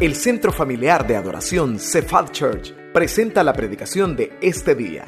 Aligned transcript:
El 0.00 0.14
Centro 0.14 0.52
Familiar 0.52 1.04
de 1.08 1.16
Adoración 1.16 1.80
Cephal 1.80 2.30
Church 2.30 2.72
presenta 2.92 3.42
la 3.42 3.52
predicación 3.52 4.14
de 4.14 4.38
este 4.40 4.76
día. 4.76 5.04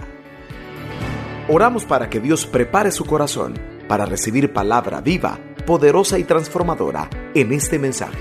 Oramos 1.48 1.84
para 1.84 2.10
que 2.10 2.18
Dios 2.18 2.44
prepare 2.44 2.90
su 2.90 3.04
corazón 3.04 3.54
para 3.86 4.04
recibir 4.04 4.52
palabra 4.52 5.00
viva, 5.00 5.38
poderosa 5.64 6.18
y 6.18 6.24
transformadora 6.24 7.08
en 7.36 7.52
este 7.52 7.78
mensaje. 7.78 8.18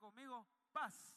Conmigo, 0.00 0.44
paz. 0.72 1.14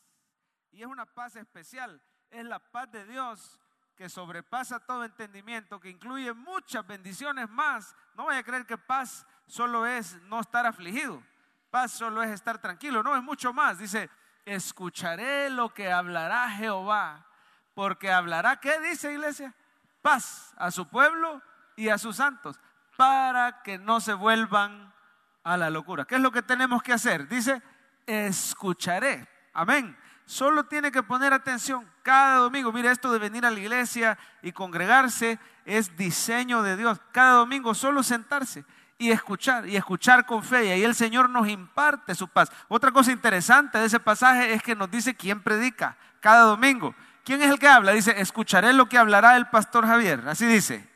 Y 0.71 0.81
es 0.81 0.87
una 0.87 1.07
paz 1.07 1.35
especial. 1.35 1.99
Es 2.29 2.45
la 2.45 2.59
paz 2.59 2.91
de 2.91 3.07
Dios 3.07 3.57
que 4.01 4.09
sobrepasa 4.09 4.79
todo 4.79 5.03
entendimiento, 5.03 5.79
que 5.79 5.91
incluye 5.91 6.33
muchas 6.33 6.87
bendiciones 6.87 7.47
más. 7.47 7.95
No 8.15 8.25
vaya 8.25 8.39
a 8.39 8.43
creer 8.43 8.65
que 8.65 8.75
paz 8.75 9.27
solo 9.45 9.85
es 9.85 10.19
no 10.23 10.39
estar 10.39 10.65
afligido. 10.65 11.21
Paz 11.69 11.91
solo 11.91 12.23
es 12.23 12.31
estar 12.31 12.57
tranquilo. 12.57 13.03
No, 13.03 13.15
es 13.15 13.21
mucho 13.21 13.53
más. 13.53 13.77
Dice, 13.77 14.09
escucharé 14.43 15.51
lo 15.51 15.71
que 15.71 15.91
hablará 15.91 16.49
Jehová. 16.49 17.27
Porque 17.75 18.11
hablará, 18.11 18.55
¿qué 18.55 18.79
dice 18.79 19.13
iglesia? 19.13 19.53
Paz 20.01 20.51
a 20.57 20.71
su 20.71 20.87
pueblo 20.87 21.39
y 21.75 21.89
a 21.89 21.99
sus 21.99 22.15
santos. 22.15 22.59
Para 22.97 23.61
que 23.61 23.77
no 23.77 23.99
se 23.99 24.15
vuelvan 24.15 24.95
a 25.43 25.57
la 25.57 25.69
locura. 25.69 26.05
¿Qué 26.05 26.15
es 26.15 26.21
lo 26.21 26.31
que 26.31 26.41
tenemos 26.41 26.81
que 26.81 26.93
hacer? 26.93 27.27
Dice, 27.27 27.61
escucharé. 28.07 29.27
Amén. 29.53 29.95
Solo 30.31 30.63
tiene 30.63 30.93
que 30.93 31.03
poner 31.03 31.33
atención 31.33 31.85
cada 32.03 32.37
domingo. 32.37 32.71
Mire, 32.71 32.89
esto 32.89 33.11
de 33.11 33.19
venir 33.19 33.45
a 33.45 33.51
la 33.51 33.59
iglesia 33.59 34.17
y 34.41 34.53
congregarse 34.53 35.37
es 35.65 35.97
diseño 35.97 36.63
de 36.63 36.77
Dios. 36.77 37.01
Cada 37.11 37.33
domingo 37.33 37.73
solo 37.73 38.01
sentarse 38.01 38.63
y 38.97 39.11
escuchar, 39.11 39.67
y 39.67 39.75
escuchar 39.75 40.25
con 40.25 40.41
fe. 40.41 40.67
Y 40.67 40.69
ahí 40.69 40.83
el 40.85 40.95
Señor 40.95 41.29
nos 41.29 41.49
imparte 41.49 42.15
su 42.15 42.29
paz. 42.29 42.49
Otra 42.69 42.91
cosa 42.91 43.11
interesante 43.11 43.77
de 43.77 43.87
ese 43.87 43.99
pasaje 43.99 44.53
es 44.53 44.63
que 44.63 44.73
nos 44.73 44.89
dice 44.89 45.15
quién 45.15 45.41
predica 45.41 45.97
cada 46.21 46.43
domingo. 46.43 46.95
¿Quién 47.25 47.41
es 47.41 47.49
el 47.49 47.59
que 47.59 47.67
habla? 47.67 47.91
Dice, 47.91 48.15
escucharé 48.17 48.71
lo 48.71 48.87
que 48.87 48.97
hablará 48.97 49.35
el 49.35 49.47
pastor 49.47 49.85
Javier. 49.85 50.23
Así 50.29 50.45
dice, 50.45 50.87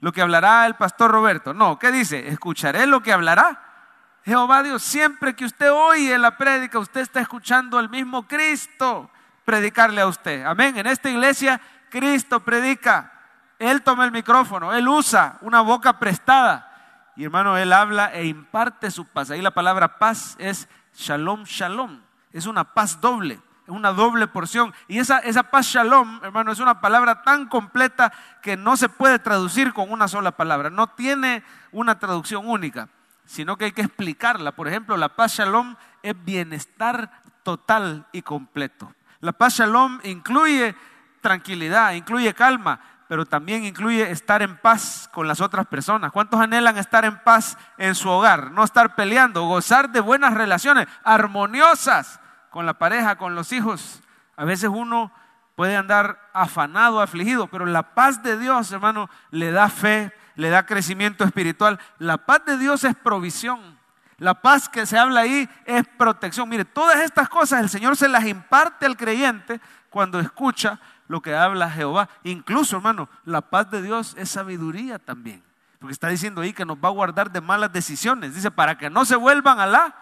lo 0.00 0.12
que 0.12 0.22
hablará 0.22 0.64
el 0.64 0.76
pastor 0.76 1.10
Roberto. 1.10 1.52
No, 1.52 1.78
¿qué 1.78 1.92
dice? 1.92 2.28
Escucharé 2.28 2.86
lo 2.86 3.02
que 3.02 3.12
hablará 3.12 3.67
Jehová 4.28 4.62
Dios, 4.62 4.82
siempre 4.82 5.34
que 5.34 5.46
usted 5.46 5.72
oye 5.72 6.18
la 6.18 6.36
prédica, 6.36 6.78
usted 6.78 7.00
está 7.00 7.18
escuchando 7.18 7.78
al 7.78 7.88
mismo 7.88 8.28
Cristo 8.28 9.10
predicarle 9.42 10.02
a 10.02 10.06
usted. 10.06 10.44
Amén. 10.44 10.76
En 10.76 10.86
esta 10.86 11.08
iglesia, 11.08 11.58
Cristo 11.88 12.40
predica. 12.40 13.10
Él 13.58 13.80
toma 13.80 14.04
el 14.04 14.12
micrófono, 14.12 14.74
Él 14.74 14.86
usa 14.86 15.38
una 15.40 15.62
boca 15.62 15.98
prestada. 15.98 16.66
Y 17.16 17.24
hermano, 17.24 17.56
Él 17.56 17.72
habla 17.72 18.12
e 18.12 18.26
imparte 18.26 18.90
su 18.90 19.06
paz. 19.06 19.30
Ahí 19.30 19.40
la 19.40 19.52
palabra 19.52 19.98
paz 19.98 20.36
es 20.38 20.68
shalom, 20.94 21.44
shalom. 21.44 21.98
Es 22.30 22.44
una 22.44 22.64
paz 22.74 23.00
doble, 23.00 23.40
es 23.64 23.70
una 23.70 23.92
doble 23.92 24.26
porción. 24.26 24.74
Y 24.88 24.98
esa, 24.98 25.20
esa 25.20 25.44
paz 25.44 25.64
shalom, 25.64 26.20
hermano, 26.22 26.52
es 26.52 26.60
una 26.60 26.82
palabra 26.82 27.22
tan 27.22 27.48
completa 27.48 28.12
que 28.42 28.58
no 28.58 28.76
se 28.76 28.90
puede 28.90 29.18
traducir 29.18 29.72
con 29.72 29.90
una 29.90 30.06
sola 30.06 30.32
palabra. 30.32 30.68
No 30.68 30.88
tiene 30.88 31.42
una 31.72 31.98
traducción 31.98 32.46
única 32.46 32.90
sino 33.28 33.58
que 33.58 33.66
hay 33.66 33.72
que 33.72 33.82
explicarla. 33.82 34.52
Por 34.52 34.68
ejemplo, 34.68 34.96
la 34.96 35.10
paz 35.10 35.34
shalom 35.34 35.76
es 36.02 36.14
bienestar 36.24 37.22
total 37.42 38.06
y 38.10 38.22
completo. 38.22 38.90
La 39.20 39.32
paz 39.32 39.58
shalom 39.58 40.00
incluye 40.02 40.74
tranquilidad, 41.20 41.92
incluye 41.92 42.32
calma, 42.32 42.80
pero 43.06 43.26
también 43.26 43.64
incluye 43.64 44.10
estar 44.10 44.40
en 44.40 44.56
paz 44.56 45.10
con 45.12 45.28
las 45.28 45.42
otras 45.42 45.66
personas. 45.66 46.10
¿Cuántos 46.10 46.40
anhelan 46.40 46.78
estar 46.78 47.04
en 47.04 47.18
paz 47.22 47.58
en 47.76 47.94
su 47.94 48.08
hogar? 48.08 48.50
No 48.50 48.64
estar 48.64 48.94
peleando, 48.94 49.44
gozar 49.44 49.90
de 49.90 50.00
buenas 50.00 50.32
relaciones 50.32 50.86
armoniosas 51.04 52.20
con 52.48 52.64
la 52.64 52.78
pareja, 52.78 53.16
con 53.16 53.34
los 53.34 53.52
hijos. 53.52 54.00
A 54.36 54.46
veces 54.46 54.70
uno 54.72 55.12
puede 55.54 55.76
andar 55.76 56.30
afanado, 56.32 57.02
afligido, 57.02 57.48
pero 57.48 57.66
la 57.66 57.94
paz 57.94 58.22
de 58.22 58.38
Dios, 58.38 58.72
hermano, 58.72 59.10
le 59.30 59.50
da 59.50 59.68
fe, 59.68 60.14
le 60.38 60.50
da 60.50 60.64
crecimiento 60.64 61.24
espiritual. 61.24 61.80
La 61.98 62.16
paz 62.18 62.44
de 62.46 62.56
Dios 62.58 62.84
es 62.84 62.94
provisión. 62.94 63.76
La 64.18 64.40
paz 64.40 64.68
que 64.68 64.86
se 64.86 64.96
habla 64.96 65.22
ahí 65.22 65.50
es 65.64 65.82
protección. 65.98 66.48
Mire, 66.48 66.64
todas 66.64 67.00
estas 67.00 67.28
cosas 67.28 67.60
el 67.60 67.68
Señor 67.68 67.96
se 67.96 68.08
las 68.08 68.24
imparte 68.24 68.86
al 68.86 68.96
creyente 68.96 69.60
cuando 69.90 70.20
escucha 70.20 70.78
lo 71.08 71.20
que 71.20 71.34
habla 71.34 71.68
Jehová. 71.68 72.08
Incluso, 72.22 72.76
hermano, 72.76 73.08
la 73.24 73.40
paz 73.40 73.68
de 73.72 73.82
Dios 73.82 74.14
es 74.16 74.30
sabiduría 74.30 75.00
también. 75.00 75.42
Porque 75.80 75.92
está 75.92 76.06
diciendo 76.06 76.40
ahí 76.40 76.52
que 76.52 76.64
nos 76.64 76.76
va 76.76 76.86
a 76.86 76.92
guardar 76.92 77.32
de 77.32 77.40
malas 77.40 77.72
decisiones. 77.72 78.32
Dice, 78.32 78.52
para 78.52 78.78
que 78.78 78.90
no 78.90 79.04
se 79.04 79.16
vuelvan 79.16 79.58
a 79.58 79.66
la 79.66 79.96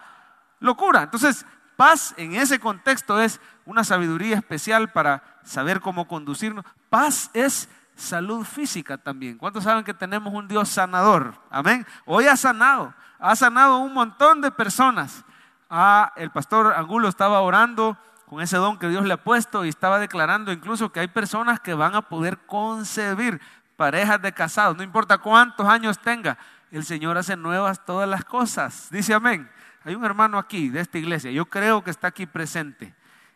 locura. 0.59 1.01
Entonces, 1.01 1.47
paz 1.75 2.13
en 2.15 2.35
ese 2.35 2.59
contexto 2.59 3.19
es 3.19 3.41
una 3.65 3.83
sabiduría 3.83 4.35
especial 4.35 4.91
para 4.91 5.23
saber 5.43 5.81
cómo 5.81 6.07
conducirnos. 6.07 6.63
Paz 6.91 7.31
es 7.33 7.69
salud 7.97 8.45
física 8.45 8.97
también. 8.97 9.37
¿Cuántos 9.37 9.63
saben 9.63 9.83
que 9.83 9.93
tenemos 9.93 10.33
un 10.33 10.47
Dios 10.47 10.69
sanador? 10.69 11.33
Amén. 11.49 11.85
Hoy 12.05 12.27
ha 12.27 12.37
sanado, 12.37 12.93
ha 13.19 13.35
sanado 13.35 13.79
un 13.79 13.93
montón 13.93 14.39
de 14.39 14.51
personas. 14.51 15.25
Ah, 15.69 16.13
el 16.15 16.31
pastor 16.31 16.73
Angulo 16.77 17.09
estaba 17.09 17.41
orando 17.41 17.97
con 18.27 18.41
ese 18.41 18.57
don 18.57 18.77
que 18.77 18.87
Dios 18.87 19.05
le 19.05 19.13
ha 19.13 19.23
puesto 19.23 19.65
y 19.65 19.69
estaba 19.69 19.99
declarando 19.99 20.51
incluso 20.51 20.91
que 20.91 20.99
hay 20.99 21.07
personas 21.07 21.59
que 21.59 21.73
van 21.73 21.95
a 21.95 22.03
poder 22.03 22.37
concebir 22.45 23.41
parejas 23.75 24.21
de 24.21 24.31
casados, 24.31 24.75
no 24.75 24.83
importa 24.83 25.17
cuántos 25.19 25.67
años 25.67 25.99
tenga, 25.99 26.37
el 26.71 26.83
Señor 26.83 27.17
hace 27.17 27.37
nuevas 27.37 27.85
todas 27.85 28.09
las 28.09 28.25
cosas. 28.25 28.89
Dice 28.91 29.13
amén. 29.13 29.49
Hay 29.83 29.95
un 29.95 30.03
hermano 30.03 30.37
aquí 30.37 30.67
de 30.69 30.81
esta 30.81 30.97
iglesia, 30.97 31.31
yo 31.31 31.45
creo 31.45 31.83
que 31.83 31.91
está 31.91 32.07
aquí 32.07 32.25
presente. 32.25 32.93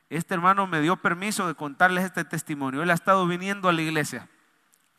Este 0.10 0.34
hermano 0.34 0.68
me 0.68 0.82
dio 0.82 0.98
permiso 0.98 1.48
de 1.48 1.56
contarles 1.56 2.04
este 2.04 2.26
testimonio. 2.26 2.84
Él 2.84 2.92
ha 2.92 2.94
estado 2.94 3.26
viniendo 3.26 3.70
a 3.70 3.74
la 3.74 3.82
iglesia 3.82 4.28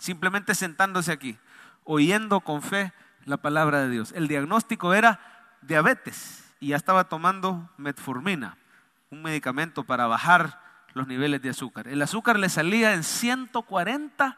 simplemente 0.02 0.56
sentándose 0.56 1.12
aquí, 1.12 1.38
oyendo 1.84 2.40
con 2.40 2.60
fe 2.60 2.92
la 3.24 3.36
palabra 3.36 3.82
de 3.82 3.88
Dios. 3.88 4.10
El 4.16 4.26
diagnóstico 4.26 4.94
era 4.94 5.20
diabetes 5.60 6.52
y 6.58 6.68
ya 6.68 6.76
estaba 6.76 7.04
tomando 7.04 7.70
metformina, 7.76 8.58
un 9.10 9.22
medicamento 9.22 9.84
para 9.84 10.08
bajar 10.08 10.60
los 10.92 11.06
niveles 11.06 11.40
de 11.40 11.50
azúcar. 11.50 11.86
El 11.86 12.02
azúcar 12.02 12.36
le 12.40 12.48
salía 12.48 12.94
en 12.94 13.04
140 13.04 14.36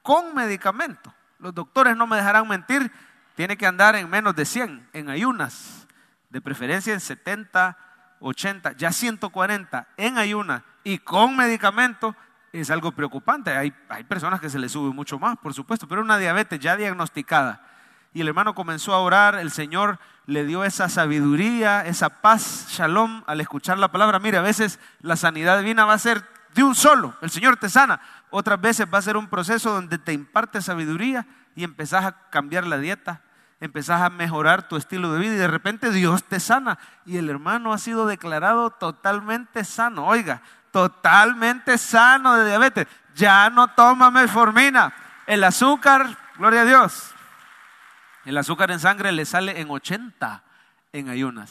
con 0.00 0.34
medicamento. 0.34 1.12
Los 1.38 1.54
doctores 1.54 1.94
no 1.94 2.06
me 2.06 2.16
dejarán 2.16 2.48
mentir, 2.48 2.90
tiene 3.34 3.58
que 3.58 3.66
andar 3.66 3.94
en 3.96 4.08
menos 4.08 4.34
de 4.34 4.46
100, 4.46 4.88
en 4.94 5.10
ayunas, 5.10 5.86
de 6.30 6.40
preferencia 6.40 6.94
en 6.94 7.00
70, 7.00 7.76
80, 8.18 8.72
ya 8.78 8.90
140 8.90 9.88
en 9.98 10.16
ayunas 10.16 10.62
y 10.84 10.96
con 10.96 11.36
medicamento 11.36 12.16
es 12.52 12.70
algo 12.70 12.92
preocupante. 12.92 13.50
Hay, 13.50 13.72
hay 13.88 14.04
personas 14.04 14.40
que 14.40 14.50
se 14.50 14.58
les 14.58 14.72
sube 14.72 14.92
mucho 14.92 15.18
más, 15.18 15.38
por 15.38 15.54
supuesto, 15.54 15.88
pero 15.88 16.02
una 16.02 16.18
diabetes 16.18 16.60
ya 16.60 16.76
diagnosticada. 16.76 17.66
Y 18.14 18.20
el 18.20 18.28
hermano 18.28 18.54
comenzó 18.54 18.92
a 18.92 18.98
orar, 18.98 19.36
el 19.36 19.50
Señor 19.50 19.98
le 20.26 20.44
dio 20.44 20.64
esa 20.64 20.88
sabiduría, 20.88 21.80
esa 21.86 22.20
paz, 22.20 22.66
shalom, 22.68 23.24
al 23.26 23.40
escuchar 23.40 23.78
la 23.78 23.90
palabra. 23.90 24.18
Mire, 24.18 24.36
a 24.36 24.42
veces 24.42 24.78
la 25.00 25.16
sanidad 25.16 25.58
divina 25.58 25.86
va 25.86 25.94
a 25.94 25.98
ser 25.98 26.22
de 26.54 26.62
un 26.62 26.74
solo, 26.74 27.14
el 27.22 27.30
Señor 27.30 27.56
te 27.56 27.70
sana. 27.70 28.00
Otras 28.30 28.60
veces 28.60 28.86
va 28.92 28.98
a 28.98 29.02
ser 29.02 29.16
un 29.16 29.28
proceso 29.28 29.72
donde 29.72 29.98
te 29.98 30.12
imparte 30.12 30.60
sabiduría 30.60 31.26
y 31.54 31.64
empezás 31.64 32.04
a 32.04 32.28
cambiar 32.30 32.66
la 32.66 32.76
dieta, 32.76 33.22
empezás 33.60 34.02
a 34.02 34.10
mejorar 34.10 34.68
tu 34.68 34.76
estilo 34.76 35.12
de 35.12 35.20
vida 35.20 35.34
y 35.34 35.38
de 35.38 35.48
repente 35.48 35.90
Dios 35.90 36.24
te 36.24 36.40
sana. 36.40 36.78
Y 37.06 37.16
el 37.16 37.30
hermano 37.30 37.72
ha 37.72 37.78
sido 37.78 38.06
declarado 38.06 38.70
totalmente 38.70 39.64
sano. 39.64 40.06
Oiga, 40.06 40.42
totalmente 40.72 41.78
sano 41.78 42.34
de 42.34 42.48
diabetes. 42.48 42.88
Ya 43.14 43.48
no 43.50 43.68
toma 43.68 44.10
metformina. 44.10 44.92
El 45.26 45.44
azúcar, 45.44 46.16
gloria 46.36 46.62
a 46.62 46.64
Dios. 46.64 47.14
El 48.24 48.36
azúcar 48.38 48.70
en 48.70 48.80
sangre 48.80 49.12
le 49.12 49.24
sale 49.24 49.60
en 49.60 49.70
80 49.70 50.42
en 50.92 51.08
ayunas. 51.08 51.50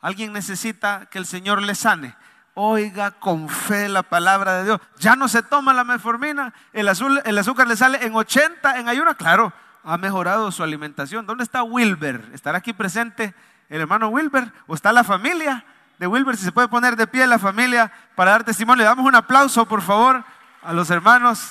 ¿Alguien 0.00 0.32
necesita 0.32 1.06
que 1.06 1.18
el 1.18 1.26
Señor 1.26 1.62
le 1.62 1.74
sane? 1.74 2.14
Oiga 2.54 3.12
con 3.12 3.48
fe 3.48 3.88
la 3.88 4.02
palabra 4.02 4.54
de 4.54 4.64
Dios. 4.64 4.80
Ya 4.98 5.16
no 5.16 5.28
se 5.28 5.42
toma 5.42 5.74
la 5.74 5.84
metformina. 5.84 6.54
El, 6.72 6.88
el 7.24 7.38
azúcar 7.38 7.68
le 7.68 7.76
sale 7.76 8.04
en 8.04 8.14
80 8.14 8.78
en 8.78 8.88
ayunas. 8.88 9.16
Claro, 9.16 9.52
ha 9.84 9.96
mejorado 9.96 10.50
su 10.52 10.62
alimentación. 10.62 11.26
¿Dónde 11.26 11.44
está 11.44 11.62
Wilber? 11.62 12.30
¿Estará 12.32 12.58
aquí 12.58 12.72
presente 12.72 13.34
el 13.68 13.80
hermano 13.80 14.08
Wilber? 14.08 14.52
¿O 14.66 14.74
está 14.74 14.92
la 14.92 15.04
familia? 15.04 15.64
De 15.98 16.06
Wilber, 16.06 16.36
si 16.36 16.44
se 16.44 16.52
puede 16.52 16.68
poner 16.68 16.96
de 16.96 17.06
pie 17.06 17.26
la 17.26 17.38
familia 17.38 17.92
para 18.14 18.32
dar 18.32 18.44
testimonio. 18.44 18.82
Le 18.82 18.88
damos 18.88 19.06
un 19.06 19.14
aplauso, 19.14 19.66
por 19.66 19.82
favor, 19.82 20.24
a 20.62 20.72
los 20.72 20.90
hermanos. 20.90 21.50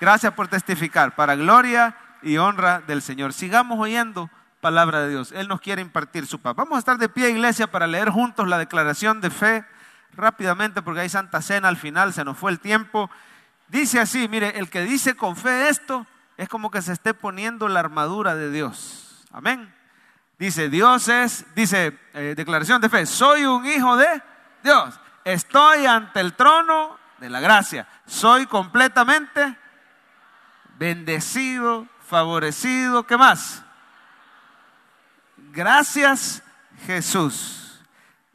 Gracias 0.00 0.32
por 0.34 0.48
testificar, 0.48 1.14
para 1.14 1.36
gloria 1.36 1.96
y 2.22 2.36
honra 2.36 2.80
del 2.80 3.00
Señor. 3.00 3.32
Sigamos 3.32 3.78
oyendo 3.78 4.30
palabra 4.60 5.00
de 5.00 5.10
Dios. 5.10 5.32
Él 5.32 5.48
nos 5.48 5.60
quiere 5.60 5.80
impartir 5.80 6.26
su 6.26 6.40
paz. 6.40 6.54
Vamos 6.54 6.76
a 6.76 6.78
estar 6.80 6.98
de 6.98 7.08
pie, 7.08 7.30
iglesia, 7.30 7.70
para 7.70 7.86
leer 7.86 8.10
juntos 8.10 8.46
la 8.46 8.58
declaración 8.58 9.20
de 9.20 9.30
fe 9.30 9.64
rápidamente, 10.12 10.82
porque 10.82 11.00
hay 11.00 11.08
Santa 11.08 11.40
Cena 11.40 11.68
al 11.68 11.76
final, 11.76 12.12
se 12.12 12.24
nos 12.24 12.36
fue 12.36 12.50
el 12.50 12.60
tiempo. 12.60 13.10
Dice 13.68 14.00
así, 14.00 14.28
mire, 14.28 14.58
el 14.58 14.68
que 14.68 14.82
dice 14.82 15.16
con 15.16 15.36
fe 15.36 15.68
esto, 15.68 16.06
es 16.36 16.48
como 16.48 16.70
que 16.70 16.82
se 16.82 16.92
esté 16.92 17.14
poniendo 17.14 17.68
la 17.68 17.80
armadura 17.80 18.34
de 18.34 18.50
Dios. 18.50 19.24
Amén. 19.32 19.75
Dice, 20.38 20.68
Dios 20.68 21.08
es, 21.08 21.46
dice, 21.54 21.98
eh, 22.12 22.34
declaración 22.36 22.80
de 22.80 22.90
fe, 22.90 23.06
soy 23.06 23.46
un 23.46 23.64
hijo 23.64 23.96
de 23.96 24.22
Dios. 24.62 25.00
Estoy 25.24 25.86
ante 25.86 26.20
el 26.20 26.34
trono 26.34 26.98
de 27.18 27.30
la 27.30 27.40
gracia. 27.40 27.88
Soy 28.04 28.46
completamente 28.46 29.56
bendecido, 30.78 31.86
favorecido. 32.06 33.06
¿Qué 33.06 33.16
más? 33.16 33.62
Gracias 35.52 36.42
Jesús. 36.84 37.80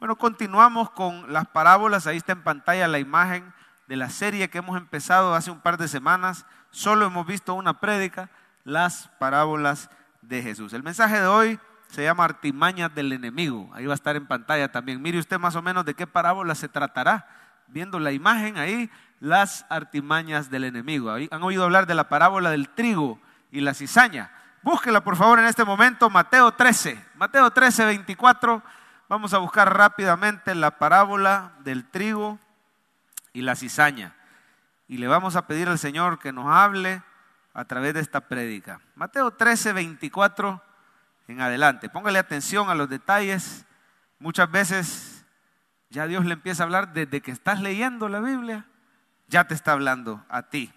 Bueno, 0.00 0.16
continuamos 0.16 0.90
con 0.90 1.32
las 1.32 1.46
parábolas. 1.46 2.08
Ahí 2.08 2.16
está 2.16 2.32
en 2.32 2.42
pantalla 2.42 2.88
la 2.88 2.98
imagen 2.98 3.54
de 3.86 3.94
la 3.94 4.10
serie 4.10 4.50
que 4.50 4.58
hemos 4.58 4.76
empezado 4.76 5.34
hace 5.34 5.52
un 5.52 5.60
par 5.60 5.78
de 5.78 5.86
semanas. 5.86 6.46
Solo 6.72 7.06
hemos 7.06 7.26
visto 7.26 7.54
una 7.54 7.78
prédica, 7.78 8.28
las 8.64 9.08
parábolas 9.20 9.88
de 10.20 10.42
Jesús. 10.42 10.72
El 10.72 10.82
mensaje 10.82 11.20
de 11.20 11.26
hoy 11.26 11.60
se 11.92 12.02
llama 12.02 12.24
Artimañas 12.24 12.94
del 12.94 13.12
enemigo. 13.12 13.70
Ahí 13.74 13.84
va 13.84 13.92
a 13.92 13.94
estar 13.94 14.16
en 14.16 14.26
pantalla 14.26 14.72
también. 14.72 15.02
Mire 15.02 15.18
usted 15.18 15.38
más 15.38 15.56
o 15.56 15.62
menos 15.62 15.84
de 15.84 15.92
qué 15.92 16.06
parábola 16.06 16.54
se 16.54 16.66
tratará. 16.66 17.28
Viendo 17.66 17.98
la 17.98 18.12
imagen 18.12 18.56
ahí, 18.56 18.90
las 19.20 19.66
artimañas 19.68 20.48
del 20.48 20.64
enemigo. 20.64 21.10
¿Han 21.10 21.42
oído 21.42 21.64
hablar 21.64 21.86
de 21.86 21.94
la 21.94 22.08
parábola 22.08 22.48
del 22.48 22.70
trigo 22.70 23.20
y 23.50 23.60
la 23.60 23.74
cizaña? 23.74 24.32
Búsquela 24.62 25.04
por 25.04 25.16
favor 25.16 25.38
en 25.38 25.44
este 25.44 25.66
momento, 25.66 26.08
Mateo 26.08 26.52
13. 26.52 27.04
Mateo 27.16 27.50
13, 27.50 27.84
24. 27.84 28.62
Vamos 29.10 29.34
a 29.34 29.38
buscar 29.38 29.76
rápidamente 29.76 30.54
la 30.54 30.78
parábola 30.78 31.52
del 31.58 31.84
trigo 31.90 32.38
y 33.34 33.42
la 33.42 33.54
cizaña. 33.54 34.14
Y 34.88 34.96
le 34.96 35.08
vamos 35.08 35.36
a 35.36 35.46
pedir 35.46 35.68
al 35.68 35.78
Señor 35.78 36.18
que 36.18 36.32
nos 36.32 36.46
hable 36.46 37.02
a 37.52 37.66
través 37.66 37.92
de 37.92 38.00
esta 38.00 38.22
prédica. 38.22 38.80
Mateo 38.94 39.32
13, 39.32 39.74
24 39.74 40.71
en 41.32 41.40
adelante. 41.40 41.88
Póngale 41.88 42.18
atención 42.18 42.70
a 42.70 42.74
los 42.74 42.88
detalles. 42.88 43.66
Muchas 44.18 44.50
veces 44.50 45.24
ya 45.90 46.06
Dios 46.06 46.24
le 46.24 46.34
empieza 46.34 46.62
a 46.62 46.66
hablar 46.66 46.92
desde 46.92 47.20
que 47.20 47.32
estás 47.32 47.60
leyendo 47.60 48.08
la 48.08 48.20
Biblia 48.20 48.66
ya 49.32 49.44
te 49.44 49.54
está 49.54 49.72
hablando 49.72 50.22
a 50.28 50.42
ti. 50.42 50.70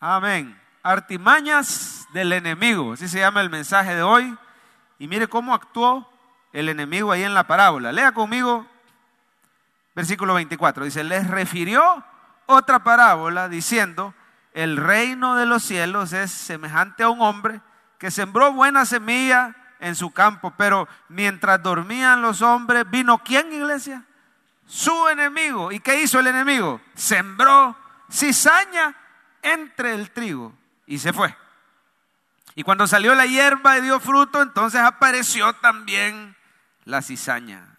Amén. 0.00 0.60
Artimañas 0.82 2.06
del 2.12 2.32
enemigo, 2.32 2.94
así 2.94 3.08
se 3.08 3.20
llama 3.20 3.40
el 3.40 3.48
mensaje 3.48 3.94
de 3.94 4.02
hoy. 4.02 4.36
Y 4.98 5.06
mire 5.06 5.28
cómo 5.28 5.54
actuó 5.54 6.10
el 6.52 6.68
enemigo 6.68 7.12
ahí 7.12 7.22
en 7.22 7.34
la 7.34 7.46
parábola. 7.46 7.92
Lea 7.92 8.10
conmigo 8.12 8.66
versículo 9.94 10.34
24. 10.34 10.84
Dice, 10.84 11.04
les 11.04 11.28
refirió 11.28 12.04
otra 12.46 12.82
parábola 12.82 13.48
diciendo, 13.48 14.14
el 14.52 14.76
reino 14.76 15.36
de 15.36 15.46
los 15.46 15.62
cielos 15.62 16.12
es 16.12 16.32
semejante 16.32 17.04
a 17.04 17.08
un 17.08 17.20
hombre 17.20 17.60
que 17.98 18.10
sembró 18.10 18.52
buena 18.52 18.86
semilla 18.86 19.54
en 19.80 19.94
su 19.94 20.10
campo, 20.10 20.54
pero 20.56 20.88
mientras 21.08 21.62
dormían 21.62 22.22
los 22.22 22.42
hombres, 22.42 22.88
vino 22.88 23.18
¿quién, 23.18 23.52
iglesia? 23.52 24.04
su 24.68 25.08
enemigo. 25.08 25.72
¿Y 25.72 25.80
qué 25.80 26.00
hizo 26.02 26.20
el 26.20 26.28
enemigo? 26.28 26.80
Sembró 26.94 27.76
cizaña 28.10 28.94
entre 29.42 29.94
el 29.94 30.10
trigo 30.10 30.52
y 30.86 30.98
se 30.98 31.12
fue. 31.12 31.34
Y 32.54 32.62
cuando 32.62 32.86
salió 32.86 33.14
la 33.14 33.26
hierba 33.26 33.78
y 33.78 33.82
dio 33.82 33.98
fruto, 33.98 34.42
entonces 34.42 34.80
apareció 34.80 35.52
también 35.54 36.36
la 36.84 37.02
cizaña. 37.02 37.78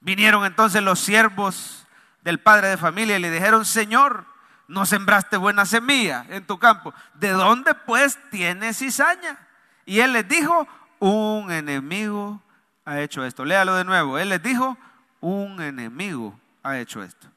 Vinieron 0.00 0.44
entonces 0.44 0.82
los 0.82 1.00
siervos 1.00 1.86
del 2.22 2.38
padre 2.38 2.68
de 2.68 2.76
familia 2.76 3.16
y 3.16 3.20
le 3.20 3.30
dijeron, 3.30 3.64
Señor, 3.64 4.26
no 4.68 4.86
sembraste 4.86 5.36
buena 5.36 5.66
semilla 5.66 6.24
en 6.28 6.46
tu 6.46 6.58
campo. 6.58 6.94
¿De 7.14 7.30
dónde 7.30 7.74
pues 7.74 8.18
tienes 8.30 8.78
cizaña? 8.78 9.38
Y 9.84 10.00
él 10.00 10.12
les 10.12 10.26
dijo, 10.26 10.66
un 10.98 11.50
enemigo 11.50 12.42
ha 12.84 13.00
hecho 13.00 13.24
esto. 13.24 13.44
Léalo 13.44 13.74
de 13.74 13.84
nuevo. 13.84 14.18
Él 14.18 14.30
les 14.30 14.42
dijo, 14.42 14.76
un 15.20 15.60
enemigo 15.60 16.38
ha 16.62 16.78
hecho 16.78 17.02
esto. 17.02 17.28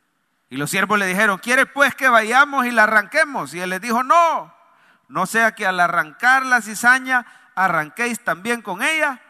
Y 0.50 0.57
los 0.57 0.69
siervos 0.69 0.97
le 0.97 1.06
dijeron, 1.06 1.39
¿quiere 1.39 1.65
pues 1.65 1.94
que 1.95 2.07
vayamos 2.07 2.65
y 2.65 2.71
la 2.71 2.83
arranquemos? 2.83 3.53
Y 3.53 3.59
él 3.59 3.69
les 3.69 3.81
dijo, 3.81 4.03
no, 4.03 4.53
no 5.09 5.25
sea 5.25 5.53
que 5.53 5.68
al 5.68 5.80
arrancar 5.80 6.45
la 6.45 6.62
cizaña 6.62 7.25
arranquéis 7.56 8.23
también 8.23 8.62
con 8.62 8.81
ella 8.81 9.21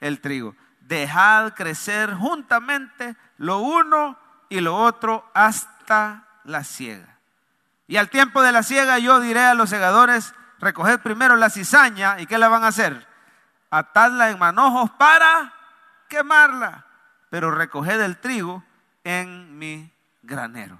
el 0.00 0.20
trigo. 0.20 0.56
Dejad 0.80 1.54
crecer 1.54 2.14
juntamente 2.14 3.16
lo 3.38 3.58
uno 3.58 4.18
y 4.48 4.60
lo 4.60 4.76
otro 4.76 5.30
hasta 5.34 6.26
la 6.44 6.64
siega. 6.64 7.13
Y 7.86 7.96
al 7.96 8.10
tiempo 8.10 8.42
de 8.42 8.52
la 8.52 8.62
siega 8.62 8.98
yo 8.98 9.20
diré 9.20 9.40
a 9.40 9.54
los 9.54 9.70
segadores, 9.70 10.34
recoged 10.58 11.00
primero 11.00 11.36
la 11.36 11.50
cizaña 11.50 12.20
y 12.20 12.26
¿qué 12.26 12.38
la 12.38 12.48
van 12.48 12.64
a 12.64 12.68
hacer? 12.68 13.06
Atadla 13.70 14.30
en 14.30 14.38
manojos 14.38 14.90
para 14.92 15.52
quemarla 16.08 16.86
pero 17.34 17.50
recoged 17.50 18.00
el 18.00 18.18
trigo 18.18 18.62
en 19.02 19.58
mi 19.58 19.90
granero. 20.22 20.78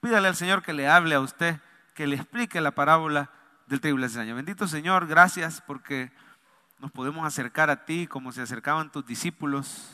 Pídale 0.00 0.28
al 0.28 0.36
Señor 0.36 0.62
que 0.62 0.72
le 0.72 0.86
hable 0.86 1.16
a 1.16 1.20
usted, 1.20 1.58
que 1.94 2.06
le 2.06 2.14
explique 2.14 2.60
la 2.60 2.70
parábola 2.70 3.28
del 3.66 3.80
trigo 3.80 3.98
y 3.98 4.00
la 4.02 4.08
cizaña. 4.08 4.32
Bendito 4.32 4.68
Señor, 4.68 5.08
gracias 5.08 5.60
porque 5.66 6.12
nos 6.78 6.92
podemos 6.92 7.26
acercar 7.26 7.70
a 7.70 7.86
ti 7.86 8.06
como 8.06 8.30
se 8.30 8.40
acercaban 8.40 8.92
tus 8.92 9.04
discípulos. 9.04 9.90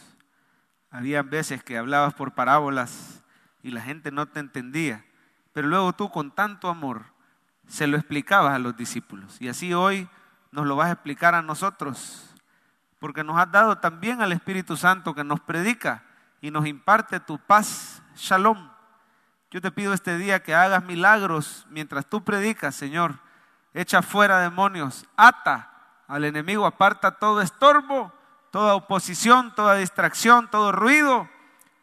Había 0.90 1.22
veces 1.22 1.64
que 1.64 1.78
hablabas 1.78 2.12
por 2.12 2.34
parábolas 2.34 3.22
y 3.62 3.70
la 3.70 3.80
gente 3.80 4.10
no 4.10 4.26
te 4.26 4.40
entendía, 4.40 5.02
pero 5.56 5.68
luego 5.68 5.94
tú 5.94 6.10
con 6.10 6.32
tanto 6.32 6.68
amor 6.68 7.06
se 7.66 7.86
lo 7.86 7.96
explicabas 7.96 8.54
a 8.54 8.58
los 8.58 8.76
discípulos. 8.76 9.40
Y 9.40 9.48
así 9.48 9.72
hoy 9.72 10.06
nos 10.50 10.66
lo 10.66 10.76
vas 10.76 10.88
a 10.88 10.92
explicar 10.92 11.34
a 11.34 11.40
nosotros 11.40 12.28
porque 12.98 13.24
nos 13.24 13.38
has 13.38 13.50
dado 13.50 13.78
también 13.78 14.20
al 14.20 14.32
Espíritu 14.32 14.76
Santo 14.76 15.14
que 15.14 15.24
nos 15.24 15.40
predica 15.40 16.04
y 16.42 16.50
nos 16.50 16.66
imparte 16.66 17.20
tu 17.20 17.38
paz, 17.38 18.02
shalom. 18.16 18.68
Yo 19.50 19.62
te 19.62 19.70
pido 19.70 19.94
este 19.94 20.18
día 20.18 20.42
que 20.42 20.54
hagas 20.54 20.84
milagros 20.84 21.66
mientras 21.70 22.04
tú 22.04 22.22
predicas, 22.22 22.74
Señor. 22.74 23.18
Echa 23.72 24.02
fuera 24.02 24.40
demonios, 24.40 25.06
ata 25.16 25.72
al 26.06 26.26
enemigo, 26.26 26.66
aparta 26.66 27.12
todo 27.12 27.40
estorbo, 27.40 28.12
toda 28.50 28.74
oposición, 28.74 29.54
toda 29.54 29.76
distracción, 29.76 30.50
todo 30.50 30.70
ruido. 30.70 31.30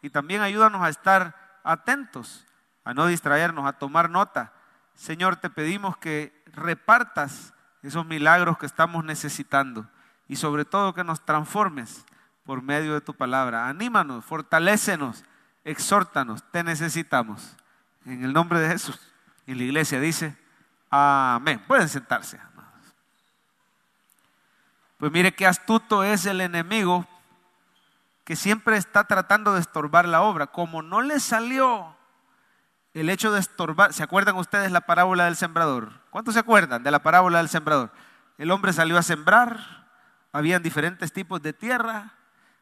Y 0.00 0.10
también 0.10 0.42
ayúdanos 0.42 0.80
a 0.80 0.90
estar 0.90 1.58
atentos, 1.64 2.46
a 2.84 2.94
no 2.94 3.06
distraernos, 3.06 3.66
a 3.66 3.72
tomar 3.72 4.10
nota. 4.10 4.52
Señor, 4.94 5.36
te 5.36 5.50
pedimos 5.50 5.96
que 5.96 6.44
repartas 6.52 7.52
esos 7.82 8.06
milagros 8.06 8.58
que 8.58 8.66
estamos 8.66 9.04
necesitando 9.04 9.86
y 10.28 10.36
sobre 10.36 10.64
todo 10.64 10.94
que 10.94 11.04
nos 11.04 11.24
transformes 11.24 12.04
por 12.44 12.62
medio 12.62 12.94
de 12.94 13.00
tu 13.00 13.14
palabra. 13.14 13.68
Anímanos, 13.68 14.24
fortalécenos, 14.24 15.24
exhórtanos, 15.64 16.42
te 16.50 16.62
necesitamos. 16.62 17.56
En 18.04 18.22
el 18.24 18.32
nombre 18.32 18.60
de 18.60 18.68
Jesús. 18.68 19.00
Y 19.46 19.54
la 19.54 19.64
iglesia 19.64 19.98
dice, 20.00 20.36
amén. 20.90 21.62
Pueden 21.66 21.88
sentarse. 21.88 22.38
Pues 24.98 25.10
mire 25.12 25.34
qué 25.34 25.46
astuto 25.46 26.04
es 26.04 26.24
el 26.26 26.40
enemigo 26.40 27.06
que 28.24 28.36
siempre 28.36 28.76
está 28.76 29.04
tratando 29.04 29.52
de 29.54 29.60
estorbar 29.60 30.06
la 30.08 30.22
obra. 30.22 30.46
Como 30.46 30.82
no 30.82 31.02
le 31.02 31.20
salió 31.20 31.94
el 32.94 33.10
hecho 33.10 33.32
de 33.32 33.40
estorbar, 33.40 33.92
¿se 33.92 34.02
acuerdan 34.02 34.36
ustedes 34.36 34.72
la 34.72 34.82
parábola 34.82 35.26
del 35.26 35.36
sembrador? 35.36 36.00
¿Cuántos 36.10 36.34
se 36.34 36.40
acuerdan 36.40 36.82
de 36.82 36.90
la 36.90 37.02
parábola 37.02 37.38
del 37.38 37.48
sembrador? 37.48 37.90
El 38.38 38.50
hombre 38.50 38.72
salió 38.72 38.96
a 38.96 39.02
sembrar, 39.02 39.84
habían 40.34 40.64
diferentes 40.64 41.12
tipos 41.12 41.40
de 41.42 41.52
tierra. 41.52 42.12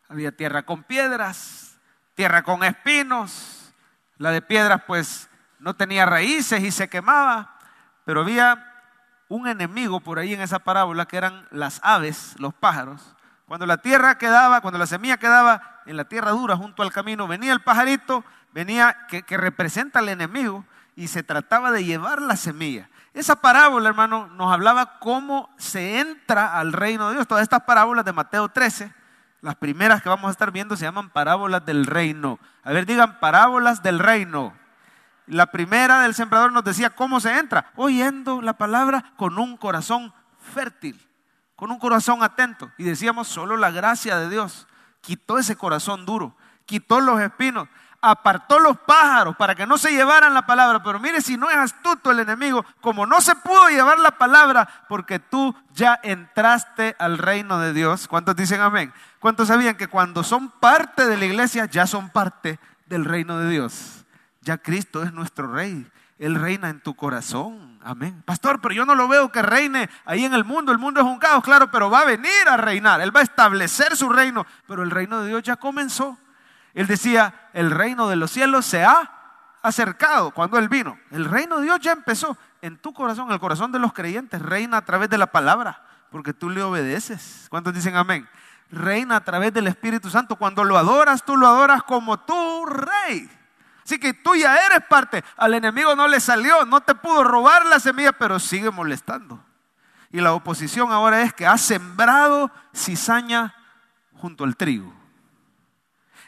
Había 0.07 0.31
tierra 0.31 0.65
con 0.65 0.83
piedras, 0.83 1.79
tierra 2.15 2.43
con 2.43 2.63
espinos. 2.65 3.73
La 4.19 4.31
de 4.31 4.43
piedras 4.43 4.83
pues 4.87 5.31
no 5.59 5.75
tenía 5.75 6.05
raíces 6.05 6.63
y 6.63 6.71
se 6.71 6.91
quemaba. 6.91 7.59
Pero 8.05 8.21
había 8.21 8.63
un 9.29 9.49
enemigo 9.49 10.01
por 10.01 10.19
ahí 10.19 10.35
en 10.35 10.43
esa 10.43 10.59
parábola 10.59 11.07
que 11.07 11.17
eran 11.17 11.49
las 11.51 11.81
aves, 11.83 12.35
los 12.39 12.53
pájaros. 12.53 13.17
Cuando 13.47 13.65
la 13.65 13.79
tierra 13.79 14.19
quedaba, 14.19 14.61
cuando 14.61 14.79
la 14.79 14.87
semilla 14.87 15.17
quedaba 15.17 15.81
en 15.87 15.97
la 15.97 16.05
tierra 16.05 16.33
dura 16.33 16.57
junto 16.59 16.83
al 16.83 16.93
camino, 16.93 17.27
venía 17.27 17.55
el 17.55 17.63
pajarito, 17.63 18.23
venía 18.53 19.07
que, 19.09 19.23
que 19.23 19.37
representa 19.37 19.99
al 19.99 20.09
enemigo 20.09 20.65
y 20.97 21.09
se 21.09 21.23
trataba 21.23 21.71
de 21.71 21.85
llevar 21.85 22.21
la 22.21 22.37
semilla. 22.37 22.89
Esa 23.15 23.37
parábola, 23.37 23.89
hermano, 23.89 24.27
nos 24.29 24.53
hablaba 24.53 24.99
cómo 24.99 25.51
se 25.59 26.01
entra 26.01 26.59
al 26.59 26.73
reino 26.73 27.09
de 27.09 27.15
Dios. 27.15 27.29
Todas 27.29 27.43
estas 27.43 27.63
parábolas 27.63 28.05
de 28.05 28.13
Mateo 28.13 28.49
13, 28.49 28.93
las 29.43 29.57
primeras 29.57 30.03
que 30.03 30.09
vamos 30.09 30.29
a 30.29 30.33
estar 30.33 30.51
viendo 30.51 30.77
se 30.77 30.85
llaman 30.85 31.11
parábolas 31.11 31.65
del 31.67 31.87
reino. 31.87 32.39
A 32.63 32.73
ver, 32.73 32.87
digan 32.87 33.21
parábolas 33.21 33.83
del 33.83 33.99
reino. 33.99 34.55
La 35.27 35.47
primera 35.47 36.01
del 36.01 36.15
sembrador 36.15 36.53
nos 36.53 36.65
decía 36.65 36.91
cómo 36.91 37.21
se 37.21 37.39
entra, 37.39 37.71
oyendo 37.77 38.41
la 38.41 38.55
palabra 38.55 39.13
con 39.17 39.39
un 39.39 39.57
corazón 39.57 40.13
fértil, 40.55 41.01
con 41.55 41.71
un 41.71 41.79
corazón 41.79 42.23
atento. 42.23 42.71
Y 42.79 42.85
decíamos, 42.85 43.29
solo 43.29 43.57
la 43.57 43.71
gracia 43.71 44.17
de 44.17 44.29
Dios 44.29 44.67
quitó 45.01 45.39
ese 45.39 45.57
corazón 45.57 46.07
duro, 46.07 46.35
quitó 46.65 47.01
los 47.01 47.21
espinos, 47.21 47.69
apartó 48.03 48.59
los 48.59 48.77
pájaros 48.79 49.37
para 49.37 49.55
que 49.55 49.65
no 49.65 49.79
se 49.79 49.93
llevaran 49.93 50.35
la 50.35 50.45
palabra. 50.45 50.83
Pero 50.83 50.99
mire, 50.99 51.23
si 51.23 51.37
no 51.37 51.49
es 51.49 51.57
astuto 51.57 52.11
el 52.11 52.19
enemigo, 52.19 52.67
como 52.81 53.07
no 53.07 53.21
se 53.21 53.37
pudo 53.37 53.69
llevar 53.69 54.01
la 54.01 54.19
palabra, 54.19 54.69
porque 54.89 55.21
tú 55.21 55.55
ya 55.73 55.99
entraste 56.03 56.97
al 56.99 57.17
reino 57.17 57.61
de 57.61 57.73
Dios. 57.73 58.09
¿Cuántos 58.09 58.37
dicen 58.37 58.61
amén? 58.61 58.93
¿Cuántos 59.21 59.49
sabían 59.49 59.77
que 59.77 59.87
cuando 59.87 60.25
son 60.25 60.51
parte 60.51 61.07
de 61.07 61.17
la 61.17 61.25
iglesia, 61.25 61.67
ya 61.67 61.87
son 61.87 62.11
parte 62.11 62.59
del 62.87 63.05
reino 63.05 63.39
de 63.39 63.49
Dios? 63.49 64.05
Ya 64.41 64.59
Cristo 64.59 65.05
es 65.05 65.13
nuestro 65.13 65.47
rey. 65.47 65.89
Él 66.19 66.35
reina 66.35 66.71
en 66.71 66.81
tu 66.81 66.95
corazón. 66.95 67.79
Amén. 67.83 68.23
Pastor, 68.25 68.61
pero 68.61 68.75
yo 68.75 68.85
no 68.85 68.95
lo 68.95 69.09
veo 69.09 69.33
que 69.33 69.43
reine 69.43 69.89
ahí 70.05 70.25
en 70.25 70.35
el 70.35 70.45
mundo. 70.45 70.71
El 70.71 70.79
mundo 70.79 71.01
es 71.01 71.07
un 71.07 71.19
caos, 71.19 71.43
claro, 71.43 71.71
pero 71.71 71.91
va 71.91 72.01
a 72.01 72.05
venir 72.05 72.49
a 72.49 72.57
reinar. 72.57 73.01
Él 73.01 73.15
va 73.15 73.21
a 73.21 73.25
establecer 73.25 73.97
su 73.97 74.09
reino. 74.09 74.47
Pero 74.69 74.83
el 74.83 74.91
reino 74.91 75.23
de 75.23 75.29
Dios 75.29 75.43
ya 75.43 75.57
comenzó. 75.57 76.19
Él 76.75 76.87
decía, 76.87 77.49
el 77.53 77.71
reino 77.71 78.09
de 78.09 78.17
los 78.17 78.31
cielos 78.31 78.65
se 78.67 78.85
ha 78.85 79.11
acercado 79.63 80.33
cuando 80.33 80.59
Él 80.59 80.69
vino. 80.69 80.99
El 81.11 81.25
reino 81.25 81.59
de 81.59 81.65
Dios 81.65 81.81
ya 81.81 81.93
empezó. 81.93 82.37
En 82.61 82.79
tu 82.79 82.93
corazón, 82.93 83.27
en 83.27 83.33
el 83.33 83.41
corazón 83.41 83.73
de 83.73 83.79
los 83.79 83.93
creyentes, 83.93 84.41
reina 84.41 84.79
a 84.79 84.85
través 84.85 85.11
de 85.11 85.19
la 85.19 85.27
palabra, 85.27 85.83
porque 86.11 86.33
tú 86.33 86.49
le 86.49 86.63
obedeces. 86.63 87.47
¿Cuántos 87.51 87.75
dicen 87.75 87.97
amén? 87.97 88.29
Reina 88.71 89.17
a 89.17 89.25
través 89.25 89.53
del 89.53 89.67
Espíritu 89.67 90.11
Santo. 90.11 90.37
Cuando 90.37 90.65
lo 90.65 90.79
adoras, 90.79 91.25
tú 91.25 91.37
lo 91.37 91.47
adoras 91.47 91.83
como 91.83 92.21
tu 92.21 92.67
rey. 92.67 93.29
Así 93.85 93.99
que 93.99 94.15
tú 94.15 94.35
ya 94.37 94.57
eres 94.65 94.85
parte. 94.89 95.25
Al 95.37 95.55
enemigo 95.55 95.97
no 95.97 96.07
le 96.07 96.21
salió, 96.21 96.65
no 96.65 96.81
te 96.81 96.95
pudo 96.95 97.25
robar 97.25 97.67
la 97.67 97.81
semilla, 97.81 98.13
pero 98.13 98.39
sigue 98.39 98.71
molestando. 98.71 99.45
Y 100.11 100.21
la 100.21 100.33
oposición 100.33 100.93
ahora 100.93 101.23
es 101.23 101.33
que 101.33 101.47
ha 101.47 101.59
sembrado 101.59 102.51
cizaña 102.73 103.55
junto 104.15 104.45
al 104.45 104.57
trigo. 104.57 105.02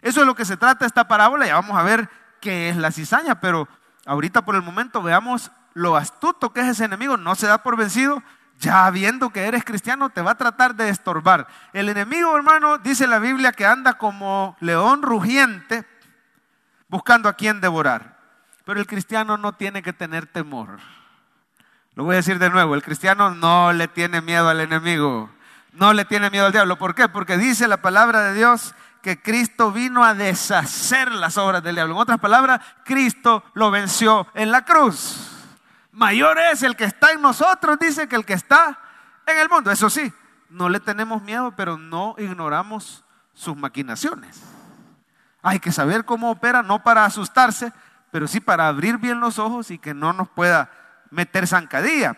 Eso 0.04 0.20
es 0.20 0.26
lo 0.26 0.34
que 0.34 0.44
se 0.44 0.58
trata 0.58 0.84
esta 0.84 1.08
parábola. 1.08 1.46
Ya 1.46 1.54
vamos 1.54 1.78
a 1.78 1.82
ver 1.82 2.10
qué 2.38 2.68
es 2.68 2.76
la 2.76 2.92
cizaña, 2.92 3.40
pero 3.40 3.66
ahorita 4.04 4.44
por 4.44 4.54
el 4.54 4.60
momento 4.60 5.02
veamos 5.02 5.50
lo 5.72 5.96
astuto 5.96 6.52
que 6.52 6.60
es 6.60 6.66
ese 6.66 6.84
enemigo. 6.84 7.16
No 7.16 7.34
se 7.34 7.46
da 7.46 7.62
por 7.62 7.78
vencido. 7.78 8.22
Ya 8.60 8.88
viendo 8.90 9.30
que 9.30 9.46
eres 9.46 9.64
cristiano, 9.64 10.10
te 10.10 10.20
va 10.20 10.32
a 10.32 10.36
tratar 10.36 10.74
de 10.74 10.90
estorbar. 10.90 11.46
El 11.72 11.88
enemigo, 11.88 12.36
hermano, 12.36 12.76
dice 12.76 13.06
la 13.06 13.18
Biblia 13.18 13.52
que 13.52 13.64
anda 13.64 13.94
como 13.94 14.58
león 14.60 15.00
rugiente 15.00 15.86
buscando 16.88 17.30
a 17.30 17.32
quien 17.32 17.62
devorar. 17.62 18.18
Pero 18.66 18.80
el 18.80 18.86
cristiano 18.86 19.38
no 19.38 19.54
tiene 19.54 19.82
que 19.82 19.94
tener 19.94 20.26
temor. 20.26 20.80
Lo 21.94 22.04
voy 22.04 22.12
a 22.12 22.16
decir 22.16 22.38
de 22.38 22.50
nuevo, 22.50 22.74
el 22.74 22.82
cristiano 22.82 23.30
no 23.30 23.72
le 23.72 23.88
tiene 23.88 24.20
miedo 24.20 24.50
al 24.50 24.60
enemigo, 24.60 25.30
no 25.72 25.94
le 25.94 26.04
tiene 26.04 26.28
miedo 26.28 26.44
al 26.44 26.52
diablo. 26.52 26.76
¿Por 26.76 26.94
qué? 26.94 27.08
Porque 27.08 27.38
dice 27.38 27.68
la 27.68 27.78
palabra 27.78 28.20
de 28.24 28.34
Dios 28.34 28.74
que 29.04 29.20
Cristo 29.20 29.70
vino 29.70 30.02
a 30.02 30.14
deshacer 30.14 31.12
las 31.12 31.36
obras 31.36 31.62
del 31.62 31.74
diablo. 31.74 31.94
En 31.94 32.00
otras 32.00 32.18
palabras, 32.18 32.62
Cristo 32.86 33.44
lo 33.52 33.70
venció 33.70 34.26
en 34.32 34.50
la 34.50 34.64
cruz. 34.64 35.30
Mayor 35.92 36.38
es 36.38 36.62
el 36.62 36.74
que 36.74 36.84
está 36.84 37.12
en 37.12 37.20
nosotros, 37.20 37.78
dice, 37.78 38.08
que 38.08 38.16
el 38.16 38.24
que 38.24 38.32
está 38.32 38.78
en 39.26 39.36
el 39.36 39.50
mundo. 39.50 39.70
Eso 39.70 39.90
sí, 39.90 40.10
no 40.48 40.70
le 40.70 40.80
tenemos 40.80 41.20
miedo, 41.20 41.52
pero 41.54 41.76
no 41.76 42.14
ignoramos 42.16 43.04
sus 43.34 43.54
maquinaciones. 43.54 44.42
Hay 45.42 45.60
que 45.60 45.70
saber 45.70 46.06
cómo 46.06 46.30
opera, 46.30 46.62
no 46.62 46.82
para 46.82 47.04
asustarse, 47.04 47.74
pero 48.10 48.26
sí 48.26 48.40
para 48.40 48.68
abrir 48.68 48.96
bien 48.96 49.20
los 49.20 49.38
ojos 49.38 49.70
y 49.70 49.76
que 49.76 49.92
no 49.92 50.14
nos 50.14 50.30
pueda 50.30 50.70
meter 51.10 51.46
zancadilla. 51.46 52.16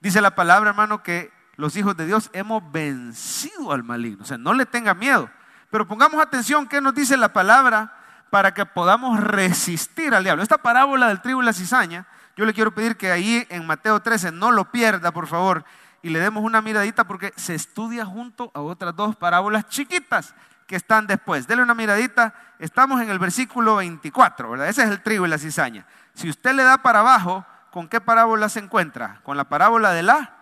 Dice 0.00 0.20
la 0.20 0.36
palabra, 0.36 0.70
hermano, 0.70 1.02
que 1.02 1.32
los 1.56 1.74
hijos 1.74 1.96
de 1.96 2.06
Dios 2.06 2.30
hemos 2.34 2.62
vencido 2.70 3.72
al 3.72 3.82
maligno. 3.82 4.22
O 4.22 4.26
sea, 4.26 4.38
no 4.38 4.54
le 4.54 4.64
tenga 4.64 4.94
miedo. 4.94 5.28
Pero 5.70 5.86
pongamos 5.86 6.20
atención 6.20 6.66
qué 6.66 6.80
nos 6.80 6.94
dice 6.94 7.16
la 7.16 7.32
palabra 7.32 7.94
para 8.30 8.52
que 8.52 8.66
podamos 8.66 9.20
resistir 9.20 10.14
al 10.14 10.24
diablo. 10.24 10.42
Esta 10.42 10.58
parábola 10.58 11.08
del 11.08 11.20
trigo 11.20 11.42
y 11.42 11.46
la 11.46 11.52
cizaña, 11.52 12.06
yo 12.36 12.44
le 12.44 12.54
quiero 12.54 12.74
pedir 12.74 12.96
que 12.96 13.10
ahí 13.10 13.46
en 13.50 13.66
Mateo 13.66 14.00
13 14.00 14.32
no 14.32 14.50
lo 14.50 14.70
pierda, 14.70 15.12
por 15.12 15.26
favor, 15.26 15.64
y 16.02 16.10
le 16.10 16.20
demos 16.20 16.44
una 16.44 16.62
miradita 16.62 17.04
porque 17.04 17.32
se 17.36 17.54
estudia 17.54 18.04
junto 18.04 18.50
a 18.54 18.60
otras 18.60 18.94
dos 18.94 19.16
parábolas 19.16 19.68
chiquitas 19.68 20.34
que 20.66 20.76
están 20.76 21.06
después. 21.06 21.46
Dele 21.46 21.62
una 21.62 21.74
miradita. 21.74 22.34
Estamos 22.58 23.00
en 23.00 23.10
el 23.10 23.18
versículo 23.18 23.76
24, 23.76 24.50
¿verdad? 24.50 24.68
Ese 24.68 24.82
es 24.82 24.90
el 24.90 25.02
trigo 25.02 25.26
y 25.26 25.28
la 25.28 25.38
cizaña. 25.38 25.86
Si 26.14 26.28
usted 26.28 26.54
le 26.54 26.62
da 26.62 26.78
para 26.78 27.00
abajo, 27.00 27.44
¿con 27.70 27.88
qué 27.88 28.00
parábola 28.00 28.48
se 28.48 28.60
encuentra? 28.60 29.20
Con 29.24 29.36
la 29.36 29.48
parábola 29.48 29.92
de 29.92 30.02
la 30.02 30.34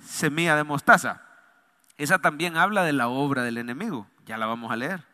semilla 0.00 0.54
de 0.54 0.64
mostaza. 0.64 1.22
Esa 1.96 2.18
también 2.18 2.56
habla 2.56 2.84
de 2.84 2.92
la 2.92 3.08
obra 3.08 3.42
del 3.42 3.58
enemigo. 3.58 4.06
Ya 4.24 4.38
la 4.38 4.46
vamos 4.46 4.70
a 4.70 4.76
leer. 4.76 5.04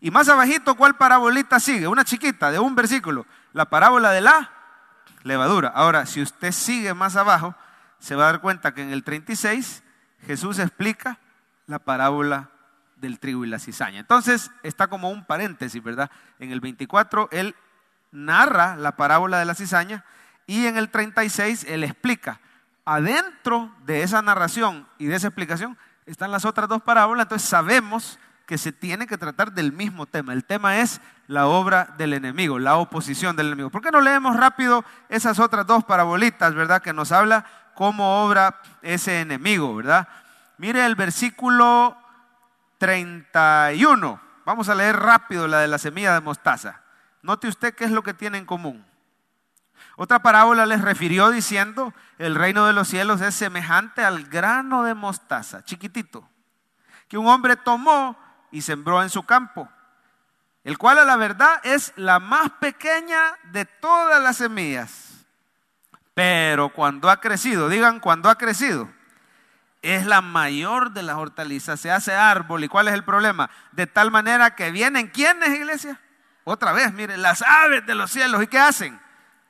Y 0.00 0.10
más 0.10 0.28
abajito, 0.28 0.74
¿cuál 0.74 0.96
parabolita 0.96 1.60
sigue? 1.60 1.86
Una 1.86 2.04
chiquita 2.04 2.50
de 2.50 2.58
un 2.58 2.74
versículo. 2.74 3.26
La 3.52 3.66
parábola 3.66 4.10
de 4.10 4.20
la 4.20 4.50
levadura. 5.22 5.68
Ahora, 5.68 6.06
si 6.06 6.22
usted 6.22 6.52
sigue 6.52 6.94
más 6.94 7.16
abajo, 7.16 7.54
se 7.98 8.14
va 8.14 8.24
a 8.24 8.32
dar 8.32 8.40
cuenta 8.40 8.72
que 8.72 8.82
en 8.82 8.90
el 8.90 9.04
36 9.04 9.82
Jesús 10.26 10.58
explica 10.58 11.18
la 11.66 11.78
parábola 11.78 12.50
del 12.96 13.18
trigo 13.18 13.44
y 13.44 13.48
la 13.48 13.58
cizaña. 13.58 13.98
Entonces 14.00 14.50
está 14.62 14.88
como 14.88 15.10
un 15.10 15.24
paréntesis, 15.24 15.82
¿verdad? 15.82 16.10
En 16.38 16.50
el 16.50 16.60
24 16.60 17.28
él 17.32 17.54
narra 18.10 18.76
la 18.76 18.96
parábola 18.96 19.38
de 19.38 19.44
la 19.44 19.54
cizaña 19.54 20.04
y 20.46 20.66
en 20.66 20.76
el 20.76 20.90
36 20.90 21.64
él 21.68 21.84
explica. 21.84 22.40
Adentro 22.84 23.74
de 23.84 24.02
esa 24.02 24.22
narración 24.22 24.86
y 24.98 25.06
de 25.06 25.16
esa 25.16 25.28
explicación 25.28 25.78
están 26.06 26.30
las 26.30 26.44
otras 26.44 26.68
dos 26.68 26.82
parábolas, 26.82 27.26
entonces 27.26 27.48
sabemos 27.48 28.18
que 28.50 28.58
se 28.58 28.72
tiene 28.72 29.06
que 29.06 29.16
tratar 29.16 29.52
del 29.52 29.72
mismo 29.72 30.06
tema. 30.06 30.32
El 30.32 30.44
tema 30.44 30.78
es 30.78 31.00
la 31.28 31.46
obra 31.46 31.94
del 31.98 32.14
enemigo, 32.14 32.58
la 32.58 32.78
oposición 32.78 33.36
del 33.36 33.46
enemigo. 33.46 33.70
¿Por 33.70 33.80
qué 33.80 33.92
no 33.92 34.00
leemos 34.00 34.36
rápido 34.36 34.84
esas 35.08 35.38
otras 35.38 35.68
dos 35.68 35.84
parabolitas, 35.84 36.52
verdad? 36.52 36.82
Que 36.82 36.92
nos 36.92 37.12
habla 37.12 37.44
cómo 37.76 38.24
obra 38.24 38.60
ese 38.82 39.20
enemigo, 39.20 39.76
¿verdad? 39.76 40.08
Mire 40.58 40.84
el 40.84 40.96
versículo 40.96 41.96
31. 42.78 44.20
Vamos 44.44 44.68
a 44.68 44.74
leer 44.74 44.96
rápido 44.96 45.46
la 45.46 45.60
de 45.60 45.68
la 45.68 45.78
semilla 45.78 46.14
de 46.14 46.20
mostaza. 46.20 46.80
Note 47.22 47.46
usted 47.46 47.72
qué 47.76 47.84
es 47.84 47.92
lo 47.92 48.02
que 48.02 48.14
tiene 48.14 48.36
en 48.36 48.46
común. 48.46 48.84
Otra 49.94 50.22
parábola 50.22 50.66
les 50.66 50.80
refirió 50.80 51.30
diciendo, 51.30 51.94
el 52.18 52.34
reino 52.34 52.66
de 52.66 52.72
los 52.72 52.88
cielos 52.88 53.20
es 53.20 53.32
semejante 53.32 54.02
al 54.02 54.24
grano 54.24 54.82
de 54.82 54.94
mostaza, 54.94 55.62
chiquitito, 55.62 56.28
que 57.06 57.16
un 57.16 57.28
hombre 57.28 57.54
tomó 57.54 58.18
y 58.50 58.62
sembró 58.62 59.02
en 59.02 59.10
su 59.10 59.24
campo, 59.24 59.68
el 60.64 60.78
cual 60.78 60.98
a 60.98 61.04
la 61.04 61.16
verdad 61.16 61.60
es 61.64 61.92
la 61.96 62.18
más 62.18 62.50
pequeña 62.60 63.20
de 63.44 63.64
todas 63.64 64.22
las 64.22 64.36
semillas. 64.36 65.26
Pero 66.14 66.70
cuando 66.70 67.08
ha 67.08 67.20
crecido, 67.20 67.68
digan 67.68 68.00
cuando 68.00 68.28
ha 68.28 68.36
crecido, 68.36 68.90
es 69.82 70.04
la 70.04 70.20
mayor 70.20 70.92
de 70.92 71.02
las 71.02 71.16
hortalizas, 71.16 71.80
se 71.80 71.90
hace 71.90 72.12
árbol. 72.12 72.64
¿Y 72.64 72.68
cuál 72.68 72.88
es 72.88 72.94
el 72.94 73.04
problema? 73.04 73.50
De 73.72 73.86
tal 73.86 74.10
manera 74.10 74.54
que 74.54 74.70
vienen, 74.70 75.08
¿quiénes, 75.08 75.50
iglesia? 75.50 76.00
Otra 76.44 76.72
vez, 76.72 76.92
miren, 76.92 77.22
las 77.22 77.42
aves 77.42 77.86
de 77.86 77.94
los 77.94 78.10
cielos. 78.10 78.42
¿Y 78.42 78.46
qué 78.46 78.58
hacen? 78.58 79.00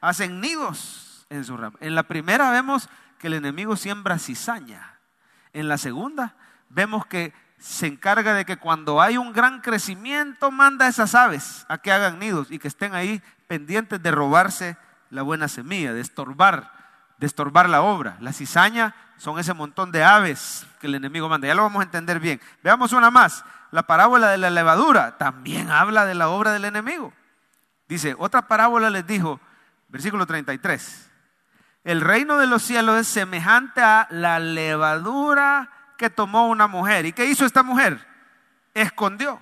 Hacen 0.00 0.40
nidos 0.40 1.26
en 1.30 1.44
su 1.44 1.56
rama. 1.56 1.76
En 1.80 1.94
la 1.94 2.04
primera 2.04 2.50
vemos 2.50 2.88
que 3.18 3.26
el 3.26 3.34
enemigo 3.34 3.76
siembra 3.76 4.18
cizaña. 4.18 4.98
En 5.52 5.68
la 5.68 5.78
segunda 5.78 6.36
vemos 6.68 7.06
que 7.06 7.32
se 7.60 7.86
encarga 7.86 8.32
de 8.32 8.46
que 8.46 8.56
cuando 8.56 9.02
hay 9.02 9.18
un 9.18 9.32
gran 9.32 9.60
crecimiento 9.60 10.50
manda 10.50 10.86
a 10.86 10.88
esas 10.88 11.14
aves 11.14 11.66
a 11.68 11.78
que 11.78 11.92
hagan 11.92 12.18
nidos 12.18 12.50
y 12.50 12.58
que 12.58 12.68
estén 12.68 12.94
ahí 12.94 13.22
pendientes 13.46 14.02
de 14.02 14.10
robarse 14.10 14.78
la 15.10 15.22
buena 15.22 15.46
semilla, 15.46 15.92
de 15.92 16.00
estorbar, 16.00 16.72
de 17.18 17.26
estorbar 17.26 17.68
la 17.68 17.82
obra. 17.82 18.16
La 18.20 18.32
cizaña 18.32 18.94
son 19.18 19.38
ese 19.38 19.52
montón 19.52 19.92
de 19.92 20.02
aves 20.02 20.66
que 20.80 20.86
el 20.86 20.94
enemigo 20.94 21.28
manda. 21.28 21.46
Ya 21.46 21.54
lo 21.54 21.62
vamos 21.62 21.80
a 21.80 21.84
entender 21.84 22.18
bien. 22.18 22.40
Veamos 22.62 22.92
una 22.94 23.10
más. 23.10 23.44
La 23.72 23.82
parábola 23.82 24.30
de 24.30 24.38
la 24.38 24.48
levadura 24.48 25.18
también 25.18 25.70
habla 25.70 26.06
de 26.06 26.14
la 26.14 26.30
obra 26.30 26.52
del 26.52 26.64
enemigo. 26.64 27.12
Dice, 27.88 28.16
otra 28.18 28.48
parábola 28.48 28.88
les 28.88 29.06
dijo, 29.06 29.38
versículo 29.88 30.24
33, 30.24 31.10
el 31.84 32.00
reino 32.00 32.38
de 32.38 32.46
los 32.46 32.62
cielos 32.62 32.98
es 33.00 33.06
semejante 33.06 33.82
a 33.82 34.06
la 34.10 34.38
levadura 34.38 35.70
que 36.00 36.08
tomó 36.08 36.48
una 36.48 36.66
mujer. 36.66 37.04
¿Y 37.04 37.12
qué 37.12 37.26
hizo 37.26 37.44
esta 37.44 37.62
mujer? 37.62 38.06
Escondió 38.72 39.38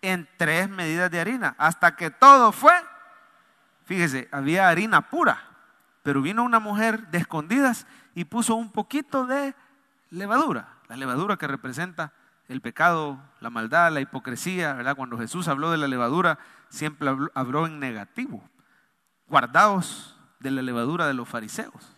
en 0.00 0.26
tres 0.38 0.66
medidas 0.70 1.10
de 1.10 1.20
harina 1.20 1.54
hasta 1.58 1.94
que 1.94 2.10
todo 2.10 2.52
fue, 2.52 2.72
fíjese, 3.84 4.26
había 4.32 4.70
harina 4.70 5.02
pura, 5.02 5.42
pero 6.02 6.22
vino 6.22 6.42
una 6.42 6.58
mujer 6.58 7.08
de 7.08 7.18
escondidas 7.18 7.86
y 8.14 8.24
puso 8.24 8.54
un 8.54 8.72
poquito 8.72 9.26
de 9.26 9.54
levadura, 10.08 10.70
la 10.88 10.96
levadura 10.96 11.36
que 11.36 11.46
representa 11.46 12.14
el 12.48 12.62
pecado, 12.62 13.20
la 13.40 13.50
maldad, 13.50 13.92
la 13.92 14.00
hipocresía, 14.00 14.72
¿verdad? 14.72 14.96
Cuando 14.96 15.18
Jesús 15.18 15.48
habló 15.48 15.70
de 15.70 15.76
la 15.76 15.86
levadura, 15.86 16.38
siempre 16.70 17.10
habló, 17.34 17.66
en 17.66 17.78
negativo. 17.78 18.42
Guardaos 19.26 20.16
de 20.38 20.50
la 20.50 20.62
levadura 20.62 21.06
de 21.06 21.12
los 21.12 21.28
fariseos. 21.28 21.94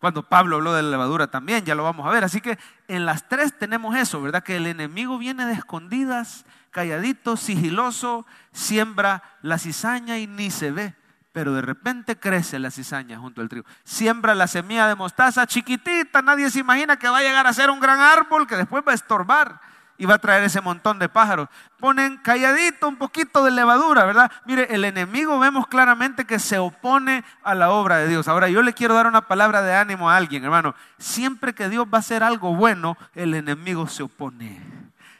Cuando 0.00 0.22
Pablo 0.22 0.56
habló 0.56 0.72
de 0.72 0.82
la 0.82 0.90
levadura 0.90 1.26
también, 1.26 1.64
ya 1.64 1.74
lo 1.74 1.84
vamos 1.84 2.06
a 2.06 2.10
ver. 2.10 2.24
Así 2.24 2.40
que 2.40 2.58
en 2.88 3.04
las 3.04 3.28
tres 3.28 3.58
tenemos 3.58 3.94
eso, 3.94 4.20
¿verdad? 4.22 4.42
Que 4.42 4.56
el 4.56 4.66
enemigo 4.66 5.18
viene 5.18 5.44
de 5.44 5.52
escondidas, 5.52 6.46
calladito, 6.70 7.36
sigiloso, 7.36 8.24
siembra 8.52 9.22
la 9.42 9.58
cizaña 9.58 10.18
y 10.18 10.26
ni 10.26 10.50
se 10.50 10.70
ve. 10.72 10.94
Pero 11.32 11.52
de 11.52 11.60
repente 11.60 12.18
crece 12.18 12.58
la 12.58 12.70
cizaña 12.70 13.18
junto 13.18 13.42
al 13.42 13.50
trigo. 13.50 13.66
Siembra 13.84 14.34
la 14.34 14.46
semilla 14.46 14.88
de 14.88 14.94
mostaza 14.94 15.46
chiquitita, 15.46 16.22
nadie 16.22 16.50
se 16.50 16.60
imagina 16.60 16.96
que 16.96 17.08
va 17.08 17.18
a 17.18 17.22
llegar 17.22 17.46
a 17.46 17.52
ser 17.52 17.68
un 17.68 17.78
gran 17.78 18.00
árbol 18.00 18.46
que 18.46 18.56
después 18.56 18.82
va 18.86 18.92
a 18.92 18.96
estorbar 18.96 19.60
y 20.00 20.06
va 20.06 20.14
a 20.14 20.18
traer 20.18 20.42
ese 20.42 20.62
montón 20.62 20.98
de 20.98 21.10
pájaros. 21.10 21.50
Ponen 21.78 22.16
calladito 22.16 22.88
un 22.88 22.96
poquito 22.96 23.44
de 23.44 23.50
levadura, 23.50 24.06
¿verdad? 24.06 24.32
Mire, 24.46 24.66
el 24.70 24.86
enemigo 24.86 25.38
vemos 25.38 25.66
claramente 25.66 26.24
que 26.24 26.38
se 26.38 26.58
opone 26.58 27.22
a 27.42 27.54
la 27.54 27.68
obra 27.68 27.98
de 27.98 28.08
Dios. 28.08 28.26
Ahora 28.26 28.48
yo 28.48 28.62
le 28.62 28.72
quiero 28.72 28.94
dar 28.94 29.06
una 29.06 29.28
palabra 29.28 29.60
de 29.60 29.74
ánimo 29.74 30.08
a 30.08 30.16
alguien, 30.16 30.42
hermano. 30.42 30.74
Siempre 30.96 31.54
que 31.54 31.68
Dios 31.68 31.84
va 31.84 31.98
a 31.98 32.00
hacer 32.00 32.22
algo 32.22 32.54
bueno, 32.56 32.96
el 33.14 33.34
enemigo 33.34 33.88
se 33.88 34.02
opone. 34.02 34.62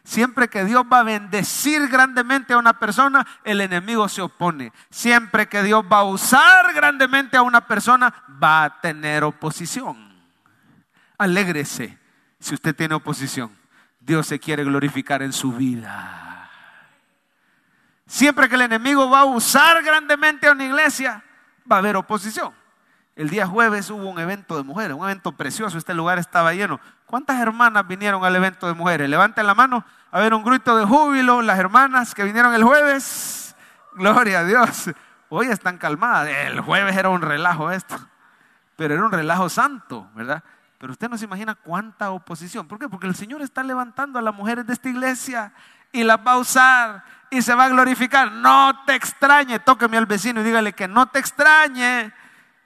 Siempre 0.02 0.48
que 0.48 0.64
Dios 0.64 0.82
va 0.90 1.00
a 1.00 1.04
bendecir 1.04 1.86
grandemente 1.88 2.54
a 2.54 2.58
una 2.58 2.78
persona, 2.78 3.26
el 3.44 3.60
enemigo 3.60 4.08
se 4.08 4.22
opone. 4.22 4.72
Siempre 4.88 5.46
que 5.46 5.62
Dios 5.62 5.84
va 5.92 5.98
a 5.98 6.04
usar 6.04 6.72
grandemente 6.72 7.36
a 7.36 7.42
una 7.42 7.66
persona, 7.66 8.14
va 8.42 8.64
a 8.64 8.80
tener 8.80 9.24
oposición. 9.24 10.10
Alégrese 11.18 11.98
si 12.38 12.54
usted 12.54 12.74
tiene 12.74 12.94
oposición. 12.94 13.59
Dios 14.00 14.26
se 14.26 14.40
quiere 14.40 14.64
glorificar 14.64 15.22
en 15.22 15.32
su 15.32 15.52
vida. 15.52 16.48
Siempre 18.06 18.48
que 18.48 18.56
el 18.56 18.62
enemigo 18.62 19.08
va 19.08 19.20
a 19.20 19.24
usar 19.24 19.82
grandemente 19.84 20.48
a 20.48 20.52
una 20.52 20.64
iglesia, 20.64 21.22
va 21.70 21.76
a 21.76 21.78
haber 21.78 21.96
oposición. 21.96 22.52
El 23.14 23.28
día 23.28 23.46
jueves 23.46 23.90
hubo 23.90 24.08
un 24.08 24.18
evento 24.18 24.56
de 24.56 24.62
mujeres, 24.62 24.96
un 24.96 25.04
evento 25.04 25.32
precioso, 25.32 25.76
este 25.76 25.94
lugar 25.94 26.18
estaba 26.18 26.54
lleno. 26.54 26.80
¿Cuántas 27.04 27.38
hermanas 27.38 27.86
vinieron 27.86 28.24
al 28.24 28.34
evento 28.34 28.66
de 28.66 28.72
mujeres? 28.72 29.08
Levanten 29.08 29.46
la 29.46 29.54
mano, 29.54 29.84
a 30.10 30.18
ver 30.18 30.32
un 30.32 30.42
grito 30.42 30.76
de 30.76 30.86
júbilo, 30.86 31.42
las 31.42 31.58
hermanas 31.58 32.14
que 32.14 32.24
vinieron 32.24 32.54
el 32.54 32.64
jueves. 32.64 33.54
Gloria 33.94 34.40
a 34.40 34.44
Dios. 34.44 34.90
Hoy 35.28 35.48
están 35.48 35.76
calmadas. 35.76 36.28
El 36.28 36.60
jueves 36.60 36.96
era 36.96 37.10
un 37.10 37.20
relajo 37.20 37.70
esto, 37.70 37.96
pero 38.74 38.94
era 38.94 39.04
un 39.04 39.12
relajo 39.12 39.48
santo, 39.48 40.08
¿verdad? 40.14 40.42
Pero 40.80 40.94
usted 40.94 41.10
no 41.10 41.18
se 41.18 41.26
imagina 41.26 41.54
cuánta 41.54 42.10
oposición. 42.10 42.66
¿Por 42.66 42.78
qué? 42.78 42.88
Porque 42.88 43.06
el 43.06 43.14
Señor 43.14 43.42
está 43.42 43.62
levantando 43.62 44.18
a 44.18 44.22
las 44.22 44.34
mujeres 44.34 44.66
de 44.66 44.72
esta 44.72 44.88
iglesia 44.88 45.52
y 45.92 46.04
las 46.04 46.16
va 46.26 46.32
a 46.32 46.38
usar 46.38 47.04
y 47.28 47.42
se 47.42 47.54
va 47.54 47.66
a 47.66 47.68
glorificar. 47.68 48.32
No 48.32 48.82
te 48.86 48.94
extrañe, 48.94 49.58
tóqueme 49.58 49.98
al 49.98 50.06
vecino 50.06 50.40
y 50.40 50.44
dígale 50.44 50.72
que 50.72 50.88
no 50.88 51.06
te 51.06 51.18
extrañe 51.18 52.14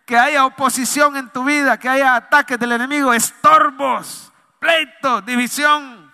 que 0.07 0.17
haya 0.17 0.47
oposición 0.47 1.17
en 1.17 1.29
tu 1.31 1.43
vida, 1.43 1.77
que 1.77 1.89
haya 1.89 2.15
ataques 2.15 2.57
del 2.57 2.71
enemigo, 2.71 3.13
estorbos, 3.13 4.33
pleitos, 4.61 5.27
división. 5.27 6.13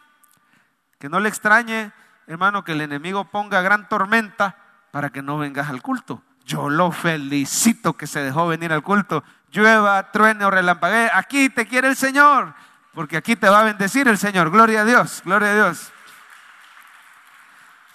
Que 0.99 1.11
no 1.11 1.21
le 1.21 1.29
extrañe, 1.29 1.93
hermano, 2.27 2.65
que 2.65 2.73
el 2.73 2.81
enemigo 2.81 3.27
ponga 3.27 3.61
gran 3.61 3.91
tormenta 3.91 4.57
para 4.91 5.11
que 5.11 5.21
no 5.21 5.37
vengas 5.37 5.69
al 5.69 5.83
culto. 5.83 6.23
Yo 6.47 6.71
lo 6.71 6.93
felicito 6.93 7.93
que 7.93 8.07
se 8.07 8.23
dejó 8.23 8.47
venir 8.47 8.73
al 8.73 8.83
culto 8.83 9.23
llueva, 9.51 10.11
truene 10.11 10.45
o 10.45 10.51
relampaguee, 10.51 11.11
aquí 11.13 11.49
te 11.49 11.67
quiere 11.67 11.89
el 11.89 11.97
Señor, 11.97 12.55
porque 12.95 13.17
aquí 13.17 13.37
te 13.37 13.49
va 13.49 13.61
a 13.61 13.65
bendecir 13.65 14.09
el 14.09 14.19
Señor. 14.19 14.51
Gloria 14.51 14.83
a 14.83 14.85
Dios, 14.85 15.23
gloria 15.25 15.51
a 15.51 15.55
Dios. 15.55 15.93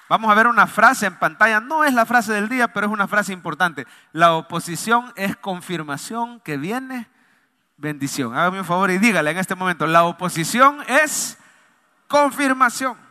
Vamos 0.08 0.30
a 0.30 0.36
ver 0.36 0.48
una 0.48 0.68
frase 0.68 1.08
en 1.08 1.16
pantalla, 1.16 1.60
no 1.60 1.84
es 1.84 1.94
la 1.94 2.06
frase 2.06 2.32
del 2.32 2.48
día, 2.48 2.68
pero 2.68 2.88
es 2.88 2.94
una 2.94 3.08
frase 3.08 3.34
importante. 3.34 3.88
La 4.12 4.34
oposición 4.34 5.12
es 5.16 5.36
confirmación 5.36 6.40
que 6.42 6.58
viene 6.58 7.10
bendición. 7.78 8.38
Hágame 8.38 8.60
un 8.60 8.66
favor 8.66 8.92
y 8.92 9.00
dígale 9.00 9.32
en 9.32 9.38
este 9.38 9.56
momento, 9.56 9.88
la 9.88 10.04
oposición 10.04 10.78
es 10.88 11.38
confirmación 12.08 13.05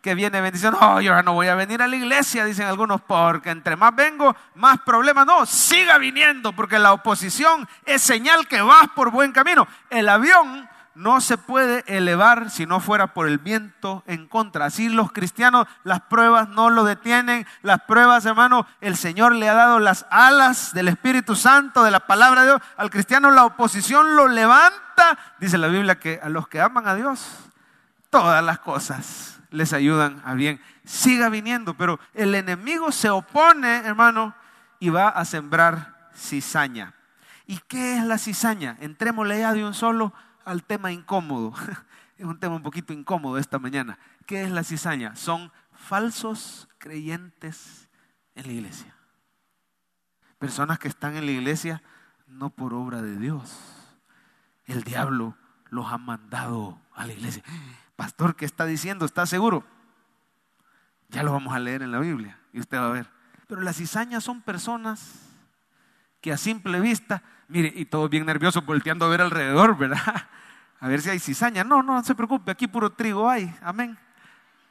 que 0.00 0.14
viene 0.14 0.40
bendición. 0.40 0.76
Oh, 0.80 1.00
yo 1.00 1.22
no 1.22 1.34
voy 1.34 1.48
a 1.48 1.54
venir 1.54 1.82
a 1.82 1.88
la 1.88 1.96
iglesia, 1.96 2.44
dicen 2.44 2.66
algunos, 2.66 3.00
porque 3.02 3.50
entre 3.50 3.76
más 3.76 3.94
vengo, 3.94 4.34
más 4.54 4.80
problemas. 4.80 5.26
No, 5.26 5.46
siga 5.46 5.98
viniendo, 5.98 6.52
porque 6.52 6.78
la 6.78 6.92
oposición 6.92 7.68
es 7.84 8.02
señal 8.02 8.46
que 8.48 8.62
vas 8.62 8.88
por 8.94 9.10
buen 9.10 9.32
camino. 9.32 9.66
El 9.90 10.08
avión 10.08 10.68
no 10.94 11.20
se 11.20 11.38
puede 11.38 11.84
elevar 11.86 12.50
si 12.50 12.66
no 12.66 12.80
fuera 12.80 13.14
por 13.14 13.28
el 13.28 13.38
viento 13.38 14.02
en 14.06 14.26
contra. 14.26 14.66
Así 14.66 14.88
los 14.88 15.12
cristianos, 15.12 15.66
las 15.84 16.00
pruebas 16.02 16.48
no 16.48 16.70
lo 16.70 16.84
detienen. 16.84 17.46
Las 17.62 17.82
pruebas, 17.82 18.24
hermano, 18.26 18.66
el 18.80 18.96
Señor 18.96 19.34
le 19.34 19.48
ha 19.48 19.54
dado 19.54 19.78
las 19.78 20.06
alas 20.10 20.72
del 20.72 20.88
Espíritu 20.88 21.36
Santo, 21.36 21.84
de 21.84 21.90
la 21.90 22.00
palabra 22.00 22.42
de 22.42 22.48
Dios. 22.48 22.62
Al 22.76 22.90
cristiano 22.90 23.30
la 23.30 23.44
oposición 23.44 24.16
lo 24.16 24.28
levanta. 24.28 25.18
Dice 25.38 25.58
la 25.58 25.68
Biblia 25.68 25.98
que 25.98 26.20
a 26.22 26.28
los 26.28 26.48
que 26.48 26.60
aman 26.60 26.88
a 26.88 26.94
Dios, 26.94 27.26
todas 28.10 28.42
las 28.42 28.58
cosas 28.58 29.39
les 29.50 29.72
ayudan 29.72 30.22
a 30.24 30.34
bien. 30.34 30.60
Siga 30.84 31.28
viniendo, 31.28 31.74
pero 31.74 32.00
el 32.14 32.34
enemigo 32.34 32.92
se 32.92 33.10
opone, 33.10 33.78
hermano, 33.78 34.34
y 34.78 34.88
va 34.88 35.08
a 35.08 35.24
sembrar 35.24 36.10
cizaña. 36.14 36.94
¿Y 37.46 37.58
qué 37.68 37.98
es 37.98 38.04
la 38.04 38.18
cizaña? 38.18 38.76
Entrémosle 38.80 39.40
ya 39.40 39.52
de 39.52 39.64
un 39.64 39.74
solo 39.74 40.12
al 40.44 40.64
tema 40.64 40.92
incómodo. 40.92 41.54
Es 42.16 42.26
un 42.26 42.38
tema 42.38 42.56
un 42.56 42.62
poquito 42.62 42.92
incómodo 42.92 43.38
esta 43.38 43.58
mañana. 43.58 43.98
¿Qué 44.26 44.42
es 44.42 44.50
la 44.50 44.62
cizaña? 44.62 45.16
Son 45.16 45.50
falsos 45.72 46.68
creyentes 46.76 47.88
en 48.34 48.46
la 48.46 48.52
iglesia. 48.52 48.94
Personas 50.38 50.78
que 50.78 50.88
están 50.88 51.16
en 51.16 51.24
la 51.24 51.32
iglesia 51.32 51.82
no 52.26 52.50
por 52.50 52.74
obra 52.74 53.00
de 53.00 53.16
Dios. 53.16 53.58
El 54.66 54.84
diablo 54.84 55.34
los 55.70 55.90
ha 55.90 55.96
mandado 55.96 56.78
a 56.94 57.06
la 57.06 57.14
iglesia. 57.14 57.42
Pastor, 58.00 58.34
¿qué 58.34 58.46
está 58.46 58.64
diciendo? 58.64 59.04
¿Está 59.04 59.26
seguro? 59.26 59.62
Ya 61.10 61.22
lo 61.22 61.32
vamos 61.32 61.52
a 61.52 61.58
leer 61.58 61.82
en 61.82 61.92
la 61.92 61.98
Biblia 61.98 62.38
y 62.50 62.58
usted 62.58 62.78
va 62.78 62.86
a 62.86 62.92
ver. 62.92 63.06
Pero 63.46 63.60
las 63.60 63.76
cizañas 63.76 64.24
son 64.24 64.40
personas 64.40 65.28
que 66.22 66.32
a 66.32 66.38
simple 66.38 66.80
vista, 66.80 67.22
mire, 67.48 67.70
y 67.76 67.84
todo 67.84 68.08
bien 68.08 68.24
nervioso 68.24 68.62
volteando 68.62 69.04
a 69.04 69.10
ver 69.10 69.20
alrededor, 69.20 69.76
¿verdad? 69.76 70.28
A 70.80 70.88
ver 70.88 71.02
si 71.02 71.10
hay 71.10 71.18
cizaña. 71.18 71.62
No, 71.62 71.82
no, 71.82 71.96
no 71.96 72.02
se 72.02 72.14
preocupe, 72.14 72.50
aquí 72.50 72.66
puro 72.66 72.88
trigo 72.88 73.28
hay. 73.28 73.54
Amén. 73.60 73.98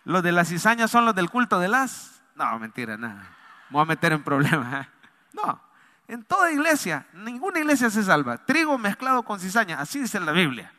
Los 0.06 0.24
de 0.24 0.32
las 0.32 0.48
cizañas 0.48 0.90
son 0.90 1.06
los 1.06 1.14
del 1.14 1.30
culto 1.30 1.60
de 1.60 1.68
las. 1.68 2.24
No, 2.34 2.58
mentira, 2.58 2.98
nada. 2.98 3.22
Me 3.70 3.74
voy 3.74 3.84
a 3.84 3.86
meter 3.86 4.12
en 4.12 4.24
problemas. 4.24 4.88
¿eh? 4.88 4.90
No, 5.34 5.62
en 6.08 6.24
toda 6.24 6.52
iglesia, 6.52 7.06
ninguna 7.14 7.60
iglesia 7.60 7.92
se 7.92 8.02
salva. 8.02 8.44
Trigo 8.44 8.76
mezclado 8.80 9.22
con 9.22 9.40
cizaña, 9.40 9.80
así 9.80 10.00
dice 10.00 10.20
la 10.20 10.32
Biblia. 10.32 10.74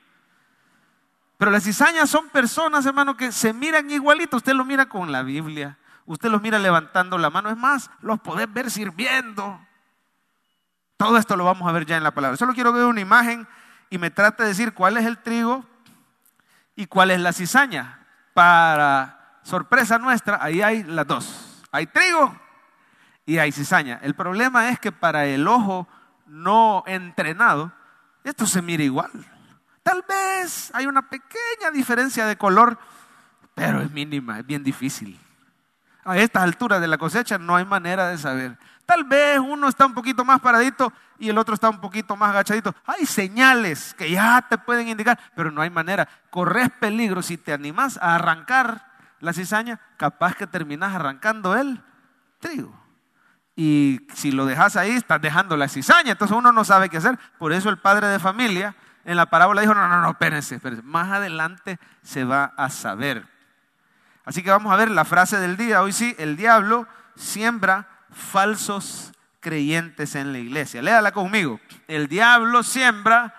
Pero 1.40 1.52
las 1.52 1.64
cizañas 1.64 2.10
son 2.10 2.28
personas, 2.28 2.84
hermano, 2.84 3.16
que 3.16 3.32
se 3.32 3.54
miran 3.54 3.90
igualitos. 3.90 4.40
Usted 4.40 4.52
lo 4.52 4.62
mira 4.62 4.90
con 4.90 5.10
la 5.10 5.22
Biblia. 5.22 5.78
Usted 6.04 6.28
los 6.28 6.42
mira 6.42 6.58
levantando 6.58 7.16
la 7.16 7.30
mano. 7.30 7.48
Es 7.48 7.56
más, 7.56 7.90
los 8.02 8.20
podés 8.20 8.52
ver 8.52 8.70
sirviendo. 8.70 9.58
Todo 10.98 11.16
esto 11.16 11.38
lo 11.38 11.46
vamos 11.46 11.66
a 11.66 11.72
ver 11.72 11.86
ya 11.86 11.96
en 11.96 12.02
la 12.02 12.10
palabra. 12.10 12.36
Solo 12.36 12.52
quiero 12.52 12.74
ver 12.74 12.84
una 12.84 13.00
imagen 13.00 13.48
y 13.88 13.96
me 13.96 14.10
trata 14.10 14.42
de 14.42 14.50
decir 14.50 14.74
cuál 14.74 14.98
es 14.98 15.06
el 15.06 15.16
trigo 15.16 15.64
y 16.76 16.84
cuál 16.84 17.10
es 17.10 17.20
la 17.20 17.32
cizaña. 17.32 18.06
Para 18.34 19.38
sorpresa 19.42 19.96
nuestra, 19.96 20.40
ahí 20.42 20.60
hay 20.60 20.82
las 20.82 21.06
dos. 21.06 21.64
Hay 21.72 21.86
trigo 21.86 22.38
y 23.24 23.38
hay 23.38 23.50
cizaña. 23.50 23.98
El 24.02 24.14
problema 24.14 24.68
es 24.68 24.78
que 24.78 24.92
para 24.92 25.24
el 25.24 25.48
ojo 25.48 25.88
no 26.26 26.84
entrenado, 26.86 27.72
esto 28.24 28.44
se 28.44 28.60
mira 28.60 28.82
igual. 28.82 29.10
Tal 29.90 30.04
vez 30.08 30.70
hay 30.72 30.86
una 30.86 31.02
pequeña 31.02 31.72
diferencia 31.72 32.24
de 32.24 32.36
color, 32.36 32.78
pero 33.56 33.82
es 33.82 33.90
mínima, 33.90 34.38
es 34.38 34.46
bien 34.46 34.62
difícil. 34.62 35.18
A 36.04 36.16
estas 36.16 36.44
alturas 36.44 36.80
de 36.80 36.86
la 36.86 36.96
cosecha 36.96 37.38
no 37.38 37.56
hay 37.56 37.64
manera 37.64 38.06
de 38.06 38.16
saber. 38.16 38.56
Tal 38.86 39.02
vez 39.02 39.40
uno 39.40 39.66
está 39.66 39.86
un 39.86 39.94
poquito 39.94 40.24
más 40.24 40.40
paradito 40.40 40.92
y 41.18 41.28
el 41.28 41.36
otro 41.36 41.54
está 41.54 41.68
un 41.68 41.80
poquito 41.80 42.14
más 42.14 42.30
agachadito. 42.30 42.72
Hay 42.86 43.04
señales 43.04 43.92
que 43.94 44.08
ya 44.08 44.46
te 44.48 44.58
pueden 44.58 44.86
indicar, 44.86 45.18
pero 45.34 45.50
no 45.50 45.60
hay 45.60 45.70
manera. 45.70 46.08
Corres 46.30 46.70
peligro 46.78 47.20
si 47.20 47.36
te 47.36 47.52
animas 47.52 47.98
a 48.00 48.14
arrancar 48.14 48.86
la 49.18 49.32
cizaña, 49.32 49.80
capaz 49.96 50.36
que 50.36 50.46
terminas 50.46 50.94
arrancando 50.94 51.56
el 51.56 51.82
trigo. 52.38 52.80
Y 53.56 54.06
si 54.14 54.30
lo 54.30 54.46
dejas 54.46 54.76
ahí, 54.76 54.92
estás 54.92 55.20
dejando 55.20 55.56
la 55.56 55.66
cizaña. 55.66 56.12
Entonces 56.12 56.36
uno 56.36 56.52
no 56.52 56.64
sabe 56.64 56.88
qué 56.88 56.98
hacer. 56.98 57.18
Por 57.40 57.52
eso 57.52 57.70
el 57.70 57.78
padre 57.78 58.06
de 58.06 58.20
familia 58.20 58.76
en 59.04 59.16
la 59.16 59.26
parábola 59.26 59.60
dijo, 59.62 59.74
no, 59.74 59.88
no, 59.88 60.00
no, 60.00 60.10
espérense, 60.10 60.56
espérense. 60.56 60.82
Más 60.82 61.10
adelante 61.10 61.78
se 62.02 62.24
va 62.24 62.52
a 62.56 62.68
saber. 62.70 63.26
Así 64.24 64.42
que 64.42 64.50
vamos 64.50 64.72
a 64.72 64.76
ver 64.76 64.90
la 64.90 65.04
frase 65.04 65.38
del 65.38 65.56
día. 65.56 65.82
Hoy 65.82 65.92
sí, 65.92 66.14
el 66.18 66.36
diablo 66.36 66.86
siembra 67.16 67.88
falsos 68.10 69.12
creyentes 69.40 70.14
en 70.14 70.32
la 70.32 70.38
iglesia. 70.38 70.82
Léala 70.82 71.12
conmigo. 71.12 71.60
El 71.88 72.08
diablo 72.08 72.62
siembra 72.62 73.34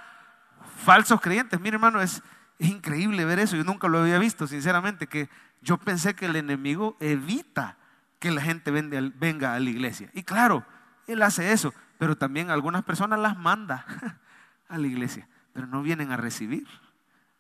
falsos 0.84 1.22
creyentes. 1.22 1.60
Mire, 1.60 1.76
hermano, 1.76 2.02
es 2.02 2.22
increíble 2.60 3.26
ver 3.26 3.40
eso. 3.40 3.56
Yo 3.56 3.64
nunca 3.64 3.88
lo 3.88 4.00
había 4.00 4.18
visto, 4.18 4.48
sinceramente, 4.48 5.08
que 5.08 5.30
yo 5.62 5.78
pensé 5.78 6.16
que 6.16 6.26
el 6.26 6.36
enemigo 6.36 6.98
evita 7.00 7.78
que 8.20 8.32
la 8.32 8.42
gente 8.42 8.72
venga 8.72 9.54
a 9.54 9.60
la 9.60 9.70
iglesia. 9.70 10.10
Y 10.14 10.24
claro, 10.24 10.66
él 11.08 11.22
hace 11.22 11.52
eso, 11.52 11.74
pero 11.98 12.16
también 12.16 12.50
algunas 12.50 12.84
personas 12.84 13.20
las 13.20 13.38
manda 13.38 13.86
a 14.70 14.78
la 14.78 14.88
iglesia. 14.88 15.28
Pero 15.54 15.68
no 15.68 15.82
vienen 15.82 16.12
a 16.12 16.18
recibir. 16.18 16.68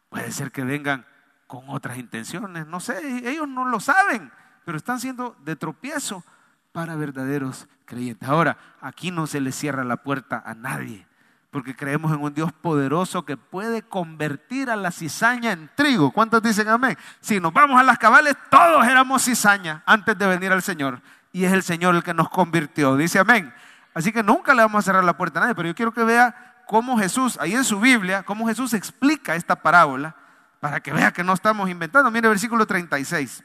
Puede 0.09 0.31
ser 0.31 0.51
que 0.51 0.63
vengan 0.63 1.05
con 1.47 1.65
otras 1.67 1.97
intenciones, 1.97 2.65
no 2.65 2.79
sé, 2.79 3.29
ellos 3.29 3.47
no 3.47 3.65
lo 3.65 3.79
saben, 3.79 4.31
pero 4.63 4.77
están 4.77 4.99
siendo 5.01 5.35
de 5.43 5.57
tropiezo 5.57 6.23
para 6.71 6.95
verdaderos 6.95 7.67
creyentes. 7.85 8.29
Ahora, 8.29 8.57
aquí 8.79 9.11
no 9.11 9.27
se 9.27 9.41
le 9.41 9.51
cierra 9.51 9.83
la 9.83 9.97
puerta 9.97 10.41
a 10.45 10.53
nadie, 10.53 11.05
porque 11.49 11.75
creemos 11.75 12.13
en 12.13 12.21
un 12.21 12.33
Dios 12.33 12.53
poderoso 12.53 13.25
que 13.25 13.35
puede 13.35 13.81
convertir 13.81 14.69
a 14.69 14.77
la 14.77 14.91
cizaña 14.91 15.51
en 15.51 15.69
trigo. 15.75 16.11
¿Cuántos 16.11 16.41
dicen 16.41 16.69
amén? 16.69 16.97
Si 17.19 17.41
nos 17.41 17.51
vamos 17.51 17.77
a 17.77 17.83
las 17.83 17.97
cabales, 17.97 18.35
todos 18.49 18.85
éramos 18.87 19.25
cizaña 19.25 19.83
antes 19.85 20.17
de 20.17 20.27
venir 20.27 20.53
al 20.53 20.61
Señor, 20.61 21.01
y 21.33 21.43
es 21.43 21.51
el 21.51 21.63
Señor 21.63 21.95
el 21.95 22.03
que 22.03 22.13
nos 22.13 22.29
convirtió. 22.29 22.95
Dice 22.95 23.19
amén. 23.19 23.53
Así 23.93 24.13
que 24.13 24.23
nunca 24.23 24.53
le 24.53 24.61
vamos 24.61 24.79
a 24.79 24.83
cerrar 24.83 25.03
la 25.03 25.17
puerta 25.17 25.39
a 25.39 25.41
nadie, 25.41 25.55
pero 25.55 25.67
yo 25.67 25.75
quiero 25.75 25.93
que 25.93 26.05
vea 26.05 26.50
cómo 26.71 26.97
Jesús, 26.97 27.37
ahí 27.41 27.53
en 27.53 27.65
su 27.65 27.81
Biblia, 27.81 28.23
cómo 28.23 28.47
Jesús 28.47 28.73
explica 28.73 29.35
esta 29.35 29.57
parábola, 29.57 30.15
para 30.61 30.79
que 30.79 30.93
vea 30.93 31.11
que 31.11 31.21
no 31.21 31.33
estamos 31.33 31.69
inventando. 31.69 32.09
Mire 32.09 32.29
versículo 32.29 32.65
36. 32.65 33.43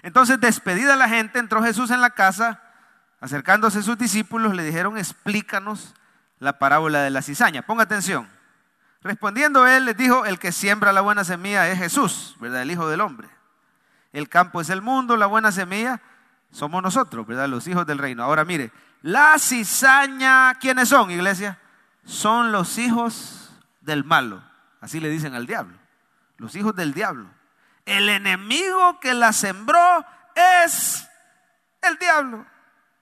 Entonces, 0.00 0.40
despedida 0.40 0.96
la 0.96 1.06
gente, 1.06 1.38
entró 1.38 1.62
Jesús 1.62 1.90
en 1.90 2.00
la 2.00 2.08
casa, 2.08 2.62
acercándose 3.20 3.80
a 3.80 3.82
sus 3.82 3.98
discípulos, 3.98 4.54
le 4.54 4.62
dijeron, 4.62 4.96
explícanos 4.96 5.94
la 6.38 6.58
parábola 6.58 7.02
de 7.02 7.10
la 7.10 7.20
cizaña. 7.20 7.60
Ponga 7.60 7.82
atención. 7.82 8.26
Respondiendo 9.02 9.66
él, 9.66 9.84
les 9.84 9.98
dijo, 9.98 10.24
el 10.24 10.38
que 10.38 10.50
siembra 10.50 10.94
la 10.94 11.02
buena 11.02 11.24
semilla 11.24 11.68
es 11.68 11.78
Jesús, 11.78 12.36
¿verdad? 12.40 12.62
El 12.62 12.70
Hijo 12.70 12.88
del 12.88 13.02
Hombre. 13.02 13.28
El 14.14 14.30
campo 14.30 14.62
es 14.62 14.70
el 14.70 14.80
mundo, 14.80 15.18
la 15.18 15.26
buena 15.26 15.52
semilla 15.52 16.00
somos 16.50 16.82
nosotros, 16.82 17.26
¿verdad? 17.26 17.48
Los 17.50 17.66
hijos 17.66 17.84
del 17.84 17.98
reino. 17.98 18.22
Ahora 18.22 18.46
mire, 18.46 18.72
la 19.04 19.38
cizaña, 19.38 20.54
¿quiénes 20.54 20.88
son, 20.88 21.10
iglesia? 21.10 21.58
Son 22.04 22.52
los 22.52 22.78
hijos 22.78 23.52
del 23.82 24.02
malo. 24.02 24.42
Así 24.80 24.98
le 24.98 25.10
dicen 25.10 25.34
al 25.34 25.44
diablo. 25.46 25.76
Los 26.38 26.56
hijos 26.56 26.74
del 26.74 26.94
diablo. 26.94 27.28
El 27.84 28.08
enemigo 28.08 28.98
que 29.00 29.12
la 29.12 29.34
sembró 29.34 30.06
es 30.34 31.06
el 31.82 31.98
diablo. 31.98 32.46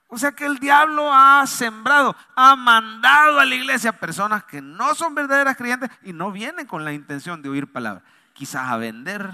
O 0.08 0.18
sea 0.18 0.32
que 0.32 0.44
el 0.44 0.58
diablo 0.58 1.08
ha 1.14 1.46
sembrado, 1.46 2.16
ha 2.34 2.56
mandado 2.56 3.38
a 3.38 3.44
la 3.44 3.54
iglesia 3.54 3.92
personas 3.92 4.42
que 4.42 4.60
no 4.60 4.96
son 4.96 5.14
verdaderas 5.14 5.56
creyentes 5.56 5.88
y 6.02 6.12
no 6.12 6.32
vienen 6.32 6.66
con 6.66 6.84
la 6.84 6.92
intención 6.92 7.42
de 7.42 7.48
oír 7.48 7.70
palabra. 7.70 8.02
Quizás 8.32 8.68
a 8.68 8.76
vender, 8.76 9.30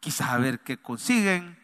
quizás 0.00 0.28
a 0.28 0.36
ver 0.36 0.60
qué 0.60 0.76
consiguen, 0.76 1.55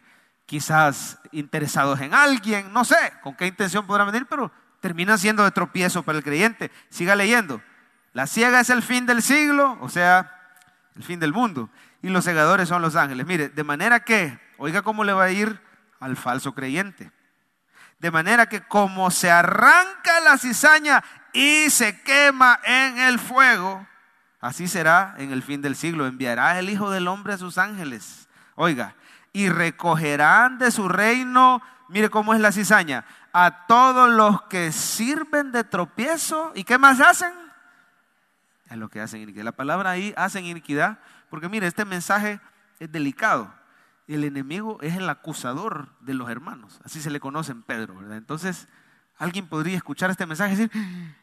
quizás 0.53 1.17
interesados 1.31 1.99
en 1.99 2.13
alguien, 2.13 2.71
no 2.71 2.85
sé 2.85 2.95
con 3.23 3.33
qué 3.33 3.47
intención 3.47 3.87
podrán 3.87 4.11
venir, 4.11 4.27
pero 4.29 4.51
terminan 4.81 5.17
siendo 5.17 5.43
de 5.43 5.49
tropiezo 5.49 6.03
para 6.03 6.19
el 6.19 6.23
creyente. 6.23 6.69
Siga 6.89 7.15
leyendo. 7.15 7.59
La 8.11 8.27
ciega 8.27 8.59
es 8.59 8.69
el 8.69 8.83
fin 8.83 9.07
del 9.07 9.23
siglo, 9.23 9.79
o 9.81 9.89
sea, 9.89 10.31
el 10.95 11.01
fin 11.01 11.19
del 11.19 11.33
mundo 11.33 11.71
y 12.03 12.09
los 12.09 12.23
segadores 12.23 12.69
son 12.69 12.83
los 12.83 12.95
ángeles. 12.95 13.25
Mire, 13.25 13.49
de 13.49 13.63
manera 13.63 14.01
que, 14.01 14.39
oiga 14.59 14.83
cómo 14.83 15.03
le 15.03 15.13
va 15.13 15.23
a 15.23 15.31
ir 15.31 15.59
al 15.99 16.17
falso 16.17 16.53
creyente. 16.53 17.11
De 17.97 18.11
manera 18.11 18.45
que 18.45 18.61
como 18.61 19.09
se 19.09 19.31
arranca 19.31 20.19
la 20.23 20.37
cizaña 20.37 21.03
y 21.33 21.71
se 21.71 21.99
quema 22.03 22.59
en 22.63 22.99
el 22.99 23.17
fuego, 23.17 23.87
así 24.39 24.67
será 24.67 25.15
en 25.17 25.31
el 25.31 25.41
fin 25.41 25.63
del 25.63 25.75
siglo. 25.75 26.05
Enviará 26.05 26.59
el 26.59 26.69
Hijo 26.69 26.91
del 26.91 27.07
Hombre 27.07 27.33
a 27.33 27.39
sus 27.39 27.57
ángeles. 27.57 28.27
Oiga, 28.53 28.93
y 29.33 29.49
recogerán 29.49 30.59
de 30.59 30.71
su 30.71 30.87
reino, 30.87 31.61
mire 31.89 32.09
cómo 32.09 32.33
es 32.33 32.39
la 32.39 32.51
cizaña, 32.51 33.03
a 33.33 33.65
todos 33.67 34.11
los 34.11 34.43
que 34.43 34.71
sirven 34.71 35.51
de 35.51 35.63
tropiezo. 35.63 36.51
¿Y 36.55 36.63
qué 36.63 36.77
más 36.77 37.01
hacen? 37.01 37.33
Es 38.69 38.77
lo 38.77 38.89
que 38.89 39.01
hacen 39.01 39.21
iniquidad. 39.21 39.43
La 39.43 39.51
palabra 39.51 39.89
ahí, 39.89 40.13
hacen 40.15 40.45
iniquidad, 40.45 40.99
porque 41.29 41.49
mire, 41.49 41.67
este 41.67 41.83
mensaje 41.83 42.39
es 42.79 42.91
delicado. 42.91 43.53
El 44.07 44.23
enemigo 44.23 44.77
es 44.81 44.95
el 44.95 45.09
acusador 45.09 45.89
de 46.01 46.13
los 46.13 46.29
hermanos. 46.29 46.79
Así 46.83 47.01
se 47.01 47.09
le 47.09 47.19
conoce 47.19 47.51
en 47.51 47.63
Pedro, 47.63 47.95
¿verdad? 47.95 48.17
Entonces, 48.17 48.67
alguien 49.17 49.47
podría 49.47 49.77
escuchar 49.77 50.11
este 50.11 50.25
mensaje 50.25 50.53
y 50.53 50.57
decir, 50.57 50.71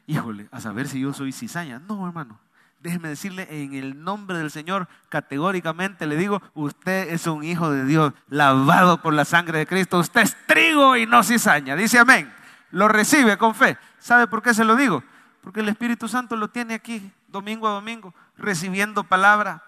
híjole, 0.07 0.49
a 0.51 0.61
saber 0.61 0.89
si 0.89 1.01
yo 1.01 1.13
soy 1.13 1.33
cizaña. 1.33 1.79
No, 1.79 2.07
hermano. 2.07 2.41
Déjeme 2.81 3.09
decirle 3.09 3.47
en 3.51 3.75
el 3.75 4.03
nombre 4.03 4.39
del 4.39 4.51
Señor, 4.51 4.89
categóricamente 5.11 6.07
le 6.07 6.17
digo, 6.17 6.43
usted 6.55 7.13
es 7.13 7.27
un 7.27 7.45
hijo 7.45 7.71
de 7.71 7.85
Dios, 7.85 8.15
lavado 8.29 9.03
por 9.03 9.13
la 9.13 9.27
sangre 9.27 9.59
de 9.59 9.67
Cristo. 9.67 9.99
Usted 9.99 10.23
es 10.23 10.37
trigo 10.47 10.97
y 10.97 11.07
no 11.07 11.23
cizaña. 11.23 11.77
Dice 11.77 11.99
amén. 11.99 12.33
Lo 12.71 12.89
recibe 12.89 13.37
con 13.37 13.55
fe. 13.55 13.77
¿Sabe 13.99 14.27
por 14.27 14.43
qué 14.43 14.55
se 14.55 14.65
lo 14.65 14.77
digo? 14.77 15.03
Porque 15.43 15.61
el 15.61 15.69
Espíritu 15.69 16.09
Santo 16.09 16.37
lo 16.37 16.49
tiene 16.49 16.75
aquí 16.75 17.13
domingo 17.29 17.69
a 17.69 17.73
domingo, 17.73 18.15
recibiendo 18.37 19.05
palabra, 19.05 19.63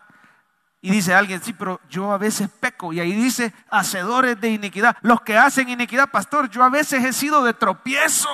y 0.84 0.90
dice 0.90 1.14
alguien, 1.14 1.40
sí, 1.40 1.52
pero 1.52 1.80
yo 1.88 2.10
a 2.12 2.18
veces 2.18 2.48
peco. 2.48 2.92
Y 2.92 2.98
ahí 2.98 3.12
dice, 3.12 3.54
hacedores 3.70 4.40
de 4.40 4.50
iniquidad. 4.50 4.96
Los 5.02 5.20
que 5.20 5.38
hacen 5.38 5.68
iniquidad, 5.68 6.10
pastor, 6.10 6.50
yo 6.50 6.64
a 6.64 6.70
veces 6.70 7.04
he 7.04 7.12
sido 7.12 7.44
de 7.44 7.54
tropiezo. 7.54 8.28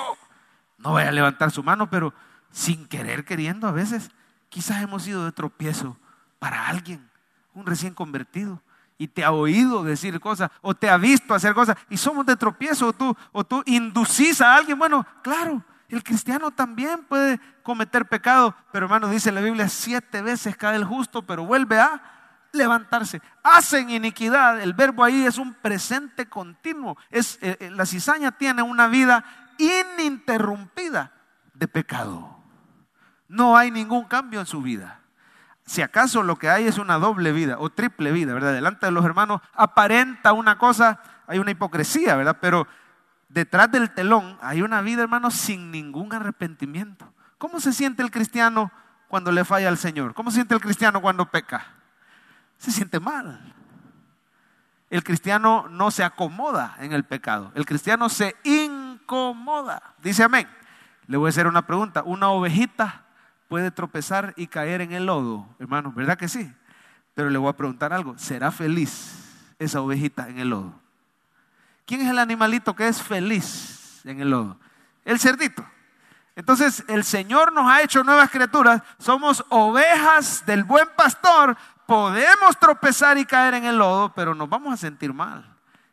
No 0.78 0.92
voy 0.92 1.02
a 1.02 1.12
levantar 1.12 1.50
su 1.50 1.62
mano, 1.62 1.90
pero 1.90 2.14
sin 2.50 2.88
querer, 2.88 3.26
queriendo, 3.26 3.68
a 3.68 3.72
veces 3.72 4.10
quizás 4.48 4.82
hemos 4.82 5.02
sido 5.02 5.24
de 5.24 5.32
tropiezo 5.32 5.96
para 6.38 6.68
alguien, 6.68 7.08
un 7.54 7.66
recién 7.66 7.94
convertido. 7.94 8.62
Y 9.00 9.06
te 9.06 9.24
ha 9.24 9.30
oído 9.30 9.84
decir 9.84 10.18
cosas, 10.18 10.50
o 10.60 10.74
te 10.74 10.90
ha 10.90 10.96
visto 10.96 11.32
hacer 11.32 11.54
cosas, 11.54 11.76
y 11.88 11.96
somos 11.96 12.26
de 12.26 12.36
tropiezo, 12.36 12.88
o 12.88 12.92
tú, 12.92 13.16
o 13.30 13.44
tú 13.44 13.62
inducís 13.66 14.40
a 14.40 14.56
alguien. 14.56 14.76
Bueno, 14.76 15.06
claro, 15.22 15.62
el 15.88 16.02
cristiano 16.02 16.50
también 16.50 17.04
puede 17.04 17.40
cometer 17.62 18.06
pecado, 18.06 18.54
pero 18.72 18.86
hermano, 18.86 19.08
dice 19.08 19.30
la 19.30 19.40
Biblia, 19.40 19.68
siete 19.68 20.20
veces 20.20 20.56
cae 20.56 20.76
el 20.76 20.84
justo, 20.84 21.24
pero 21.24 21.46
vuelve 21.46 21.78
a 21.78 22.02
levantarse. 22.52 23.22
Hacen 23.42 23.90
iniquidad. 23.90 24.60
El 24.60 24.74
verbo 24.74 25.04
ahí 25.04 25.24
es 25.24 25.38
un 25.38 25.54
presente 25.54 26.26
continuo. 26.26 26.96
Es, 27.10 27.38
eh, 27.40 27.56
eh, 27.60 27.70
la 27.70 27.86
cizaña 27.86 28.32
tiene 28.32 28.62
una 28.62 28.88
vida 28.88 29.24
ininterrumpida 29.58 31.12
de 31.54 31.68
pecado. 31.68 32.37
No 33.28 33.56
hay 33.56 33.70
ningún 33.70 34.04
cambio 34.04 34.40
en 34.40 34.46
su 34.46 34.62
vida. 34.62 35.00
Si 35.66 35.82
acaso 35.82 36.22
lo 36.22 36.36
que 36.36 36.48
hay 36.48 36.66
es 36.66 36.78
una 36.78 36.98
doble 36.98 37.32
vida 37.32 37.56
o 37.58 37.70
triple 37.70 38.10
vida, 38.10 38.32
¿verdad? 38.32 38.54
Delante 38.54 38.86
de 38.86 38.92
los 38.92 39.04
hermanos 39.04 39.42
aparenta 39.52 40.32
una 40.32 40.56
cosa, 40.56 41.00
hay 41.26 41.38
una 41.38 41.50
hipocresía, 41.50 42.16
¿verdad? 42.16 42.38
Pero 42.40 42.66
detrás 43.28 43.70
del 43.70 43.90
telón 43.90 44.38
hay 44.40 44.62
una 44.62 44.80
vida, 44.80 45.02
hermano, 45.02 45.30
sin 45.30 45.70
ningún 45.70 46.14
arrepentimiento. 46.14 47.12
¿Cómo 47.36 47.60
se 47.60 47.72
siente 47.72 48.02
el 48.02 48.10
cristiano 48.10 48.72
cuando 49.08 49.30
le 49.30 49.44
falla 49.44 49.68
al 49.68 49.76
Señor? 49.76 50.14
¿Cómo 50.14 50.30
se 50.30 50.36
siente 50.36 50.54
el 50.54 50.60
cristiano 50.60 51.02
cuando 51.02 51.26
peca? 51.30 51.78
se 52.58 52.72
siente 52.72 53.00
mal. 53.00 53.54
El 54.90 55.04
cristiano 55.04 55.66
no 55.68 55.90
se 55.90 56.02
acomoda 56.02 56.76
en 56.80 56.92
el 56.92 57.04
pecado, 57.04 57.52
el 57.54 57.66
cristiano 57.66 58.08
se 58.08 58.36
incomoda. 58.44 59.94
Dice 60.02 60.24
amén. 60.24 60.48
Le 61.06 61.16
voy 61.16 61.28
a 61.28 61.30
hacer 61.30 61.46
una 61.46 61.66
pregunta. 61.66 62.02
¿Una 62.02 62.28
ovejita 62.28 63.04
puede 63.48 63.70
tropezar 63.70 64.34
y 64.36 64.46
caer 64.46 64.80
en 64.80 64.92
el 64.92 65.06
lodo? 65.06 65.46
Hermano, 65.58 65.92
¿verdad 65.92 66.16
que 66.16 66.28
sí? 66.28 66.52
Pero 67.14 67.30
le 67.30 67.38
voy 67.38 67.48
a 67.48 67.56
preguntar 67.56 67.92
algo. 67.92 68.16
¿Será 68.18 68.50
feliz 68.50 69.14
esa 69.58 69.80
ovejita 69.80 70.28
en 70.28 70.38
el 70.38 70.50
lodo? 70.50 70.72
¿Quién 71.86 72.02
es 72.02 72.10
el 72.10 72.18
animalito 72.18 72.76
que 72.76 72.86
es 72.86 73.02
feliz 73.02 74.02
en 74.04 74.20
el 74.20 74.30
lodo? 74.30 74.58
El 75.04 75.18
cerdito. 75.18 75.66
Entonces 76.36 76.84
el 76.86 77.02
Señor 77.02 77.52
nos 77.52 77.68
ha 77.68 77.82
hecho 77.82 78.04
nuevas 78.04 78.30
criaturas. 78.30 78.82
Somos 78.98 79.44
ovejas 79.48 80.44
del 80.46 80.62
buen 80.62 80.86
pastor, 80.96 81.56
podemos 81.86 82.56
tropezar 82.60 83.18
y 83.18 83.24
caer 83.24 83.54
en 83.54 83.64
el 83.64 83.78
lodo, 83.78 84.12
pero 84.14 84.34
nos 84.34 84.48
vamos 84.48 84.74
a 84.74 84.76
sentir 84.76 85.12
mal. 85.12 85.47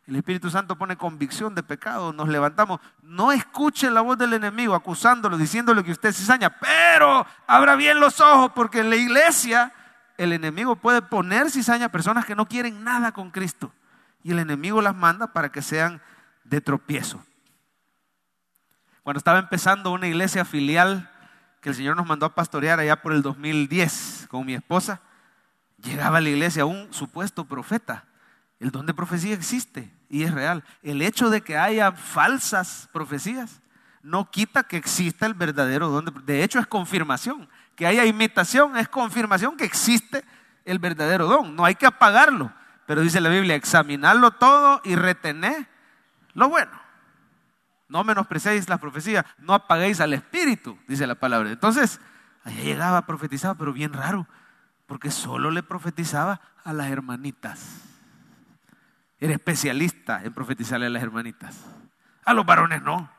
El 0.07 0.15
Espíritu 0.17 0.51
Santo 0.51 0.77
pone 0.77 0.97
convicción 0.97 1.55
de 1.55 1.63
pecado, 1.63 2.13
nos 2.13 2.29
levantamos. 2.29 2.79
No 3.01 3.31
escuche 3.31 3.89
la 3.89 4.01
voz 4.01 4.17
del 4.17 4.33
enemigo 4.33 4.75
acusándolo, 4.75 5.35
diciéndole 5.37 5.83
que 5.83 5.91
usted 5.91 6.09
es 6.09 6.17
cizaña, 6.17 6.51
pero 6.59 7.25
abra 7.47 7.75
bien 7.75 7.99
los 7.99 8.21
ojos 8.21 8.51
porque 8.53 8.81
en 8.81 8.91
la 8.91 8.97
iglesia 8.97 9.73
el 10.17 10.31
enemigo 10.31 10.75
puede 10.75 11.01
poner 11.01 11.49
cizaña 11.49 11.87
a 11.87 11.91
personas 11.91 12.25
que 12.25 12.35
no 12.35 12.47
quieren 12.47 12.83
nada 12.83 13.11
con 13.13 13.31
Cristo. 13.31 13.73
Y 14.21 14.31
el 14.31 14.39
enemigo 14.39 14.81
las 14.81 14.95
manda 14.95 15.33
para 15.33 15.51
que 15.51 15.63
sean 15.63 16.01
de 16.43 16.61
tropiezo. 16.61 17.23
Cuando 19.01 19.17
estaba 19.17 19.39
empezando 19.39 19.91
una 19.91 20.07
iglesia 20.07 20.45
filial 20.45 21.11
que 21.61 21.69
el 21.69 21.75
Señor 21.75 21.95
nos 21.95 22.05
mandó 22.05 22.27
a 22.27 22.35
pastorear 22.35 22.79
allá 22.79 23.01
por 23.01 23.11
el 23.11 23.23
2010 23.23 24.27
con 24.29 24.45
mi 24.45 24.53
esposa, 24.53 25.01
llegaba 25.77 26.19
a 26.19 26.21
la 26.21 26.29
iglesia 26.29 26.65
un 26.65 26.93
supuesto 26.93 27.45
profeta. 27.45 28.05
El 28.59 28.71
don 28.71 28.85
de 28.85 28.93
profecía 28.93 29.33
existe 29.33 29.94
y 30.09 30.23
es 30.23 30.33
real. 30.33 30.63
El 30.83 31.01
hecho 31.01 31.29
de 31.29 31.41
que 31.41 31.57
haya 31.57 31.91
falsas 31.91 32.89
profecías 32.91 33.61
no 34.01 34.29
quita 34.29 34.63
que 34.63 34.77
exista 34.77 35.25
el 35.25 35.33
verdadero 35.33 35.89
don. 35.89 36.23
De, 36.25 36.43
hecho, 36.43 36.59
es 36.59 36.67
confirmación. 36.67 37.49
Que 37.75 37.87
haya 37.87 38.05
imitación 38.05 38.77
es 38.77 38.87
confirmación 38.87 39.57
que 39.57 39.65
existe 39.65 40.23
el 40.63 40.79
verdadero 40.79 41.27
don. 41.27 41.55
No 41.55 41.65
hay 41.65 41.75
que 41.75 41.85
apagarlo. 41.85 42.51
Pero 42.85 43.01
dice 43.01 43.19
la 43.19 43.29
Biblia, 43.29 43.55
examinarlo 43.55 44.31
todo 44.31 44.81
y 44.83 44.95
retener 44.95 45.67
lo 46.33 46.49
bueno. 46.49 46.71
No 47.87 48.03
menosprecéis 48.03 48.69
la 48.69 48.77
profecía, 48.77 49.25
no 49.37 49.53
apaguéis 49.53 49.99
al 49.99 50.13
espíritu, 50.13 50.77
dice 50.87 51.05
la 51.07 51.15
palabra. 51.15 51.51
Entonces, 51.51 51.99
Allá 52.45 52.61
llegaba, 52.61 53.05
profetizaba, 53.07 53.55
pero 53.55 53.73
bien 53.73 53.91
raro, 53.91 54.27
porque 54.85 55.09
solo 55.09 55.49
le 55.49 55.63
profetizaba 55.63 56.41
a 56.63 56.73
las 56.73 56.91
hermanitas. 56.91 57.81
Era 59.19 59.33
especialista 59.33 60.21
en 60.23 60.33
profetizarle 60.33 60.87
a 60.87 60.89
las 60.89 61.03
hermanitas. 61.03 61.65
A 62.23 62.33
los 62.33 62.45
varones 62.45 62.81
no. 62.81 63.09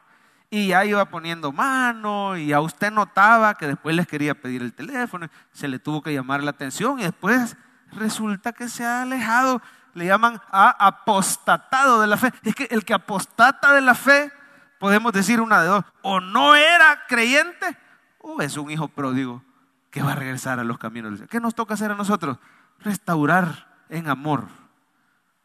Y 0.51 0.69
ya 0.69 0.85
iba 0.85 1.05
poniendo 1.07 1.53
mano 1.53 2.37
y 2.37 2.53
a 2.53 2.61
usted 2.61 2.93
notaba 2.93 3.57
que 3.57 3.67
después 3.67 3.97
les 3.97 4.07
quería 4.07 4.35
pedir 4.35 4.63
el 4.63 4.73
teléfono, 4.75 5.29
se 5.53 5.67
le 5.67 5.79
tuvo 5.79 6.03
que 6.03 6.15
llamar 6.15 6.43
la 6.43 6.51
atención 6.51 7.01
y 7.01 7.03
después 7.03 7.57
resulta 7.93 8.53
que 8.53 8.69
se 8.69 8.85
ha 8.85 9.03
alejado, 9.03 9.61
le 9.95 10.07
llaman 10.07 10.41
a 10.53 10.87
apostatado 10.87 12.01
de 12.01 12.07
la 12.07 12.17
fe. 12.17 12.33
Es 12.43 12.55
que 12.55 12.69
el 12.71 12.85
que 12.85 12.95
apostata 12.95 13.73
de 13.73 13.81
la 13.81 13.95
fe, 13.95 14.31
podemos 14.79 15.13
decir 15.13 15.41
una 15.41 15.61
de 15.61 15.69
dos, 15.69 15.85
o 16.03 16.21
no 16.21 16.55
era 16.55 17.03
creyente 17.09 17.77
o 18.21 18.41
es 18.43 18.57
un 18.57 18.71
hijo 18.71 18.89
pródigo 18.89 19.43
que 19.91 20.03
va 20.03 20.13
a 20.13 20.17
regresar 20.17 20.61
a 20.61 20.65
los 20.65 20.79
caminos. 20.79 21.21
¿Qué 21.31 21.41
nos 21.41 21.55
toca 21.55 21.75
hacer 21.75 21.91
a 21.91 21.95
nosotros? 21.95 22.39
Restaurar 22.81 23.85
en 23.89 24.09
amor, 24.09 24.49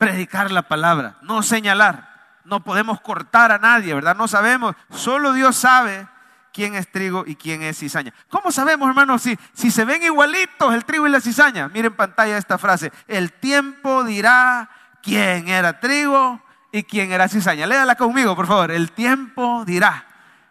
predicar 0.02 0.50
la 0.50 0.64
palabra, 0.64 1.18
no 1.22 1.44
señalar 1.44 2.12
no 2.44 2.64
podemos 2.64 3.02
cortar 3.02 3.52
a 3.52 3.60
nadie, 3.60 3.94
¿verdad? 3.94 4.16
No 4.16 4.28
sabemos, 4.28 4.76
solo 4.90 5.34
Dios 5.34 5.56
sabe 5.56 6.08
quién 6.52 6.76
es 6.76 6.92
trigo 6.92 7.24
y 7.26 7.36
quién 7.36 7.62
es 7.62 7.78
cizaña. 7.78 8.14
¿Cómo 8.30 8.52
sabemos, 8.52 8.90
hermanos, 8.90 9.22
si, 9.22 9.38
si 9.54 9.72
se 9.72 9.86
ven 9.86 10.04
igualitos 10.04 10.74
el 10.74 10.86
trigo 10.86 11.08
y 11.08 11.12
la 11.12 11.22
cizaña? 11.22 11.68
Miren 11.70 11.92
en 11.92 11.96
pantalla 11.96 12.38
esta 12.38 12.58
frase, 12.58 12.92
el 13.08 13.32
tiempo 13.34 14.04
dirá 14.04 14.70
quién 15.02 15.48
era 15.48 15.80
trigo 15.80 16.42
y 16.72 16.84
quién 16.84 17.12
era 17.12 17.28
cizaña. 17.28 17.68
Léala 17.68 17.96
conmigo, 17.96 18.36
por 18.36 18.48
favor, 18.48 18.72
el 18.72 18.92
tiempo 18.92 19.64
dirá 19.66 20.06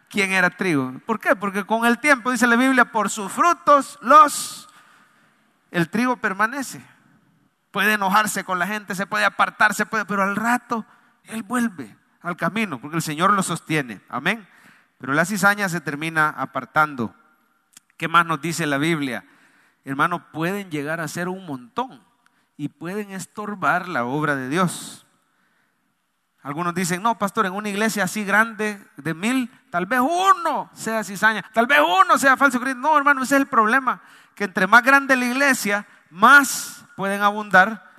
quién 0.09 0.33
era 0.33 0.51
trigo. 0.51 0.95
¿Por 1.07 1.19
qué? 1.19 1.37
Porque 1.37 1.65
con 1.65 1.85
el 1.87 1.99
tiempo, 1.99 2.31
dice 2.31 2.47
la 2.47 2.57
Biblia, 2.57 2.87
por 2.87 3.11
sus 3.11 3.31
frutos 3.31 3.99
los... 4.01 4.69
El 5.71 5.89
trigo 5.89 6.17
permanece. 6.17 6.81
Puede 7.71 7.95
enojarse 7.95 8.45
con 8.45 8.59
la 8.59 8.67
gente, 8.67 8.95
se 8.95 9.07
puede 9.07 9.25
apartar, 9.25 9.75
se 9.75 9.87
puede, 9.87 10.05
pero 10.05 10.23
al 10.23 10.37
rato 10.37 10.85
él 11.25 11.43
vuelve 11.43 11.97
al 12.21 12.37
camino 12.37 12.81
porque 12.81 12.97
el 12.97 13.03
Señor 13.03 13.33
lo 13.33 13.43
sostiene. 13.43 14.01
Amén. 14.09 14.47
Pero 14.99 15.15
la 15.15 15.25
cizaña 15.25 15.69
se 15.69 15.81
termina 15.81 16.29
apartando. 16.31 17.15
¿Qué 17.97 18.09
más 18.09 18.27
nos 18.27 18.41
dice 18.41 18.67
la 18.67 18.79
Biblia? 18.79 19.25
Hermano, 19.85 20.31
pueden 20.33 20.71
llegar 20.71 21.01
a 21.01 21.09
ser 21.09 21.29
un 21.29 21.47
montón 21.47 22.03
y 22.57 22.69
pueden 22.69 23.11
estorbar 23.13 23.89
la 23.89 24.05
obra 24.05 24.37
de 24.37 24.49
Dios. 24.49 25.07
Algunos 26.43 26.75
dicen, 26.75 27.03
no, 27.03 27.19
pastor, 27.19 27.47
en 27.47 27.53
una 27.53 27.69
iglesia 27.69 28.05
así 28.05 28.25
grande 28.25 28.83
de 28.97 29.15
mil, 29.15 29.51
tal 29.71 29.87
vez 29.87 30.01
uno 30.01 30.71
sea 30.73 31.05
cizaña, 31.05 31.45
tal 31.53 31.67
vez 31.67 31.81
uno 31.81 32.19
sea 32.19 32.37
falso 32.37 32.61
cristo. 32.61 32.81
No, 32.81 32.97
hermano, 32.97 33.23
ese 33.23 33.37
es 33.37 33.43
el 33.43 33.47
problema, 33.47 34.03
que 34.35 34.45
entre 34.45 34.67
más 34.67 34.83
grande 34.83 35.17
la 35.17 35.27
iglesia, 35.27 35.87
más 36.11 36.80
pueden 37.01 37.23
abundar 37.23 37.91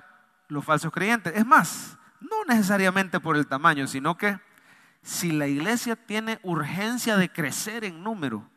los 0.46 0.64
falsos 0.64 0.92
creyentes. 0.92 1.32
Es 1.34 1.44
más, 1.44 1.98
no 2.20 2.44
necesariamente 2.46 3.18
por 3.18 3.36
el 3.36 3.48
tamaño, 3.48 3.88
sino 3.88 4.16
que 4.16 4.38
si 5.02 5.32
la 5.32 5.48
iglesia 5.48 5.96
tiene 5.96 6.38
urgencia 6.44 7.16
de 7.16 7.28
crecer 7.28 7.82
en 7.82 8.04
número, 8.04 8.48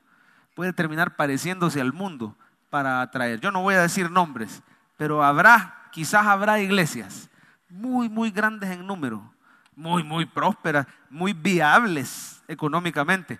puede 0.53 0.71
terminar 0.71 1.15
pareciéndose 1.15 1.81
al 1.81 1.93
mundo 1.93 2.38
para 2.69 3.01
atraer. 3.01 3.39
Yo 3.39 3.49
no 3.49 3.63
voy 3.63 3.73
a 3.73 3.81
decir 3.81 4.12
nombres, 4.12 4.62
pero 4.97 5.23
habrá, 5.23 5.89
quizás 5.91 6.27
habrá 6.27 6.60
iglesias 6.60 7.27
muy, 7.67 8.08
muy 8.08 8.29
grandes 8.29 8.69
en 8.69 8.86
número, 8.86 9.34
muy, 9.75 10.03
muy 10.03 10.27
prósperas, 10.27 10.86
muy 11.10 11.34
viables 11.34 12.43
económicamente. 12.47 13.39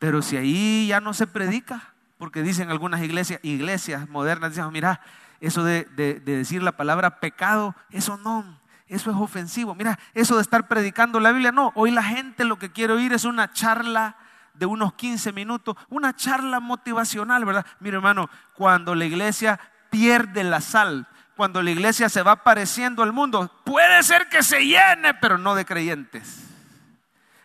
Pero 0.00 0.20
si 0.20 0.36
ahí 0.36 0.88
ya 0.88 0.98
no 1.00 1.14
se 1.14 1.28
predica, 1.28 1.94
porque 2.18 2.42
dicen 2.42 2.72
algunas 2.72 3.02
iglesias, 3.02 3.38
iglesias 3.44 4.08
modernas, 4.08 4.50
dicen, 4.50 4.68
mira, 4.72 5.00
eso 5.40 5.64
de, 5.64 5.84
de 5.84 6.20
decir 6.20 6.62
la 6.62 6.72
palabra 6.72 7.20
pecado, 7.20 7.74
eso 7.90 8.16
no, 8.18 8.60
eso 8.90 9.10
es 9.10 9.16
ofensivo. 9.16 9.74
Mira, 9.74 9.98
eso 10.14 10.36
de 10.36 10.42
estar 10.42 10.66
predicando 10.68 11.20
la 11.20 11.32
Biblia, 11.32 11.52
no, 11.52 11.72
hoy 11.76 11.90
la 11.90 12.02
gente 12.02 12.44
lo 12.44 12.58
que 12.58 12.72
quiere 12.72 12.92
oír 12.92 13.12
es 13.12 13.24
una 13.24 13.52
charla 13.52 14.16
de 14.54 14.66
unos 14.66 14.94
15 14.94 15.32
minutos, 15.32 15.76
una 15.88 16.14
charla 16.14 16.60
motivacional, 16.60 17.44
¿verdad? 17.44 17.64
Mira 17.78 17.96
hermano, 17.96 18.28
cuando 18.54 18.94
la 18.94 19.04
iglesia 19.04 19.58
pierde 19.90 20.44
la 20.44 20.60
sal, 20.60 21.06
cuando 21.36 21.62
la 21.62 21.70
iglesia 21.70 22.08
se 22.08 22.22
va 22.22 22.44
pareciendo 22.44 23.02
al 23.02 23.12
mundo, 23.12 23.50
puede 23.64 24.02
ser 24.02 24.28
que 24.28 24.42
se 24.42 24.66
llene, 24.66 25.14
pero 25.14 25.38
no 25.38 25.54
de 25.54 25.64
creyentes. 25.64 26.46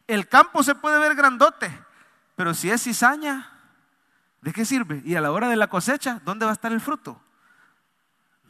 El 0.07 0.27
campo 0.27 0.63
se 0.63 0.75
puede 0.75 0.99
ver 0.99 1.15
grandote, 1.15 1.71
pero 2.35 2.53
si 2.53 2.69
es 2.69 2.83
cizaña, 2.83 3.51
¿de 4.41 4.51
qué 4.51 4.65
sirve? 4.65 5.01
Y 5.05 5.15
a 5.15 5.21
la 5.21 5.31
hora 5.31 5.47
de 5.47 5.55
la 5.55 5.67
cosecha, 5.67 6.19
¿dónde 6.25 6.45
va 6.45 6.51
a 6.51 6.53
estar 6.53 6.71
el 6.71 6.81
fruto? 6.81 7.21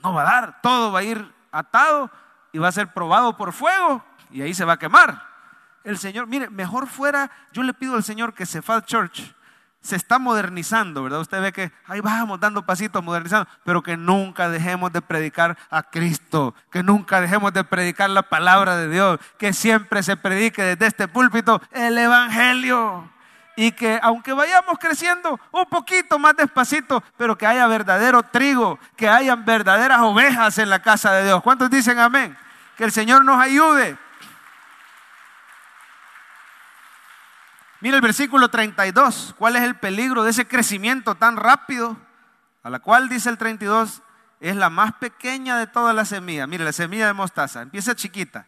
No 0.06 0.14
va 0.14 0.22
a 0.22 0.26
dar, 0.26 0.62
todo 0.62 0.92
va 0.92 1.00
a 1.00 1.04
ir 1.04 1.34
atado 1.52 2.12
y 2.52 2.60
va 2.60 2.68
a 2.68 2.72
ser 2.72 2.94
probado 2.94 3.36
por 3.36 3.54
fuego 3.54 4.06
y 4.30 4.44
ahí 4.44 4.54
se 4.54 4.64
va 4.64 4.74
a 4.74 4.78
quemar. 4.78 5.20
El 5.84 5.98
Señor, 5.98 6.28
mire, 6.28 6.48
mejor 6.48 6.86
fuera, 6.86 7.32
yo 7.52 7.64
le 7.64 7.74
pido 7.74 7.96
al 7.96 8.04
Señor 8.04 8.36
que 8.36 8.46
Cephal 8.46 8.86
Church 8.86 9.34
se 9.82 9.96
está 9.96 10.20
modernizando, 10.20 11.02
¿verdad? 11.02 11.22
Usted 11.22 11.42
ve 11.42 11.52
que 11.52 11.72
ahí 11.88 12.02
vamos 12.02 12.40
dando 12.40 12.64
pasitos 12.64 13.04
modernizando, 13.04 13.50
pero 13.64 13.82
que 13.82 13.98
nunca 13.98 14.48
dejemos 14.48 14.94
de 14.94 15.02
predicar 15.02 15.58
a 15.72 15.82
Cristo, 15.82 16.54
que 16.70 16.84
nunca 16.84 17.20
dejemos 17.20 17.52
de 17.52 17.64
predicar 17.64 18.12
la 18.12 18.30
palabra 18.30 18.78
de 18.78 18.90
Dios, 18.90 19.20
que 19.40 19.54
siempre 19.54 20.04
se 20.04 20.18
predique 20.18 20.62
desde 20.62 20.86
este 20.86 21.08
púlpito 21.08 21.60
el 21.72 21.98
Evangelio 21.98 23.10
y 23.56 23.72
que 23.72 24.00
aunque 24.02 24.34
vayamos 24.34 24.78
creciendo 24.80 25.40
un 25.52 25.66
poquito 25.66 26.20
más 26.20 26.36
despacito, 26.36 27.04
pero 27.18 27.38
que 27.38 27.48
haya 27.48 27.68
verdadero 27.68 28.24
trigo, 28.24 28.80
que 28.96 29.08
hayan 29.08 29.46
verdaderas 29.46 30.02
ovejas 30.02 30.58
en 30.58 30.70
la 30.70 30.82
casa 30.82 31.14
de 31.14 31.26
Dios. 31.26 31.42
¿Cuántos 31.42 31.70
dicen 31.70 32.00
amén? 32.00 32.38
Que 32.78 32.84
el 32.84 32.92
Señor 32.92 33.24
nos 33.24 33.40
ayude. 33.40 33.98
Mira 37.82 37.96
el 37.98 38.02
versículo 38.02 38.50
32. 38.50 39.36
¿Cuál 39.38 39.56
es 39.56 39.64
el 39.64 39.76
peligro 39.76 40.24
de 40.24 40.32
ese 40.32 40.48
crecimiento 40.48 41.16
tan 41.16 41.38
rápido? 41.38 41.98
A 42.64 42.70
la 42.70 42.80
cual 42.80 43.10
dice 43.10 43.30
el 43.30 43.38
32, 43.38 44.02
es 44.40 44.56
la 44.56 44.70
más 44.70 44.94
pequeña 44.94 45.58
de 45.58 45.68
todas 45.68 45.96
las 45.96 46.10
semillas. 46.10 46.48
Mire, 46.48 46.64
la 46.64 46.74
semilla 46.74 47.08
de 47.08 47.14
mostaza 47.14 47.62
empieza 47.62 47.96
chiquita, 47.96 48.48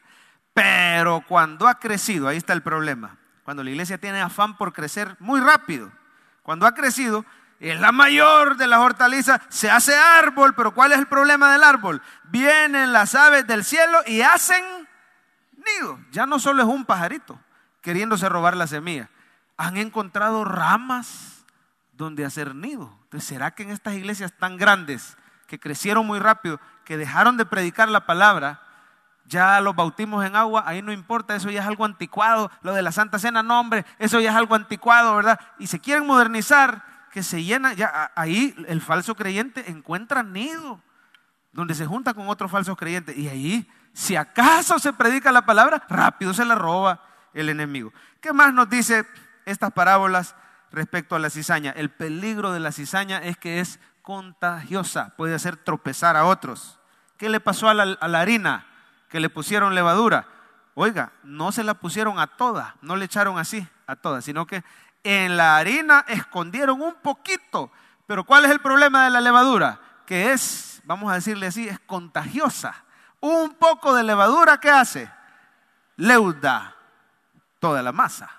pero 0.53 1.23
cuando 1.27 1.67
ha 1.67 1.75
crecido, 1.75 2.27
ahí 2.27 2.37
está 2.37 2.53
el 2.53 2.63
problema. 2.63 3.16
Cuando 3.47 3.63
la 3.63 3.69
iglesia 3.69 3.97
tiene 3.97 4.19
afán 4.19 4.57
por 4.57 4.73
crecer 4.73 5.15
muy 5.21 5.39
rápido, 5.39 5.89
cuando 6.43 6.67
ha 6.67 6.73
crecido, 6.73 7.23
es 7.61 7.79
la 7.79 7.93
mayor 7.93 8.57
de 8.57 8.67
las 8.67 8.79
hortalizas, 8.79 9.39
se 9.47 9.71
hace 9.71 9.95
árbol, 9.95 10.53
pero 10.53 10.73
¿cuál 10.73 10.91
es 10.91 10.99
el 10.99 11.07
problema 11.07 11.53
del 11.53 11.63
árbol? 11.63 12.01
Vienen 12.25 12.91
las 12.91 13.15
aves 13.15 13.47
del 13.47 13.63
cielo 13.63 13.99
y 14.05 14.19
hacen 14.19 14.65
nido. 15.55 15.97
Ya 16.11 16.25
no 16.25 16.39
solo 16.39 16.61
es 16.61 16.67
un 16.67 16.83
pajarito 16.83 17.39
queriéndose 17.79 18.27
robar 18.27 18.57
la 18.57 18.67
semilla, 18.67 19.09
han 19.55 19.77
encontrado 19.77 20.43
ramas 20.43 21.45
donde 21.93 22.25
hacer 22.25 22.53
nido. 22.53 22.99
Entonces, 23.03 23.29
¿será 23.29 23.51
que 23.51 23.63
en 23.63 23.69
estas 23.69 23.93
iglesias 23.93 24.33
tan 24.37 24.57
grandes, 24.57 25.15
que 25.47 25.57
crecieron 25.57 26.05
muy 26.05 26.19
rápido, 26.19 26.59
que 26.83 26.97
dejaron 26.97 27.37
de 27.37 27.45
predicar 27.45 27.87
la 27.87 28.05
palabra, 28.05 28.66
ya 29.27 29.59
los 29.61 29.75
bautismos 29.75 30.25
en 30.25 30.35
agua, 30.35 30.63
ahí 30.65 30.81
no 30.81 30.91
importa, 30.91 31.35
eso 31.35 31.49
ya 31.49 31.61
es 31.61 31.67
algo 31.67 31.85
anticuado, 31.85 32.49
lo 32.61 32.73
de 32.73 32.81
la 32.81 32.91
Santa 32.91 33.19
Cena, 33.19 33.43
no 33.43 33.59
hombre, 33.59 33.85
eso 33.99 34.19
ya 34.19 34.31
es 34.31 34.35
algo 34.35 34.55
anticuado, 34.55 35.15
¿verdad? 35.15 35.39
Y 35.59 35.67
se 35.67 35.79
quieren 35.79 36.07
modernizar, 36.07 36.83
que 37.11 37.23
se 37.23 37.43
llena, 37.43 37.73
ya 37.73 38.11
ahí 38.15 38.55
el 38.67 38.81
falso 38.81 39.15
creyente 39.15 39.69
encuentra 39.69 40.23
nido, 40.23 40.81
donde 41.51 41.73
se 41.73 41.85
junta 41.85 42.13
con 42.13 42.29
otros 42.29 42.51
falsos 42.51 42.77
creyentes. 42.77 43.17
Y 43.17 43.27
ahí, 43.27 43.69
si 43.93 44.15
acaso 44.15 44.77
se 44.79 44.93
predica 44.93 45.31
la 45.31 45.45
palabra, 45.45 45.83
rápido 45.89 46.33
se 46.33 46.45
la 46.45 46.55
roba 46.55 47.01
el 47.33 47.49
enemigo. 47.49 47.91
¿Qué 48.21 48.33
más 48.33 48.53
nos 48.53 48.69
dice 48.69 49.05
estas 49.45 49.71
parábolas 49.71 50.35
respecto 50.71 51.15
a 51.15 51.19
la 51.19 51.29
cizaña? 51.29 51.71
El 51.71 51.89
peligro 51.89 52.51
de 52.51 52.59
la 52.59 52.71
cizaña 52.71 53.17
es 53.17 53.37
que 53.37 53.59
es 53.59 53.79
contagiosa, 54.03 55.15
puede 55.17 55.35
hacer 55.35 55.57
tropezar 55.57 56.15
a 56.15 56.25
otros. 56.25 56.79
¿Qué 57.17 57.29
le 57.29 57.39
pasó 57.39 57.67
a 57.67 57.73
la, 57.73 57.97
a 57.99 58.07
la 58.07 58.21
harina? 58.21 58.67
Que 59.09 59.19
le 59.19 59.29
pusieron 59.29 59.75
levadura. 59.75 60.27
Oiga, 60.73 61.11
no 61.23 61.51
se 61.51 61.63
la 61.63 61.73
pusieron 61.73 62.19
a 62.19 62.27
toda, 62.27 62.75
no 62.81 62.95
le 62.95 63.05
echaron 63.05 63.39
así 63.39 63.67
a 63.87 63.95
toda, 63.95 64.21
sino 64.21 64.45
que 64.45 64.63
en 65.03 65.37
la 65.37 65.57
harina 65.57 66.05
escondieron 66.07 66.81
un 66.81 66.95
poquito. 66.95 67.71
Pero 68.05 68.23
¿cuál 68.23 68.45
es 68.45 68.51
el 68.51 68.59
problema 68.59 69.05
de 69.05 69.09
la 69.09 69.21
levadura? 69.21 69.79
Que 70.05 70.31
es, 70.33 70.81
vamos 70.85 71.11
a 71.11 71.15
decirle 71.15 71.47
así, 71.47 71.67
es 71.67 71.79
contagiosa. 71.79 72.75
Un 73.19 73.55
poco 73.55 73.95
de 73.95 74.03
levadura, 74.03 74.59
¿qué 74.59 74.69
hace? 74.69 75.11
Leuda 75.95 76.75
toda 77.59 77.81
la 77.81 77.91
masa. 77.91 78.29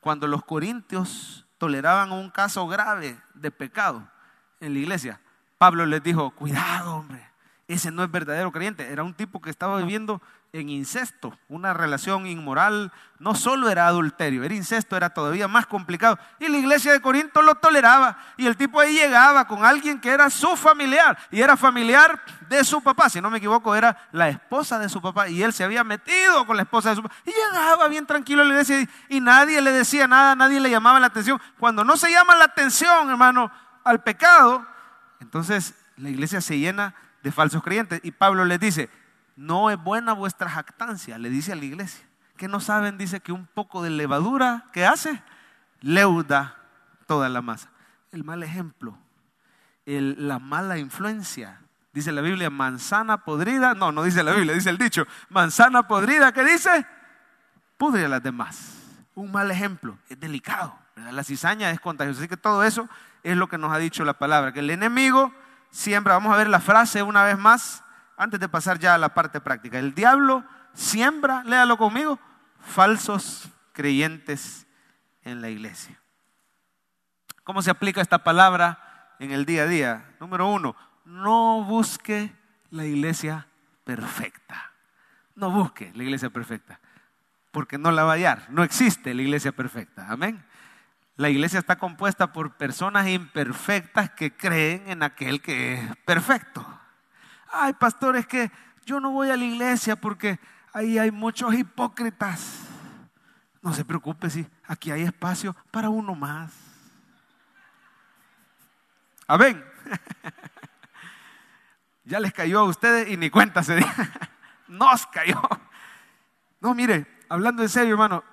Cuando 0.00 0.26
los 0.26 0.44
corintios 0.44 1.46
toleraban 1.58 2.12
un 2.12 2.30
caso 2.30 2.66
grave 2.66 3.20
de 3.34 3.50
pecado 3.50 4.08
en 4.58 4.72
la 4.74 4.78
iglesia, 4.80 5.20
Pablo 5.58 5.86
les 5.86 6.02
dijo, 6.02 6.30
cuidado 6.30 6.96
hombre, 6.96 7.31
ese 7.72 7.90
no 7.90 8.04
es 8.04 8.10
verdadero 8.10 8.52
creyente. 8.52 8.92
Era 8.92 9.02
un 9.02 9.14
tipo 9.14 9.40
que 9.40 9.50
estaba 9.50 9.78
viviendo 9.78 10.20
en 10.52 10.68
incesto, 10.68 11.38
una 11.48 11.72
relación 11.72 12.26
inmoral. 12.26 12.92
No 13.18 13.34
solo 13.34 13.70
era 13.70 13.86
adulterio, 13.86 14.44
era 14.44 14.54
incesto, 14.54 14.96
era 14.96 15.10
todavía 15.10 15.48
más 15.48 15.66
complicado. 15.66 16.18
Y 16.38 16.48
la 16.48 16.58
iglesia 16.58 16.92
de 16.92 17.00
Corinto 17.00 17.40
lo 17.40 17.54
toleraba. 17.54 18.18
Y 18.36 18.46
el 18.46 18.56
tipo 18.56 18.78
ahí 18.78 18.94
llegaba 18.94 19.46
con 19.46 19.64
alguien 19.64 20.00
que 20.00 20.10
era 20.10 20.28
su 20.28 20.56
familiar. 20.56 21.16
Y 21.30 21.40
era 21.40 21.56
familiar 21.56 22.20
de 22.48 22.62
su 22.64 22.82
papá. 22.82 23.08
Si 23.08 23.20
no 23.20 23.30
me 23.30 23.38
equivoco, 23.38 23.74
era 23.74 23.96
la 24.12 24.28
esposa 24.28 24.78
de 24.78 24.88
su 24.88 25.00
papá. 25.00 25.28
Y 25.28 25.42
él 25.42 25.52
se 25.52 25.64
había 25.64 25.82
metido 25.82 26.46
con 26.46 26.56
la 26.56 26.64
esposa 26.64 26.90
de 26.90 26.96
su 26.96 27.02
papá. 27.02 27.14
Y 27.24 27.30
llegaba 27.30 27.88
bien 27.88 28.04
tranquilo 28.04 28.42
a 28.42 28.44
la 28.44 28.52
iglesia. 28.52 28.86
Y 29.08 29.20
nadie 29.20 29.62
le 29.62 29.72
decía 29.72 30.06
nada, 30.06 30.34
nadie 30.34 30.60
le 30.60 30.68
llamaba 30.68 31.00
la 31.00 31.06
atención. 31.06 31.40
Cuando 31.58 31.84
no 31.84 31.96
se 31.96 32.10
llama 32.10 32.36
la 32.36 32.44
atención, 32.44 33.08
hermano, 33.08 33.50
al 33.84 34.02
pecado, 34.02 34.66
entonces 35.20 35.74
la 35.96 36.10
iglesia 36.10 36.40
se 36.40 36.58
llena 36.58 36.94
de 37.22 37.32
falsos 37.32 37.62
creyentes. 37.62 38.00
Y 38.02 38.10
Pablo 38.12 38.44
les 38.44 38.60
dice, 38.60 38.90
no 39.36 39.70
es 39.70 39.82
buena 39.82 40.12
vuestra 40.12 40.48
jactancia, 40.48 41.18
le 41.18 41.30
dice 41.30 41.52
a 41.52 41.56
la 41.56 41.64
iglesia. 41.64 42.06
Que 42.36 42.48
no 42.48 42.60
saben, 42.60 42.98
dice 42.98 43.20
que 43.20 43.32
un 43.32 43.46
poco 43.46 43.82
de 43.82 43.90
levadura, 43.90 44.66
¿qué 44.72 44.86
hace? 44.86 45.22
Leuda 45.80 46.56
toda 47.06 47.28
la 47.28 47.42
masa. 47.42 47.70
El 48.10 48.24
mal 48.24 48.42
ejemplo, 48.42 48.96
la 49.86 50.38
mala 50.38 50.78
influencia. 50.78 51.60
Dice 51.92 52.10
la 52.10 52.22
Biblia, 52.22 52.50
manzana 52.50 53.18
podrida. 53.18 53.74
No, 53.74 53.92
no 53.92 54.02
dice 54.02 54.22
la 54.22 54.32
Biblia, 54.32 54.54
dice 54.54 54.70
el 54.70 54.78
dicho. 54.78 55.06
Manzana 55.28 55.86
podrida, 55.86 56.32
¿qué 56.32 56.42
dice? 56.44 56.86
Pudre 57.76 58.06
a 58.06 58.08
las 58.08 58.22
demás. 58.22 58.78
Un 59.14 59.30
mal 59.30 59.50
ejemplo, 59.50 59.98
es 60.08 60.18
delicado. 60.18 60.78
La 60.96 61.22
cizaña 61.22 61.70
es 61.70 61.80
contagiosa. 61.80 62.20
Así 62.20 62.28
que 62.28 62.36
todo 62.36 62.64
eso 62.64 62.88
es 63.22 63.36
lo 63.36 63.48
que 63.48 63.58
nos 63.58 63.72
ha 63.72 63.78
dicho 63.78 64.04
la 64.04 64.14
palabra. 64.14 64.52
Que 64.52 64.60
el 64.60 64.70
enemigo 64.70 65.32
siembra, 65.72 66.14
vamos 66.14 66.32
a 66.32 66.36
ver 66.36 66.48
la 66.48 66.60
frase 66.60 67.02
una 67.02 67.24
vez 67.24 67.36
más, 67.36 67.82
antes 68.16 68.38
de 68.38 68.48
pasar 68.48 68.78
ya 68.78 68.94
a 68.94 68.98
la 68.98 69.14
parte 69.14 69.40
práctica. 69.40 69.80
El 69.80 69.94
diablo 69.94 70.44
siembra, 70.74 71.42
léalo 71.42 71.76
conmigo, 71.76 72.20
falsos 72.60 73.48
creyentes 73.72 74.66
en 75.24 75.40
la 75.40 75.48
iglesia. 75.48 75.98
¿Cómo 77.42 77.62
se 77.62 77.70
aplica 77.70 78.00
esta 78.00 78.22
palabra 78.22 79.16
en 79.18 79.32
el 79.32 79.44
día 79.44 79.62
a 79.62 79.66
día? 79.66 80.14
Número 80.20 80.46
uno, 80.46 80.76
no 81.04 81.64
busque 81.64 82.32
la 82.70 82.84
iglesia 82.84 83.48
perfecta. 83.82 84.70
No 85.34 85.50
busque 85.50 85.90
la 85.94 86.02
iglesia 86.04 86.30
perfecta, 86.30 86.78
porque 87.50 87.78
no 87.78 87.90
la 87.90 88.04
va 88.04 88.12
a 88.12 88.14
hallar. 88.14 88.46
No 88.50 88.62
existe 88.62 89.14
la 89.14 89.22
iglesia 89.22 89.50
perfecta. 89.50 90.06
Amén. 90.08 90.44
La 91.16 91.28
iglesia 91.28 91.58
está 91.58 91.76
compuesta 91.76 92.32
por 92.32 92.56
personas 92.56 93.06
imperfectas 93.06 94.10
que 94.10 94.34
creen 94.34 94.88
en 94.88 95.02
aquel 95.02 95.42
que 95.42 95.74
es 95.74 95.96
perfecto. 96.04 96.66
Ay, 97.50 97.74
pastor, 97.74 98.16
es 98.16 98.26
que 98.26 98.50
yo 98.86 98.98
no 98.98 99.10
voy 99.10 99.28
a 99.30 99.36
la 99.36 99.44
iglesia 99.44 99.96
porque 99.96 100.40
ahí 100.72 100.98
hay 100.98 101.10
muchos 101.10 101.52
hipócritas. 101.54 102.60
No 103.60 103.74
se 103.74 103.84
preocupe 103.84 104.30
si 104.30 104.46
aquí 104.64 104.90
hay 104.90 105.02
espacio 105.02 105.54
para 105.70 105.90
uno 105.90 106.14
más. 106.14 106.52
Amén. 109.26 109.64
Ya 112.04 112.18
les 112.18 112.32
cayó 112.32 112.58
a 112.58 112.64
ustedes 112.64 113.08
y 113.08 113.16
ni 113.16 113.30
cuenta 113.30 113.62
se 113.62 113.80
Nos 114.66 115.06
cayó. 115.06 115.40
No, 116.60 116.74
mire, 116.74 117.06
hablando 117.28 117.62
en 117.62 117.68
serio, 117.68 117.92
hermano, 117.92 118.24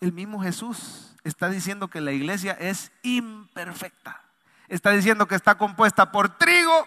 el 0.00 0.10
mismo 0.10 0.40
Jesús 0.42 1.09
está 1.24 1.48
diciendo 1.48 1.88
que 1.88 2.00
la 2.00 2.12
iglesia 2.12 2.52
es 2.52 2.92
imperfecta. 3.02 4.22
Está 4.68 4.90
diciendo 4.90 5.26
que 5.26 5.34
está 5.34 5.56
compuesta 5.56 6.12
por 6.12 6.38
trigo 6.38 6.86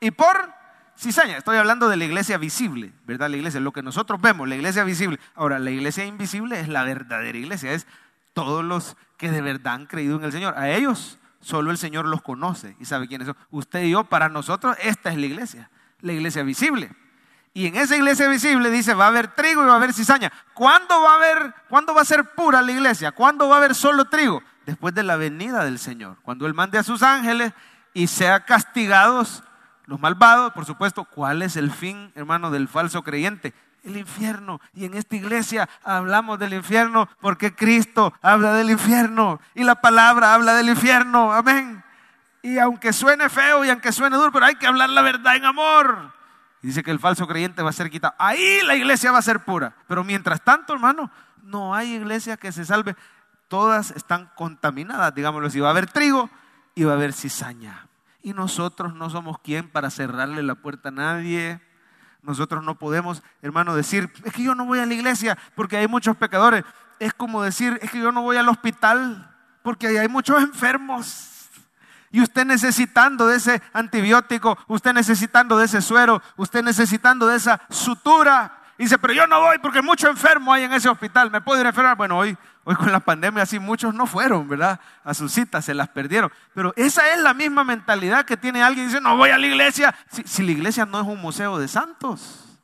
y 0.00 0.10
por 0.10 0.52
cizaña. 0.96 1.38
Estoy 1.38 1.56
hablando 1.56 1.88
de 1.88 1.96
la 1.96 2.04
iglesia 2.04 2.38
visible, 2.38 2.92
¿verdad? 3.06 3.30
La 3.30 3.36
iglesia, 3.36 3.60
lo 3.60 3.72
que 3.72 3.82
nosotros 3.82 4.20
vemos, 4.20 4.48
la 4.48 4.56
iglesia 4.56 4.84
visible. 4.84 5.18
Ahora, 5.34 5.58
la 5.58 5.70
iglesia 5.70 6.04
invisible 6.04 6.60
es 6.60 6.68
la 6.68 6.84
verdadera 6.84 7.38
iglesia, 7.38 7.72
es 7.72 7.86
todos 8.32 8.64
los 8.64 8.96
que 9.16 9.30
de 9.30 9.40
verdad 9.42 9.74
han 9.74 9.86
creído 9.86 10.16
en 10.16 10.24
el 10.24 10.32
Señor. 10.32 10.58
A 10.58 10.70
ellos 10.70 11.18
solo 11.40 11.70
el 11.70 11.78
Señor 11.78 12.06
los 12.06 12.22
conoce 12.22 12.76
y 12.80 12.84
sabe 12.84 13.08
quiénes 13.08 13.26
son. 13.26 13.36
Usted 13.50 13.84
y 13.84 13.90
yo, 13.90 14.04
para 14.04 14.28
nosotros, 14.28 14.76
esta 14.82 15.10
es 15.10 15.18
la 15.18 15.26
iglesia, 15.26 15.70
la 16.00 16.12
iglesia 16.12 16.42
visible. 16.42 16.90
Y 17.52 17.66
en 17.66 17.76
esa 17.76 17.96
iglesia 17.96 18.28
visible 18.28 18.70
dice, 18.70 18.94
va 18.94 19.06
a 19.06 19.08
haber 19.08 19.28
trigo 19.34 19.62
y 19.62 19.66
va 19.66 19.72
a 19.72 19.76
haber 19.76 19.92
cizaña. 19.92 20.32
¿Cuándo 20.54 21.02
va 21.02 21.12
a 21.12 21.16
haber, 21.16 21.54
cuándo 21.68 21.94
va 21.94 22.02
a 22.02 22.04
ser 22.04 22.24
pura 22.34 22.62
la 22.62 22.70
iglesia? 22.70 23.10
¿Cuándo 23.10 23.48
va 23.48 23.56
a 23.56 23.58
haber 23.58 23.74
solo 23.74 24.04
trigo? 24.04 24.42
Después 24.66 24.94
de 24.94 25.02
la 25.02 25.16
venida 25.16 25.64
del 25.64 25.80
Señor. 25.80 26.16
Cuando 26.22 26.46
Él 26.46 26.54
mande 26.54 26.78
a 26.78 26.84
sus 26.84 27.02
ángeles 27.02 27.52
y 27.92 28.06
sea 28.06 28.44
castigados 28.44 29.42
los 29.86 29.98
malvados, 29.98 30.52
por 30.52 30.64
supuesto, 30.64 31.04
¿cuál 31.04 31.42
es 31.42 31.56
el 31.56 31.72
fin, 31.72 32.12
hermano, 32.14 32.52
del 32.52 32.68
falso 32.68 33.02
creyente? 33.02 33.52
El 33.82 33.96
infierno. 33.96 34.60
Y 34.72 34.84
en 34.84 34.94
esta 34.94 35.16
iglesia 35.16 35.68
hablamos 35.82 36.38
del 36.38 36.54
infierno 36.54 37.08
porque 37.20 37.52
Cristo 37.52 38.14
habla 38.22 38.54
del 38.54 38.70
infierno 38.70 39.40
y 39.56 39.64
la 39.64 39.80
palabra 39.80 40.34
habla 40.34 40.54
del 40.54 40.68
infierno. 40.68 41.32
Amén. 41.32 41.82
Y 42.42 42.58
aunque 42.58 42.92
suene 42.92 43.28
feo 43.28 43.64
y 43.64 43.70
aunque 43.70 43.90
suene 43.90 44.16
duro, 44.16 44.30
pero 44.30 44.46
hay 44.46 44.54
que 44.54 44.68
hablar 44.68 44.90
la 44.90 45.02
verdad 45.02 45.34
en 45.34 45.46
amor 45.46 46.19
dice 46.62 46.82
que 46.82 46.90
el 46.90 46.98
falso 46.98 47.26
creyente 47.26 47.62
va 47.62 47.70
a 47.70 47.74
ser 47.74 47.90
quitado. 47.90 48.14
Ahí 48.18 48.60
la 48.66 48.74
iglesia 48.74 49.12
va 49.12 49.18
a 49.18 49.22
ser 49.22 49.40
pura. 49.40 49.74
Pero 49.86 50.04
mientras 50.04 50.42
tanto, 50.42 50.72
hermano, 50.72 51.10
no 51.42 51.74
hay 51.74 51.94
iglesia 51.94 52.36
que 52.36 52.52
se 52.52 52.64
salve. 52.64 52.96
Todas 53.48 53.90
están 53.92 54.30
contaminadas, 54.36 55.14
digámoslo 55.14 55.48
así. 55.48 55.60
Va 55.60 55.68
a 55.68 55.70
haber 55.72 55.86
trigo 55.86 56.30
y 56.74 56.84
va 56.84 56.92
a 56.92 56.94
haber 56.94 57.12
cizaña. 57.12 57.86
Y 58.22 58.32
nosotros 58.32 58.94
no 58.94 59.10
somos 59.10 59.38
quien 59.40 59.68
para 59.68 59.90
cerrarle 59.90 60.42
la 60.42 60.54
puerta 60.54 60.90
a 60.90 60.92
nadie. 60.92 61.60
Nosotros 62.22 62.62
no 62.62 62.78
podemos, 62.78 63.22
hermano, 63.40 63.74
decir, 63.74 64.12
es 64.24 64.32
que 64.32 64.42
yo 64.42 64.54
no 64.54 64.66
voy 64.66 64.78
a 64.78 64.86
la 64.86 64.94
iglesia 64.94 65.38
porque 65.54 65.78
hay 65.78 65.88
muchos 65.88 66.16
pecadores. 66.16 66.64
Es 66.98 67.14
como 67.14 67.42
decir, 67.42 67.78
es 67.82 67.90
que 67.90 67.98
yo 67.98 68.12
no 68.12 68.22
voy 68.22 68.36
al 68.36 68.48
hospital 68.48 69.34
porque 69.62 69.98
hay 69.98 70.08
muchos 70.08 70.42
enfermos. 70.42 71.29
Y 72.12 72.20
usted 72.20 72.44
necesitando 72.44 73.26
de 73.28 73.36
ese 73.36 73.62
antibiótico, 73.72 74.58
usted 74.66 74.92
necesitando 74.92 75.56
de 75.58 75.66
ese 75.66 75.80
suero, 75.80 76.20
usted 76.36 76.62
necesitando 76.62 77.26
de 77.26 77.36
esa 77.36 77.60
sutura. 77.70 78.58
Y 78.78 78.84
dice, 78.84 78.98
pero 78.98 79.12
yo 79.12 79.26
no 79.26 79.40
voy 79.40 79.58
porque 79.58 79.80
mucho 79.80 80.08
enfermo 80.08 80.52
hay 80.52 80.64
en 80.64 80.72
ese 80.72 80.88
hospital, 80.88 81.30
me 81.30 81.40
puedo 81.40 81.60
ir 81.60 81.66
a 81.66 81.68
enfermar. 81.68 81.96
Bueno, 81.96 82.18
hoy, 82.18 82.36
hoy 82.64 82.74
con 82.74 82.90
la 82.90 82.98
pandemia 82.98 83.44
así 83.44 83.60
muchos 83.60 83.94
no 83.94 84.06
fueron, 84.06 84.48
¿verdad? 84.48 84.80
A 85.04 85.14
sus 85.14 85.32
citas, 85.32 85.64
se 85.64 85.74
las 85.74 85.88
perdieron. 85.88 86.32
Pero 86.52 86.72
esa 86.76 87.12
es 87.12 87.20
la 87.20 87.32
misma 87.32 87.62
mentalidad 87.62 88.24
que 88.24 88.36
tiene 88.36 88.62
alguien 88.62 88.88
dice, 88.88 89.00
no 89.00 89.16
voy 89.16 89.30
a 89.30 89.38
la 89.38 89.46
iglesia. 89.46 89.94
Si, 90.10 90.24
si 90.24 90.42
la 90.42 90.50
iglesia 90.50 90.86
no 90.86 91.00
es 91.00 91.06
un 91.06 91.20
museo 91.20 91.58
de 91.58 91.68
santos, 91.68 92.58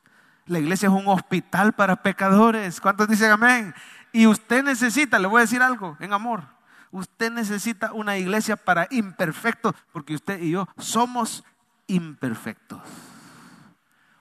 la 0.46 0.58
iglesia 0.58 0.88
es 0.88 0.92
un 0.92 1.06
hospital 1.06 1.72
para 1.72 1.94
pecadores. 1.96 2.80
¿Cuántos 2.80 3.06
dicen 3.06 3.30
amén? 3.30 3.74
Y 4.10 4.26
usted 4.26 4.64
necesita, 4.64 5.20
le 5.20 5.28
voy 5.28 5.38
a 5.38 5.42
decir 5.42 5.62
algo, 5.62 5.96
en 6.00 6.12
amor, 6.12 6.55
Usted 6.90 7.30
necesita 7.30 7.92
una 7.92 8.16
iglesia 8.16 8.56
para 8.56 8.86
imperfectos, 8.90 9.74
porque 9.92 10.14
usted 10.14 10.40
y 10.40 10.50
yo 10.50 10.68
somos 10.78 11.44
imperfectos. 11.86 12.80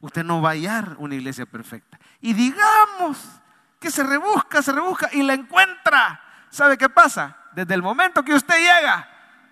Usted 0.02 0.24
no 0.24 0.42
va 0.42 0.50
a 0.50 0.52
hallar 0.54 0.96
una 1.00 1.16
iglesia 1.16 1.46
perfecta. 1.46 2.00
Y 2.22 2.34
digamos 2.34 3.18
que 3.80 3.90
se 3.90 4.04
rebusca, 4.04 4.62
se 4.62 4.72
rebusca 4.72 5.10
y 5.14 5.24
la 5.24 5.34
encuentra. 5.34 6.22
¿Sabe 6.50 6.78
qué 6.78 6.90
pasa? 6.90 7.38
Desde 7.54 7.74
el 7.74 7.82
momento 7.82 8.24
que 8.24 8.34
usted 8.34 8.58
llega, 8.58 9.10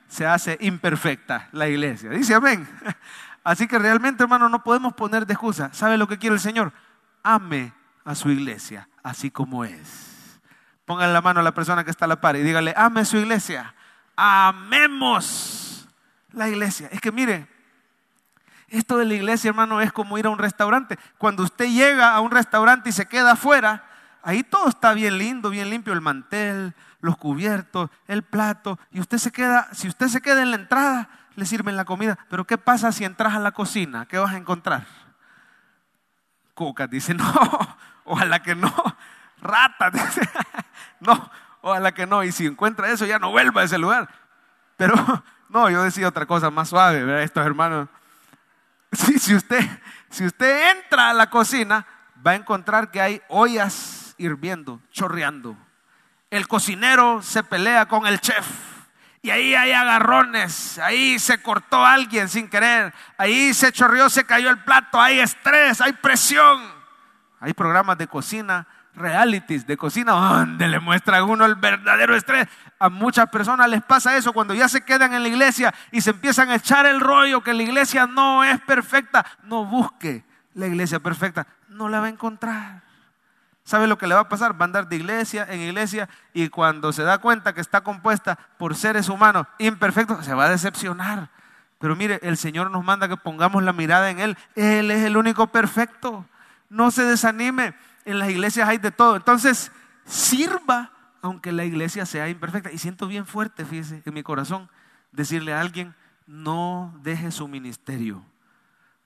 se 0.08 0.26
hace 0.26 0.58
imperfecta 0.62 1.50
la 1.52 1.68
iglesia. 1.68 2.10
Dice 2.10 2.36
amén. 2.36 2.68
Así 3.44 3.68
que 3.68 3.78
realmente, 3.78 4.24
hermano, 4.24 4.48
no 4.48 4.64
podemos 4.64 4.94
poner 4.94 5.26
de 5.26 5.34
excusa. 5.34 5.74
¿Sabe 5.74 5.98
lo 5.98 6.08
que 6.08 6.18
quiere 6.18 6.36
el 6.36 6.42
Señor? 6.42 6.72
Ame 7.24 7.74
a 8.06 8.16
su 8.16 8.30
iglesia 8.30 8.88
así 9.04 9.30
como 9.30 9.66
es. 9.66 10.13
Pongan 10.94 11.12
la 11.12 11.22
mano 11.22 11.40
a 11.40 11.44
la 11.44 11.56
persona 11.56 11.84
que 11.84 11.90
está 11.90 12.06
a 12.06 12.08
la 12.08 12.22
par 12.22 12.36
y 12.36 12.44
dígale, 12.44 12.72
ame 12.78 13.04
su 13.04 13.18
iglesia. 13.18 13.74
Amemos 14.16 15.88
la 16.34 16.48
iglesia. 16.48 16.88
Es 16.92 17.02
que 17.02 17.12
mire, 17.12 17.48
esto 18.68 19.00
de 19.00 19.06
la 19.06 19.16
iglesia, 19.16 19.50
hermano, 19.50 19.82
es 19.82 19.92
como 19.92 20.20
ir 20.20 20.28
a 20.28 20.30
un 20.30 20.38
restaurante. 20.38 21.00
Cuando 21.18 21.42
usted 21.42 21.66
llega 21.66 22.14
a 22.14 22.20
un 22.20 22.30
restaurante 22.30 22.90
y 22.90 22.92
se 22.92 23.08
queda 23.08 23.32
afuera, 23.32 23.84
ahí 24.22 24.44
todo 24.44 24.70
está 24.70 24.94
bien 24.94 25.18
lindo, 25.18 25.50
bien 25.50 25.72
limpio, 25.72 25.94
el 25.94 26.02
mantel, 26.02 26.76
los 27.02 27.18
cubiertos, 27.18 27.90
el 28.08 28.22
plato, 28.22 28.78
y 28.92 29.00
usted 29.00 29.18
se 29.18 29.32
queda, 29.32 29.70
si 29.72 29.88
usted 29.88 30.10
se 30.10 30.22
queda 30.22 30.44
en 30.44 30.52
la 30.52 30.58
entrada, 30.58 31.10
le 31.36 31.48
sirven 31.48 31.76
la 31.76 31.86
comida. 31.86 32.20
Pero 32.30 32.46
¿qué 32.46 32.60
pasa 32.60 32.92
si 32.92 33.04
entras 33.04 33.34
a 33.34 33.40
la 33.40 33.52
cocina? 33.54 34.06
¿Qué 34.06 34.20
vas 34.20 34.34
a 34.34 34.38
encontrar? 34.38 34.86
Coca 36.54 36.86
dice, 36.86 37.14
no, 37.16 37.34
ojalá 38.06 38.44
que 38.44 38.54
no 38.54 38.72
rata. 39.44 39.92
no, 41.00 41.32
ojalá 41.62 41.92
que 41.94 42.06
no. 42.06 42.24
Y 42.24 42.32
si 42.32 42.46
encuentra 42.46 42.90
eso, 42.90 43.06
ya 43.06 43.20
no 43.20 43.32
vuelva 43.32 43.62
a 43.62 43.66
ese 43.66 43.78
lugar. 43.78 44.10
Pero 44.78 44.96
no, 45.50 45.70
yo 45.70 45.84
decía 45.84 46.08
otra 46.08 46.26
cosa 46.26 46.50
más 46.50 46.70
suave, 46.70 47.04
¿verdad? 47.04 47.24
Estos 47.24 47.46
hermanos. 47.46 47.90
Si, 48.94 49.34
usted, 49.34 49.68
si 50.12 50.24
usted 50.24 50.78
entra 50.78 51.10
a 51.10 51.14
la 51.14 51.32
cocina, 51.32 51.84
va 52.26 52.32
a 52.32 52.36
encontrar 52.36 52.92
que 52.92 53.02
hay 53.02 53.22
ollas 53.28 54.14
hirviendo, 54.20 54.80
chorreando. 54.92 55.58
El 56.30 56.48
cocinero 56.48 57.24
se 57.24 57.44
pelea 57.44 57.88
con 57.88 58.06
el 58.06 58.20
chef 58.20 58.46
y 59.26 59.30
ahí 59.30 59.56
hay 59.56 59.72
agarrones, 59.72 60.78
ahí 60.80 61.18
se 61.18 61.42
cortó 61.42 61.86
alguien 61.86 62.28
sin 62.28 62.50
querer, 62.50 62.94
ahí 63.18 63.54
se 63.54 63.72
chorrió, 63.72 64.10
se 64.10 64.26
cayó 64.26 64.50
el 64.50 64.62
plato, 64.64 65.00
hay 65.00 65.20
estrés, 65.20 65.80
hay 65.80 65.94
presión. 65.94 66.62
Hay 67.40 67.54
programas 67.54 67.98
de 67.98 68.08
cocina, 68.08 68.68
realities 68.96 69.66
de 69.66 69.78
cocina, 69.78 70.12
donde 70.12 70.68
le 70.68 70.80
muestra 70.80 71.18
a 71.18 71.24
uno 71.24 71.46
el 71.46 71.56
verdadero 71.56 72.16
estrés. 72.16 72.48
A 72.80 72.90
muchas 72.90 73.30
personas 73.30 73.70
les 73.70 73.82
pasa 73.82 74.16
eso 74.18 74.34
cuando 74.34 74.54
ya 74.54 74.68
se 74.68 74.82
quedan 74.82 75.14
en 75.14 75.24
la 75.24 75.30
iglesia 75.30 75.74
y 75.92 76.02
se 76.02 76.12
empiezan 76.12 76.50
a 76.50 76.56
echar 76.56 76.86
el 76.86 77.00
rollo 77.00 77.42
que 77.42 77.54
la 77.54 77.64
iglesia 77.64 78.08
no 78.08 78.44
es 78.44 78.60
perfecta. 78.62 79.26
No 79.44 79.66
busque 79.66 80.24
la 80.54 80.68
iglesia 80.68 81.00
perfecta, 81.00 81.48
no 81.70 81.90
la 81.90 82.00
va 82.00 82.08
a 82.08 82.10
encontrar. 82.10 82.84
¿Sabe 83.64 83.88
lo 83.88 83.98
que 83.98 84.08
le 84.08 84.16
va 84.16 84.22
a 84.22 84.30
pasar? 84.30 84.54
Va 84.54 84.66
a 84.66 84.66
andar 84.66 84.90
de 84.90 84.98
iglesia 84.98 85.48
en 85.50 85.62
iglesia 85.62 86.10
y 86.34 86.50
cuando 86.50 86.92
se 86.92 87.04
da 87.04 87.20
cuenta 87.20 87.54
que 87.54 87.62
está 87.62 87.82
compuesta 87.82 88.38
por 88.58 88.76
seres 88.76 89.08
humanos 89.08 89.48
imperfectos, 89.58 90.26
se 90.26 90.34
va 90.34 90.46
a 90.46 90.50
decepcionar. 90.50 91.30
Pero 91.80 91.96
mire, 91.96 92.20
el 92.24 92.38
Señor 92.38 92.72
nos 92.72 92.84
manda 92.84 93.08
que 93.08 93.18
pongamos 93.18 93.64
la 93.64 93.74
mirada 93.74 94.10
en 94.10 94.20
Él. 94.20 94.38
Él 94.56 94.92
es 94.92 95.04
el 95.04 95.18
único 95.18 95.48
perfecto. 95.48 96.26
No 96.70 96.92
se 96.92 97.04
desanime. 97.04 97.74
En 98.06 98.20
las 98.20 98.30
iglesias 98.30 98.68
hay 98.68 98.78
de 98.78 98.92
todo. 98.92 99.16
Entonces, 99.16 99.72
sirva 100.06 100.92
aunque 101.24 101.54
la 101.54 101.64
iglesia 101.64 102.06
sea 102.06 102.28
imperfecta. 102.28 102.72
Y 102.72 102.78
siento 102.78 103.08
bien 103.08 103.26
fuerte, 103.26 103.66
fíjese, 103.66 104.04
en 104.06 104.14
mi 104.14 104.24
corazón, 104.24 104.70
decirle 105.14 105.54
a 105.54 105.62
alguien, 105.62 105.96
no 106.28 106.94
deje 107.02 107.32
su 107.32 107.48
ministerio. 107.48 108.26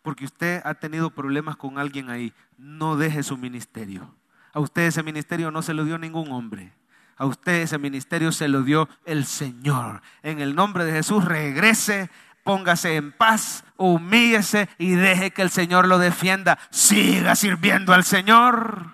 Porque 0.01 0.25
usted 0.25 0.61
ha 0.65 0.73
tenido 0.73 1.11
problemas 1.11 1.57
con 1.57 1.77
alguien 1.77 2.09
ahí. 2.09 2.33
No 2.57 2.97
deje 2.97 3.21
su 3.21 3.37
ministerio. 3.37 4.15
A 4.51 4.59
usted 4.59 4.83
ese 4.83 5.03
ministerio 5.03 5.51
no 5.51 5.61
se 5.61 5.75
lo 5.75 5.85
dio 5.85 5.99
ningún 5.99 6.31
hombre. 6.31 6.73
A 7.17 7.25
usted 7.27 7.61
ese 7.61 7.77
ministerio 7.77 8.31
se 8.31 8.47
lo 8.47 8.63
dio 8.63 8.89
el 9.05 9.25
Señor. 9.25 10.01
En 10.23 10.39
el 10.39 10.55
nombre 10.55 10.85
de 10.85 10.93
Jesús 10.93 11.23
regrese, 11.23 12.09
póngase 12.47 12.95
en 12.95 13.11
paz, 13.11 13.65
humíllese 13.75 14.69
y 14.77 14.91
deje 14.91 15.31
que 15.31 15.41
el 15.41 15.49
Señor 15.49 15.85
lo 15.85 15.99
defienda. 15.99 16.57
Siga 16.69 17.35
sirviendo 17.35 17.93
al 17.93 18.05
Señor. 18.05 18.87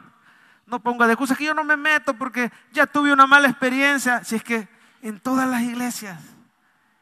No 0.65 0.79
ponga 0.79 1.05
de 1.05 1.13
excusa 1.13 1.35
que 1.35 1.45
yo 1.45 1.53
no 1.53 1.63
me 1.63 1.77
meto 1.77 2.15
porque 2.15 2.51
ya 2.71 2.87
tuve 2.87 3.13
una 3.13 3.27
mala 3.27 3.47
experiencia. 3.47 4.23
Si 4.23 4.37
es 4.37 4.43
que 4.43 4.67
en 5.03 5.19
todas 5.19 5.47
las 5.47 5.61
iglesias 5.61 6.19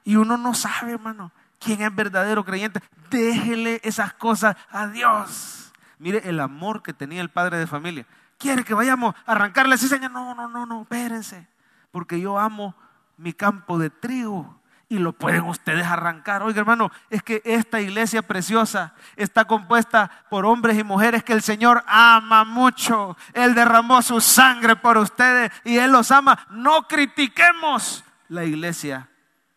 y 0.04 0.18
uno 0.18 0.36
no 0.36 0.54
sabe, 0.54 0.92
hermano, 0.92 1.32
quién 1.58 1.82
es 1.82 1.96
verdadero 1.96 2.44
creyente, 2.44 2.82
déjele 3.10 3.80
esas 3.84 4.12
cosas 4.14 4.58
a 4.70 4.88
Dios. 4.88 5.72
Mire 6.00 6.28
el 6.28 6.42
amor 6.42 6.84
que 6.84 6.92
tenía 6.92 7.22
el 7.22 7.30
padre 7.30 7.58
de 7.58 7.68
familia 7.68 8.06
quiere 8.42 8.64
que 8.64 8.74
vayamos 8.74 9.16
a 9.26 9.32
arrancarle 9.34 9.78
cizaña. 9.78 10.10
No, 10.10 10.36
no, 10.36 10.50
no, 10.50 10.66
no, 10.66 10.82
espérense. 10.82 11.48
Porque 11.92 12.20
yo 12.20 12.40
amo 12.40 12.76
mi 13.18 13.34
campo 13.34 13.78
de 13.78 13.90
trigo 13.90 14.61
y 14.92 15.00
lo 15.00 15.14
pueden 15.14 15.46
ustedes 15.46 15.86
arrancar. 15.86 16.44
Oiga, 16.44 16.60
hermano, 16.60 16.92
es 17.10 17.24
que 17.24 17.42
esta 17.46 17.80
iglesia 17.80 18.24
preciosa 18.24 18.94
está 19.16 19.46
compuesta 19.46 20.12
por 20.30 20.46
hombres 20.46 20.78
y 20.78 20.84
mujeres 20.84 21.24
que 21.24 21.32
el 21.32 21.42
Señor 21.42 21.82
ama 21.88 22.44
mucho. 22.44 23.16
Él 23.34 23.56
derramó 23.56 24.02
su 24.02 24.20
sangre 24.20 24.76
por 24.76 24.98
ustedes 24.98 25.50
y 25.64 25.78
Él 25.78 25.94
los 25.94 26.12
ama. 26.12 26.46
No 26.50 26.90
critiquemos 26.90 28.04
la 28.28 28.44
iglesia 28.44 29.10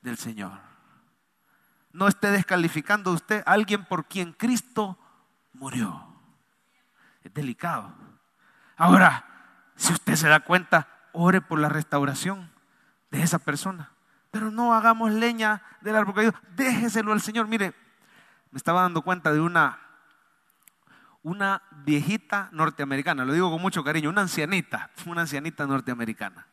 del 0.02 0.18
Señor. 0.18 0.52
No 1.92 2.06
esté 2.06 2.30
descalificando 2.30 3.10
usted 3.10 3.42
a 3.44 3.54
alguien 3.54 3.84
por 3.86 4.06
quien 4.06 4.34
Cristo 4.34 4.96
murió. 5.52 6.06
Es 7.24 7.34
delicado. 7.34 7.92
Ahora, 8.76 9.24
si 9.74 9.92
usted 9.92 10.14
se 10.14 10.28
da 10.28 10.38
cuenta, 10.38 10.86
ore 11.10 11.40
por 11.40 11.58
la 11.58 11.68
restauración 11.68 12.52
de 13.10 13.24
esa 13.24 13.40
persona. 13.40 13.93
Pero 14.34 14.50
no 14.50 14.74
hagamos 14.74 15.12
leña 15.12 15.62
del 15.80 15.94
árbol 15.94 16.14
caído. 16.14 16.34
Déjeselo 16.56 17.12
al 17.12 17.20
Señor. 17.20 17.46
Mire, 17.46 17.72
me 18.50 18.56
estaba 18.58 18.82
dando 18.82 19.02
cuenta 19.02 19.32
de 19.32 19.40
una, 19.40 19.78
una 21.22 21.62
viejita 21.84 22.48
norteamericana, 22.50 23.24
lo 23.24 23.32
digo 23.32 23.50
con 23.50 23.62
mucho 23.62 23.84
cariño, 23.84 24.10
una 24.10 24.22
ancianita, 24.22 24.90
una 25.06 25.22
ancianita 25.22 25.66
norteamericana, 25.66 26.48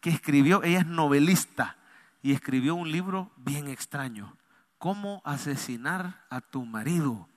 que 0.00 0.10
escribió, 0.10 0.62
ella 0.62 0.78
es 0.78 0.86
novelista, 0.86 1.76
y 2.22 2.32
escribió 2.32 2.76
un 2.76 2.90
libro 2.90 3.32
bien 3.36 3.66
extraño, 3.66 4.36
Cómo 4.78 5.22
asesinar 5.24 6.24
a 6.28 6.40
tu 6.40 6.64
marido 6.64 7.28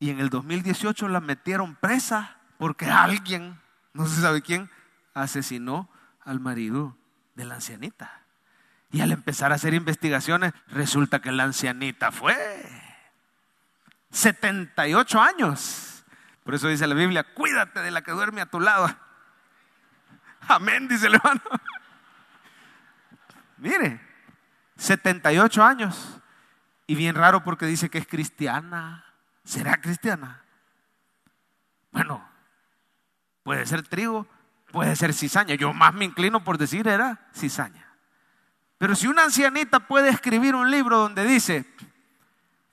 y 0.00 0.08
en 0.08 0.18
el 0.18 0.30
2018 0.30 1.08
la 1.08 1.20
metieron 1.20 1.76
presa 1.76 2.38
porque 2.58 2.86
alguien, 2.86 3.60
no 3.92 4.06
se 4.06 4.22
sabe 4.22 4.40
quién, 4.40 4.70
asesinó 5.12 5.90
al 6.24 6.40
marido 6.40 6.96
de 7.40 7.46
la 7.46 7.56
ancianita. 7.56 8.22
Y 8.92 9.00
al 9.00 9.12
empezar 9.12 9.50
a 9.50 9.54
hacer 9.54 9.72
investigaciones, 9.72 10.52
resulta 10.68 11.20
que 11.20 11.32
la 11.32 11.44
ancianita 11.44 12.12
fue 12.12 12.36
78 14.10 15.20
años. 15.20 16.04
Por 16.44 16.54
eso 16.54 16.68
dice 16.68 16.86
la 16.86 16.94
Biblia, 16.94 17.24
cuídate 17.34 17.80
de 17.80 17.90
la 17.90 18.02
que 18.02 18.12
duerme 18.12 18.42
a 18.42 18.46
tu 18.46 18.60
lado. 18.60 18.88
Amén, 20.48 20.86
dice 20.86 21.06
el 21.06 21.14
hermano. 21.14 21.40
Mire, 23.56 24.00
78 24.76 25.64
años. 25.64 26.18
Y 26.86 26.94
bien 26.94 27.14
raro 27.14 27.42
porque 27.42 27.66
dice 27.66 27.88
que 27.88 27.98
es 27.98 28.06
cristiana. 28.06 29.06
¿Será 29.44 29.80
cristiana? 29.80 30.42
Bueno, 31.92 32.28
puede 33.44 33.64
ser 33.66 33.82
trigo, 33.82 34.26
puede 34.70 34.96
ser 34.96 35.12
cizaña. 35.12 35.54
Yo 35.54 35.72
más 35.72 35.94
me 35.94 36.04
inclino 36.04 36.42
por 36.42 36.58
decir 36.58 36.88
era 36.88 37.28
cizaña. 37.34 37.86
Pero 38.78 38.94
si 38.96 39.06
una 39.06 39.24
ancianita 39.24 39.80
puede 39.80 40.08
escribir 40.08 40.54
un 40.54 40.70
libro 40.70 40.98
donde 40.98 41.24
dice, 41.24 41.66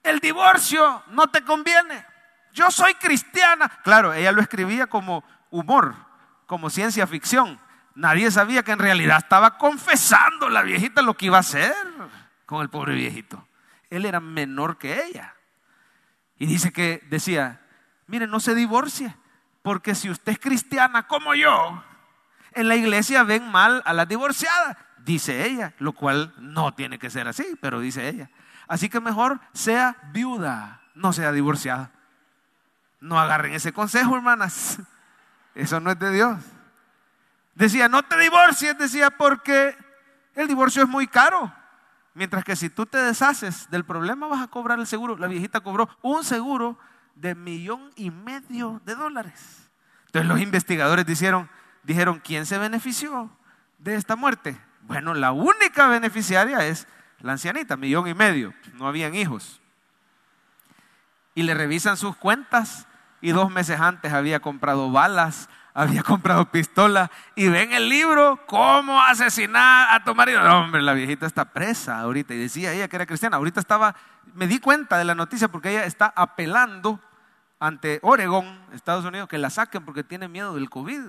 el 0.03 0.19
divorcio 0.19 1.03
no 1.09 1.27
te 1.27 1.43
conviene, 1.43 2.05
yo 2.53 2.71
soy 2.71 2.93
cristiana. 2.95 3.69
Claro, 3.83 4.13
ella 4.13 4.31
lo 4.31 4.41
escribía 4.41 4.87
como 4.87 5.23
humor, 5.51 5.95
como 6.45 6.69
ciencia 6.69 7.05
ficción. 7.07 7.59
Nadie 7.93 8.31
sabía 8.31 8.63
que 8.63 8.71
en 8.71 8.79
realidad 8.79 9.17
estaba 9.17 9.57
confesando 9.57 10.49
la 10.49 10.61
viejita 10.61 11.01
lo 11.01 11.15
que 11.15 11.25
iba 11.25 11.37
a 11.37 11.41
hacer 11.41 11.73
con 12.45 12.61
el 12.61 12.69
pobre 12.69 12.93
viejito. 12.93 13.47
Él 13.89 14.05
era 14.05 14.19
menor 14.19 14.77
que 14.77 15.03
ella. 15.03 15.35
Y 16.37 16.45
dice 16.45 16.71
que 16.71 17.05
decía, 17.09 17.61
mire, 18.05 18.27
no 18.27 18.39
se 18.39 18.55
divorcie, 18.55 19.15
porque 19.61 19.95
si 19.95 20.09
usted 20.09 20.33
es 20.33 20.39
cristiana 20.39 21.07
como 21.07 21.33
yo, 21.33 21.83
en 22.57 22.67
la 22.67 22.75
iglesia 22.75 23.23
ven 23.23 23.49
mal 23.49 23.81
a 23.85 23.93
las 23.93 24.07
divorciadas, 24.07 24.77
dice 25.05 25.45
ella, 25.45 25.73
lo 25.79 25.93
cual 25.93 26.33
no 26.37 26.73
tiene 26.73 26.99
que 26.99 27.09
ser 27.09 27.27
así, 27.27 27.45
pero 27.61 27.79
dice 27.79 28.09
ella. 28.09 28.29
Así 28.67 28.89
que 28.89 28.99
mejor 28.99 29.39
sea 29.53 29.95
viuda, 30.11 30.81
no 30.95 31.13
sea 31.13 31.31
divorciada. 31.31 31.91
No 32.99 33.19
agarren 33.19 33.53
ese 33.53 33.71
consejo, 33.71 34.15
hermanas. 34.15 34.79
Eso 35.55 35.79
no 35.79 35.91
es 35.91 35.99
de 35.99 36.11
Dios. 36.11 36.39
Decía, 37.55 37.87
no 37.87 38.03
te 38.03 38.17
divorcies, 38.17 38.77
decía, 38.77 39.09
porque 39.11 39.75
el 40.35 40.47
divorcio 40.47 40.83
es 40.83 40.89
muy 40.89 41.07
caro. 41.07 41.53
Mientras 42.13 42.43
que 42.43 42.55
si 42.55 42.69
tú 42.69 42.85
te 42.85 42.97
deshaces 42.97 43.69
del 43.69 43.85
problema 43.85 44.27
vas 44.27 44.41
a 44.41 44.47
cobrar 44.47 44.79
el 44.79 44.87
seguro. 44.87 45.17
La 45.17 45.27
viejita 45.27 45.61
cobró 45.61 45.87
un 46.01 46.23
seguro 46.23 46.77
de 47.15 47.35
millón 47.35 47.91
y 47.95 48.09
medio 48.11 48.81
de 48.85 48.95
dólares. 48.95 49.69
Entonces 50.07 50.27
los 50.27 50.39
investigadores 50.41 51.05
dijeron, 51.05 51.49
dijeron, 51.87 52.21
¿quién 52.23 52.45
se 52.45 52.57
benefició 52.57 53.31
de 53.77 53.95
esta 53.95 54.17
muerte? 54.17 54.57
Bueno, 54.81 55.13
la 55.13 55.31
única 55.31 55.87
beneficiaria 55.87 56.65
es 56.67 56.85
la 57.21 57.31
ancianita, 57.31 57.77
millón 57.77 58.07
y 58.09 58.13
medio. 58.13 58.53
No 58.73 58.87
habían 58.87 59.15
hijos. 59.15 59.61
Y 61.33 61.43
le 61.43 61.53
revisan 61.53 61.95
sus 61.95 62.15
cuentas 62.17 62.87
y 63.21 63.31
dos 63.31 63.49
meses 63.49 63.79
antes 63.79 64.11
había 64.11 64.41
comprado 64.41 64.91
balas, 64.91 65.49
había 65.73 66.03
comprado 66.03 66.51
pistola 66.51 67.09
y 67.35 67.47
ven 67.47 67.71
el 67.71 67.87
libro, 67.87 68.45
cómo 68.47 69.01
asesinar 69.01 69.95
a 69.95 70.03
tu 70.03 70.13
marido. 70.13 70.41
hombre, 70.43 70.81
la 70.81 70.93
viejita 70.93 71.25
está 71.25 71.45
presa 71.45 71.99
ahorita 72.01 72.33
y 72.33 72.37
decía 72.37 72.73
ella 72.73 72.89
que 72.89 72.97
era 72.97 73.05
cristiana. 73.05 73.37
Ahorita 73.37 73.61
estaba, 73.61 73.95
me 74.33 74.45
di 74.45 74.59
cuenta 74.59 74.97
de 74.97 75.05
la 75.05 75.15
noticia 75.15 75.47
porque 75.47 75.69
ella 75.69 75.85
está 75.85 76.11
apelando 76.17 76.99
ante 77.61 77.99
Oregón, 78.01 78.59
Estados 78.73 79.05
Unidos, 79.05 79.29
que 79.29 79.37
la 79.37 79.49
saquen 79.49 79.85
porque 79.85 80.03
tiene 80.03 80.27
miedo 80.27 80.53
del 80.53 80.69
COVID. 80.69 81.01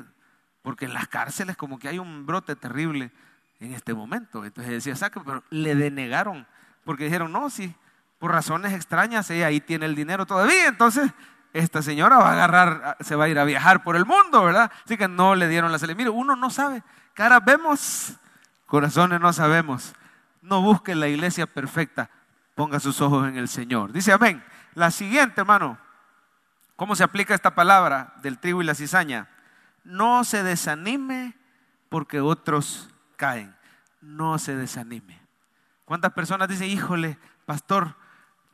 Porque 0.68 0.84
en 0.84 0.92
las 0.92 1.08
cárceles 1.08 1.56
como 1.56 1.78
que 1.78 1.88
hay 1.88 1.98
un 1.98 2.26
brote 2.26 2.54
terrible 2.54 3.10
en 3.58 3.72
este 3.72 3.94
momento. 3.94 4.44
Entonces 4.44 4.70
decía, 4.70 4.94
saquen, 4.94 5.24
pero 5.24 5.42
le 5.48 5.74
denegaron 5.74 6.46
porque 6.84 7.04
dijeron, 7.04 7.32
no, 7.32 7.48
sí, 7.48 7.74
por 8.18 8.32
razones 8.32 8.74
extrañas, 8.74 9.30
ella 9.30 9.46
ahí 9.46 9.62
tiene 9.62 9.86
el 9.86 9.94
dinero 9.94 10.26
todavía. 10.26 10.66
Entonces 10.66 11.10
esta 11.54 11.80
señora 11.80 12.18
va 12.18 12.28
a 12.28 12.32
agarrar, 12.34 12.98
se 13.00 13.16
va 13.16 13.24
a 13.24 13.28
ir 13.30 13.38
a 13.38 13.44
viajar 13.44 13.82
por 13.82 13.96
el 13.96 14.04
mundo, 14.04 14.44
¿verdad? 14.44 14.70
Así 14.84 14.98
que 14.98 15.08
no 15.08 15.34
le 15.34 15.48
dieron 15.48 15.72
la 15.72 15.78
salida. 15.78 15.96
Mire, 15.96 16.10
uno 16.10 16.36
no 16.36 16.50
sabe, 16.50 16.82
caras 17.14 17.42
vemos, 17.42 18.12
corazones 18.66 19.22
no 19.22 19.32
sabemos. 19.32 19.94
No 20.42 20.60
busque 20.60 20.94
la 20.94 21.08
iglesia 21.08 21.46
perfecta, 21.46 22.10
ponga 22.54 22.78
sus 22.78 23.00
ojos 23.00 23.26
en 23.26 23.38
el 23.38 23.48
Señor. 23.48 23.90
Dice 23.90 24.12
amén. 24.12 24.44
La 24.74 24.90
siguiente, 24.90 25.40
hermano, 25.40 25.78
¿cómo 26.76 26.94
se 26.94 27.04
aplica 27.04 27.34
esta 27.34 27.54
palabra 27.54 28.12
del 28.20 28.38
trigo 28.38 28.60
y 28.60 28.66
la 28.66 28.74
cizaña? 28.74 29.28
No 29.89 30.22
se 30.22 30.43
desanime 30.43 31.34
porque 31.89 32.20
otros 32.20 32.91
caen. 33.16 33.57
no 34.03 34.39
se 34.39 34.55
desanime. 34.55 35.18
¿Cuántas 35.86 36.12
personas 36.12 36.47
dicen, 36.49 36.68
híjole, 36.68 37.18
pastor, 37.47 37.97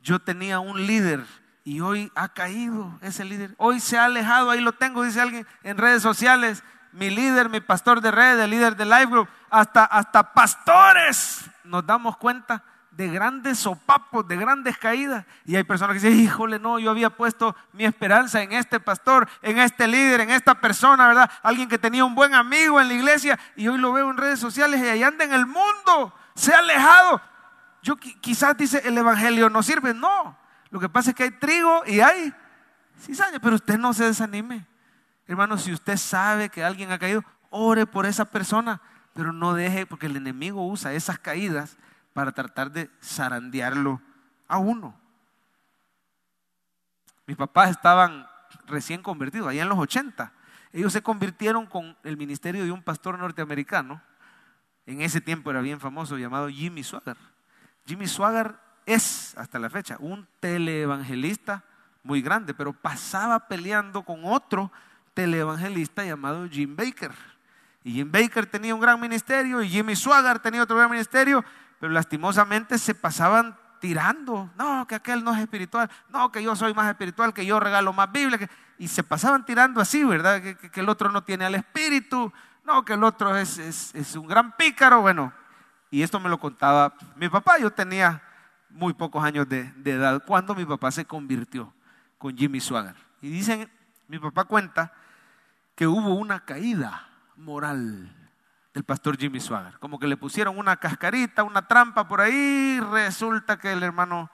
yo 0.01 0.19
tenía 0.19 0.59
un 0.59 0.87
líder 0.87 1.25
y 1.65 1.81
hoy 1.81 2.09
ha 2.15 2.29
caído 2.29 2.97
ese 3.01 3.25
líder? 3.25 3.53
Hoy 3.57 3.81
se 3.81 3.97
ha 3.97 4.05
alejado, 4.05 4.49
ahí 4.49 4.61
lo 4.61 4.71
tengo, 4.71 5.03
dice 5.03 5.19
alguien 5.19 5.45
en 5.63 5.77
redes 5.77 6.01
sociales, 6.01 6.63
mi 6.93 7.09
líder, 7.09 7.49
mi 7.49 7.59
pastor 7.59 7.99
de 7.99 8.11
red, 8.11 8.39
el 8.39 8.49
líder 8.49 8.77
de 8.77 8.85
Life 8.85 9.07
Group, 9.07 9.27
hasta, 9.49 9.83
hasta 9.83 10.33
pastores 10.33 11.49
nos 11.65 11.85
damos 11.85 12.15
cuenta 12.15 12.63
de 12.95 13.09
grandes 13.09 13.59
sopapos, 13.59 14.25
de 14.27 14.37
grandes 14.37 14.77
caídas. 14.77 15.25
Y 15.45 15.55
hay 15.55 15.63
personas 15.63 15.97
que 15.97 16.07
dicen, 16.07 16.23
híjole, 16.23 16.59
no, 16.59 16.79
yo 16.79 16.91
había 16.91 17.09
puesto 17.09 17.55
mi 17.73 17.83
esperanza 17.83 18.41
en 18.41 18.53
este 18.53 18.79
pastor, 18.79 19.27
en 19.41 19.59
este 19.59 19.85
líder, 19.85 20.21
en 20.21 20.31
esta 20.31 20.55
persona, 20.55 21.07
¿verdad? 21.07 21.29
Alguien 21.43 21.67
que 21.67 21.77
tenía 21.77 22.05
un 22.05 22.15
buen 22.15 22.33
amigo 22.33 22.79
en 22.79 22.87
la 22.87 22.93
iglesia 22.93 23.37
y 23.57 23.67
hoy 23.67 23.77
lo 23.77 23.91
veo 23.91 24.09
en 24.09 24.17
redes 24.17 24.39
sociales 24.39 24.79
y 24.79 24.87
ahí 24.87 25.03
anda 25.03 25.25
en 25.25 25.33
el 25.33 25.45
mundo, 25.45 26.13
se 26.35 26.53
ha 26.53 26.59
alejado. 26.59 27.21
Yo 27.83 27.97
quizás 27.97 28.55
dice, 28.55 28.81
el 28.85 28.97
evangelio 28.97 29.49
no 29.49 29.61
sirve. 29.61 29.93
No, 29.93 30.37
lo 30.69 30.79
que 30.79 30.87
pasa 30.87 31.09
es 31.09 31.15
que 31.17 31.23
hay 31.23 31.31
trigo 31.31 31.83
y 31.85 31.99
hay 31.99 32.33
cizaña, 33.01 33.39
pero 33.39 33.55
usted 33.55 33.77
no 33.77 33.93
se 33.93 34.05
desanime. 34.05 34.65
Hermano, 35.27 35.57
si 35.57 35.73
usted 35.73 35.97
sabe 35.97 36.47
que 36.47 36.63
alguien 36.63 36.91
ha 36.93 36.99
caído, 36.99 37.25
ore 37.49 37.85
por 37.85 38.05
esa 38.05 38.23
persona, 38.23 38.79
pero 39.13 39.33
no 39.33 39.53
deje, 39.53 39.85
porque 39.85 40.05
el 40.05 40.15
enemigo 40.15 40.65
usa 40.65 40.93
esas 40.93 41.19
caídas 41.19 41.77
para 42.15 42.31
tratar 42.31 42.71
de 42.71 42.89
zarandearlo 43.03 44.01
a 44.47 44.57
uno. 44.57 44.97
Mis 47.27 47.35
papás 47.35 47.71
estaban 47.71 48.25
recién 48.67 49.03
convertidos, 49.03 49.49
allá 49.49 49.63
en 49.63 49.67
los 49.67 49.77
80. 49.77 50.31
Ellos 50.71 50.93
se 50.93 51.01
convirtieron 51.01 51.65
con 51.65 51.97
el 52.03 52.15
ministerio 52.15 52.63
de 52.63 52.71
un 52.71 52.81
pastor 52.81 53.19
norteamericano. 53.19 54.01
En 54.85 55.01
ese 55.01 55.19
tiempo 55.19 55.51
era 55.51 55.59
bien 55.59 55.81
famoso, 55.81 56.17
llamado 56.17 56.47
Jimmy 56.47 56.85
Swagger. 56.85 57.17
Jimmy 57.85 58.07
Swagger 58.07 58.55
es, 58.85 59.37
hasta 59.37 59.59
la 59.59 59.69
fecha, 59.69 59.97
un 59.99 60.25
teleevangelista 60.39 61.65
muy 62.01 62.21
grande, 62.21 62.53
pero 62.53 62.71
pasaba 62.71 63.45
peleando 63.49 64.03
con 64.03 64.21
otro 64.23 64.71
teleevangelista 65.13 66.05
llamado 66.05 66.47
Jim 66.47 66.77
Baker. 66.77 67.11
Y 67.83 67.91
Jim 67.91 68.09
Baker 68.09 68.45
tenía 68.45 68.73
un 68.73 68.79
gran 68.79 69.01
ministerio 69.01 69.61
y 69.61 69.67
Jimmy 69.67 69.97
Swagger 69.97 70.39
tenía 70.39 70.63
otro 70.63 70.77
gran 70.77 70.89
ministerio 70.89 71.43
pero 71.85 71.93
lastimosamente 71.93 72.79
se 72.79 72.95
pasaban 72.95 73.55
tirando. 73.79 74.49
No, 74.57 74.87
que 74.87 74.95
aquel 74.95 75.23
no 75.23 75.35
es 75.35 75.39
espiritual. 75.39 75.87
No, 76.09 76.31
que 76.31 76.41
yo 76.41 76.55
soy 76.55 76.73
más 76.73 76.89
espiritual, 76.89 77.31
que 77.31 77.45
yo 77.45 77.59
regalo 77.59 77.93
más 77.93 78.11
Biblia. 78.11 78.49
Y 78.79 78.87
se 78.87 79.03
pasaban 79.03 79.45
tirando 79.45 79.79
así, 79.79 80.03
¿verdad? 80.03 80.41
Que, 80.41 80.81
el 80.81 80.89
otro 80.89 81.11
no 81.11 81.23
tiene 81.23 81.45
al 81.45 81.53
espíritu. 81.53 82.33
No, 82.63 82.83
que 82.83 82.93
el 82.93 83.03
otro 83.03 83.37
es, 83.37 83.59
es, 83.59 84.15
un 84.15 84.25
gran 84.25 84.57
pícaro. 84.57 85.01
Bueno, 85.01 85.31
y 85.91 86.01
esto 86.01 86.19
me 86.19 86.27
lo 86.27 86.39
contaba 86.39 86.95
mi 87.17 87.29
papá. 87.29 87.59
Yo 87.59 87.69
tenía 87.69 88.19
muy 88.71 88.93
pocos 88.93 89.23
años 89.23 89.47
de, 89.47 89.71
de 89.73 89.91
edad 89.91 90.23
cuando 90.25 90.55
mi 90.55 90.65
papá 90.65 90.89
se 90.89 91.05
convirtió 91.05 91.71
con 92.17 92.35
Jimmy 92.35 92.61
Swagger. 92.61 92.95
Y 93.21 93.29
dicen, 93.29 93.69
mi 94.07 94.17
papá 94.17 94.45
cuenta 94.45 94.91
que 95.75 95.85
hubo 95.85 96.15
una 96.15 96.45
caída 96.45 97.07
moral 97.35 98.24
el 98.75 98.83
pastor 98.83 99.17
Jimmy 99.17 99.39
Swagger. 99.39 99.79
Como 99.79 99.97
que 99.97 100.05
le 100.05 100.17
pusieron 100.17 100.57
una 100.57 100.75
cascarita, 100.75 101.43
una 101.43 101.65
trampa 101.65 102.07
por 102.07 102.19
ahí, 102.19 102.79
resulta 102.91 103.57
que 103.57 103.71
el 103.71 103.81
hermano 103.81 104.29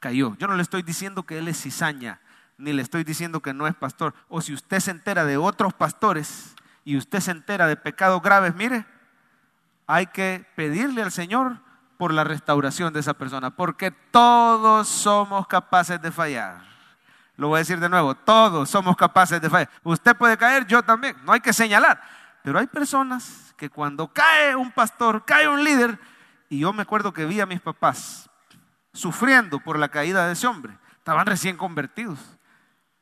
cayó. 0.00 0.34
Yo 0.38 0.48
no 0.48 0.56
le 0.56 0.62
estoy 0.62 0.82
diciendo 0.82 1.22
que 1.24 1.38
él 1.38 1.46
es 1.46 1.60
cizaña, 1.60 2.18
ni 2.56 2.72
le 2.72 2.80
estoy 2.80 3.04
diciendo 3.04 3.40
que 3.40 3.52
no 3.52 3.66
es 3.66 3.74
pastor. 3.74 4.14
O 4.28 4.40
si 4.40 4.54
usted 4.54 4.80
se 4.80 4.90
entera 4.90 5.26
de 5.26 5.36
otros 5.36 5.74
pastores 5.74 6.56
y 6.84 6.96
usted 6.96 7.20
se 7.20 7.32
entera 7.32 7.66
de 7.66 7.76
pecados 7.76 8.22
graves, 8.22 8.54
mire, 8.54 8.86
hay 9.86 10.06
que 10.06 10.46
pedirle 10.56 11.02
al 11.02 11.12
Señor 11.12 11.58
por 11.98 12.14
la 12.14 12.24
restauración 12.24 12.94
de 12.94 13.00
esa 13.00 13.12
persona, 13.12 13.50
porque 13.50 13.90
todos 13.90 14.88
somos 14.88 15.46
capaces 15.46 16.00
de 16.00 16.10
fallar. 16.10 16.62
Lo 17.36 17.48
voy 17.48 17.56
a 17.56 17.58
decir 17.58 17.78
de 17.78 17.90
nuevo, 17.90 18.14
todos 18.14 18.70
somos 18.70 18.96
capaces 18.96 19.38
de 19.38 19.50
fallar. 19.50 19.68
Usted 19.82 20.16
puede 20.16 20.38
caer, 20.38 20.66
yo 20.66 20.82
también, 20.82 21.14
no 21.24 21.32
hay 21.32 21.40
que 21.40 21.52
señalar. 21.52 22.00
Pero 22.42 22.58
hay 22.58 22.66
personas 22.66 23.51
que 23.62 23.70
cuando 23.70 24.12
cae 24.12 24.56
un 24.56 24.72
pastor, 24.72 25.24
cae 25.24 25.46
un 25.46 25.62
líder, 25.62 25.96
y 26.48 26.58
yo 26.58 26.72
me 26.72 26.82
acuerdo 26.82 27.12
que 27.12 27.26
vi 27.26 27.38
a 27.38 27.46
mis 27.46 27.60
papás 27.60 28.28
sufriendo 28.92 29.60
por 29.60 29.78
la 29.78 29.88
caída 29.88 30.26
de 30.26 30.32
ese 30.32 30.48
hombre, 30.48 30.76
estaban 30.96 31.26
recién 31.26 31.56
convertidos. 31.56 32.18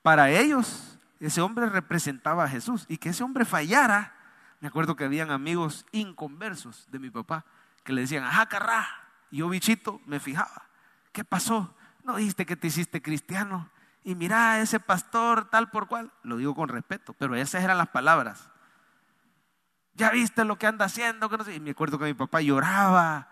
Para 0.03 0.29
ellos, 0.29 0.99
ese 1.19 1.41
hombre 1.41 1.71
representaba 1.71 2.45
a 2.45 2.49
Jesús, 2.49 2.85
y 2.91 2.99
que 2.99 3.09
ese 3.09 3.25
hombre 3.25 3.47
fallara, 3.47 4.15
me 4.61 4.69
acuerdo 4.69 4.97
que 4.97 5.05
habían 5.05 5.31
amigos 5.31 5.87
inconversos 5.93 6.87
de 6.91 6.99
mi 6.99 7.09
papá 7.09 7.47
que 7.83 7.95
le 7.95 8.03
decían, 8.03 8.25
ajá, 8.25 8.45
carrá, 8.45 8.87
y 9.31 9.39
yo 9.39 9.49
bichito 9.49 10.03
me 10.05 10.21
fijaba, 10.21 10.69
¿qué 11.13 11.25
pasó? 11.25 11.75
¿No 12.05 12.17
dijiste 12.17 12.45
que 12.45 12.57
te 12.57 12.67
hiciste 12.67 13.01
cristiano? 13.01 13.71
Y 14.05 14.15
mira, 14.15 14.61
ese 14.61 14.79
pastor 14.79 15.49
tal 15.49 15.71
por 15.71 15.89
cual, 15.89 16.13
lo 16.23 16.37
digo 16.37 16.55
con 16.55 16.69
respeto, 16.69 17.15
pero 17.15 17.35
esas 17.35 17.65
eran 17.65 17.79
las 17.79 17.89
palabras 17.89 18.51
ya 19.95 20.11
viste 20.11 20.45
lo 20.45 20.57
que 20.57 20.67
anda 20.67 20.87
haciendo. 20.87 21.31
Y 21.55 21.61
me 21.61 21.71
acuerdo 21.71 21.99
que 21.99 22.05
mi 22.05 22.15
papá 22.15 22.41
lloraba 22.41 23.29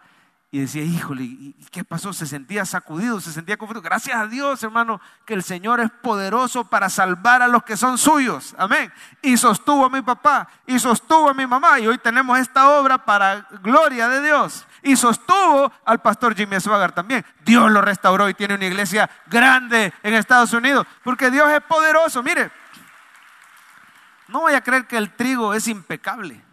y 0.51 0.61
decía, 0.61 0.83
híjole, 0.83 1.25
¿y 1.25 1.55
qué 1.71 1.85
pasó? 1.85 2.15
Se 2.15 2.27
sentía 2.27 2.65
sacudido, 2.65 3.21
se 3.21 3.33
sentía 3.33 3.59
confundido. 3.59 3.83
Gracias 3.83 4.17
a 4.17 4.27
Dios, 4.27 4.63
hermano, 4.63 4.99
que 5.27 5.35
el 5.35 5.43
Señor 5.43 5.79
es 5.79 5.91
poderoso 5.91 6.65
para 6.65 6.89
salvar 6.89 7.43
a 7.43 7.49
los 7.49 7.65
que 7.65 7.77
son 7.77 7.99
suyos. 7.99 8.55
Amén. 8.57 8.91
Y 9.21 9.37
sostuvo 9.37 9.85
a 9.85 9.91
mi 9.91 10.01
papá, 10.01 10.49
y 10.67 10.79
sostuvo 10.79 11.29
a 11.29 11.35
mi 11.35 11.47
mamá. 11.47 11.79
Y 11.81 11.87
hoy 11.87 11.99
tenemos 11.99 12.39
esta 12.39 12.71
obra 12.71 13.05
para 13.05 13.47
gloria 13.63 14.09
de 14.09 14.23
Dios. 14.23 14.67
Y 14.83 14.97
sostuvo 14.97 15.71
al 15.85 16.01
pastor 16.01 16.35
Jimmy 16.35 16.59
Swaggart 16.59 16.95
también. 16.95 17.27
Dios 17.45 17.71
lo 17.71 17.83
restauró 17.83 18.27
y 18.31 18.35
tiene 18.35 18.55
una 18.55 18.65
iglesia 18.65 19.11
grande 19.27 19.93
en 20.03 20.15
Estados 20.15 20.55
Unidos. 20.55 20.87
Porque 21.05 21.31
Dios 21.31 21.47
es 21.51 21.61
poderoso. 21.61 22.23
Mire, 22.23 22.51
no 24.29 24.45
vaya 24.45 24.59
a 24.59 24.63
creer 24.63 24.87
que 24.87 24.97
el 24.97 25.15
trigo 25.15 25.53
es 25.53 25.69
impecable. 25.69 26.48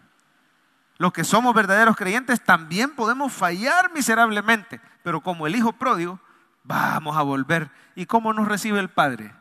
Los 0.97 1.11
que 1.11 1.23
somos 1.23 1.53
verdaderos 1.53 1.97
creyentes 1.97 2.41
también 2.41 2.95
podemos 2.95 3.33
fallar 3.33 3.91
miserablemente, 3.93 4.79
pero 5.03 5.21
como 5.21 5.45
el 5.45 5.55
Hijo 5.55 5.73
pródigo, 5.73 6.19
vamos 6.63 7.17
a 7.17 7.21
volver. 7.21 7.69
¿Y 7.95 8.05
cómo 8.05 8.33
nos 8.33 8.47
recibe 8.47 8.79
el 8.79 8.89
Padre? 8.89 9.33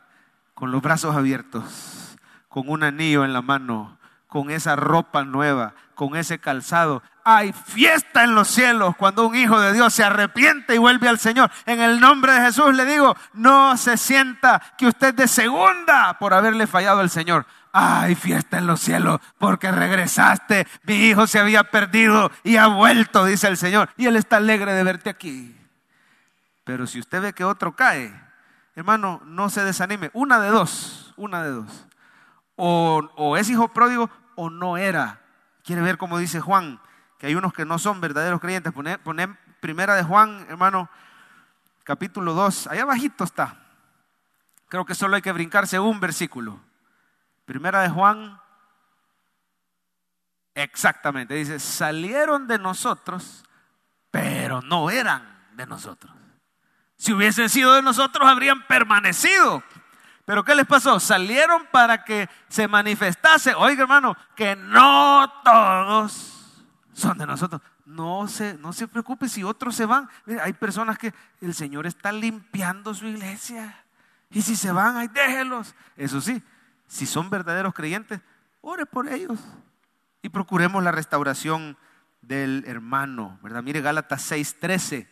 Con 0.55 0.71
los 0.73 0.83
brazos 0.83 1.15
abiertos, 1.15 2.17
con 2.49 2.69
un 2.69 2.83
anillo 2.83 3.25
en 3.25 3.33
la 3.33 3.43
mano, 3.43 3.99
con 4.27 4.51
esa 4.51 4.75
ropa 4.75 5.25
nueva, 5.25 5.75
con 5.95 6.17
ese 6.17 6.41
calzado. 6.41 7.03
Hay 7.23 7.53
fiesta 7.53 8.25
en 8.25 8.35
los 8.35 8.49
cielos 8.49 8.97
cuando 8.97 9.27
un 9.27 9.37
hijo 9.37 9.61
de 9.61 9.73
Dios 9.73 9.95
se 9.95 10.03
arrepiente 10.03 10.75
y 10.75 10.79
vuelve 10.79 11.09
al 11.09 11.21
Señor. 11.21 11.51
En 11.67 11.81
el 11.81 12.01
nombre 12.01 12.33
de 12.33 12.41
Jesús 12.41 12.75
le 12.75 12.85
digo, 12.85 13.17
no 13.33 13.77
se 13.77 13.97
sienta 13.97 14.61
que 14.77 14.89
usted 14.89 15.15
de 15.15 15.29
segunda 15.29 16.19
por 16.19 16.35
haberle 16.35 16.67
fallado 16.67 16.99
al 17.01 17.11
Señor 17.11 17.47
ay, 17.77 18.15
fiesta 18.15 18.57
en 18.59 18.69
los 18.69 18.81
cielos, 18.81 19.21
porque 19.37 19.73
regresaste, 19.73 20.67
mi 20.85 20.95
hijo 20.95 21.27
se 21.27 21.41
había 21.41 21.65
perdido 21.65 22.31
y 22.45 22.57
ha 22.57 22.69
vuelto, 22.69 23.25
dice 23.25 23.49
el 23.49 23.57
Señor, 23.57 23.91
y 23.97 24.07
Él 24.07 24.15
está 24.15 24.37
alegre 24.37 24.73
de 24.73 24.85
verte 24.85 25.11
aquí. 25.11 25.55
Pero 26.63 26.87
si 26.87 27.01
usted 27.01 27.21
ve 27.21 27.33
que 27.33 27.43
otro 27.43 27.75
cae, 27.75 28.15
hermano, 28.77 29.21
no 29.27 29.51
se 29.51 29.65
desanime, 29.65 30.11
una 30.13 30.39
de 30.39 30.51
dos, 30.51 31.13
una 31.17 31.43
de 31.43 31.51
dos. 31.51 31.87
O, 32.55 33.37
es 33.37 33.51
hijo 33.51 33.67
pródigo 33.67 34.09
o 34.37 34.51
no 34.51 34.77
era. 34.77 35.21
Quiere 35.65 35.83
ver 35.83 35.99
cómo 35.99 36.19
dice 36.19 36.41
Juan, 36.41 36.81
que 37.19 37.27
hay 37.27 37.35
unos 37.35 37.53
que 37.53 37.65
no 37.65 37.81
son 37.81 38.01
verdaderos 38.01 38.41
creyentes. 38.41 38.73
Poner 38.73 39.37
primera 39.59 39.97
de 39.97 40.05
Juan, 40.05 40.47
hermano, 40.49 40.89
capítulo 41.83 42.35
2, 42.35 42.69
allá 42.69 42.83
abajito 42.83 43.25
está. 43.25 43.57
Creo 44.69 44.85
que 44.85 44.95
solo 44.95 45.17
hay 45.17 45.23
que 45.23 45.33
brincarse 45.33 45.81
un 45.81 45.99
versículo. 45.99 46.61
Primera 47.45 47.83
de 47.83 47.91
Juan, 47.91 48.41
exactamente, 50.55 51.35
dice, 51.35 51.59
salieron 51.59 52.47
de 52.47 52.59
nosotros, 52.59 53.45
pero 54.11 54.63
no 54.63 54.91
eran 54.91 55.49
de 55.53 55.67
nosotros. 55.67 56.13
Si 56.97 57.13
hubiesen 57.13 57.49
sido 57.49 57.75
de 57.75 57.83
nosotros, 57.83 58.27
habrían 58.27 58.67
permanecido. 58.67 59.63
Pero 60.25 60.43
¿qué 60.43 60.55
les 60.55 60.67
pasó? 60.67 60.99
Salieron 60.99 61.67
para 61.71 62.03
que 62.03 62.29
se 62.49 62.67
manifestase, 62.67 63.55
oiga 63.55 63.83
hermano, 63.83 64.17
que 64.35 64.57
no 64.57 65.31
todos 65.45 66.63
son 66.95 67.19
de 67.19 67.27
nosotros. 67.27 67.61
No 67.85 68.27
se, 68.27 68.55
no 68.55 68.73
se 68.73 68.89
preocupe 68.89 69.29
si 69.29 69.45
otros 69.45 69.77
se 69.77 69.85
van. 69.85 70.09
hay 70.43 70.55
personas 70.55 70.97
que 70.97 71.13
el 71.43 71.53
Señor 71.53 71.87
está 71.87 72.11
limpiando 72.11 72.95
su 72.95 73.07
iglesia. 73.07 73.85
Y 74.31 74.41
si 74.41 74.57
se 74.57 74.73
van, 74.73 74.97
ahí 74.97 75.09
déjelos. 75.09 75.75
Eso 75.97 76.21
sí, 76.21 76.43
si 76.87 77.07
son 77.07 77.31
verdaderos 77.31 77.75
creyentes, 77.75 78.21
ore 78.61 78.87
por 78.87 79.09
ellos 79.09 79.39
y 80.23 80.29
procuremos 80.29 80.83
la 80.83 80.93
restauración 80.93 81.77
del 82.23 82.65
hermano, 82.67 83.39
¿verdad? 83.43 83.63
Mire 83.63 83.81
Gálatas 83.81 84.31
6:13. 84.31 85.09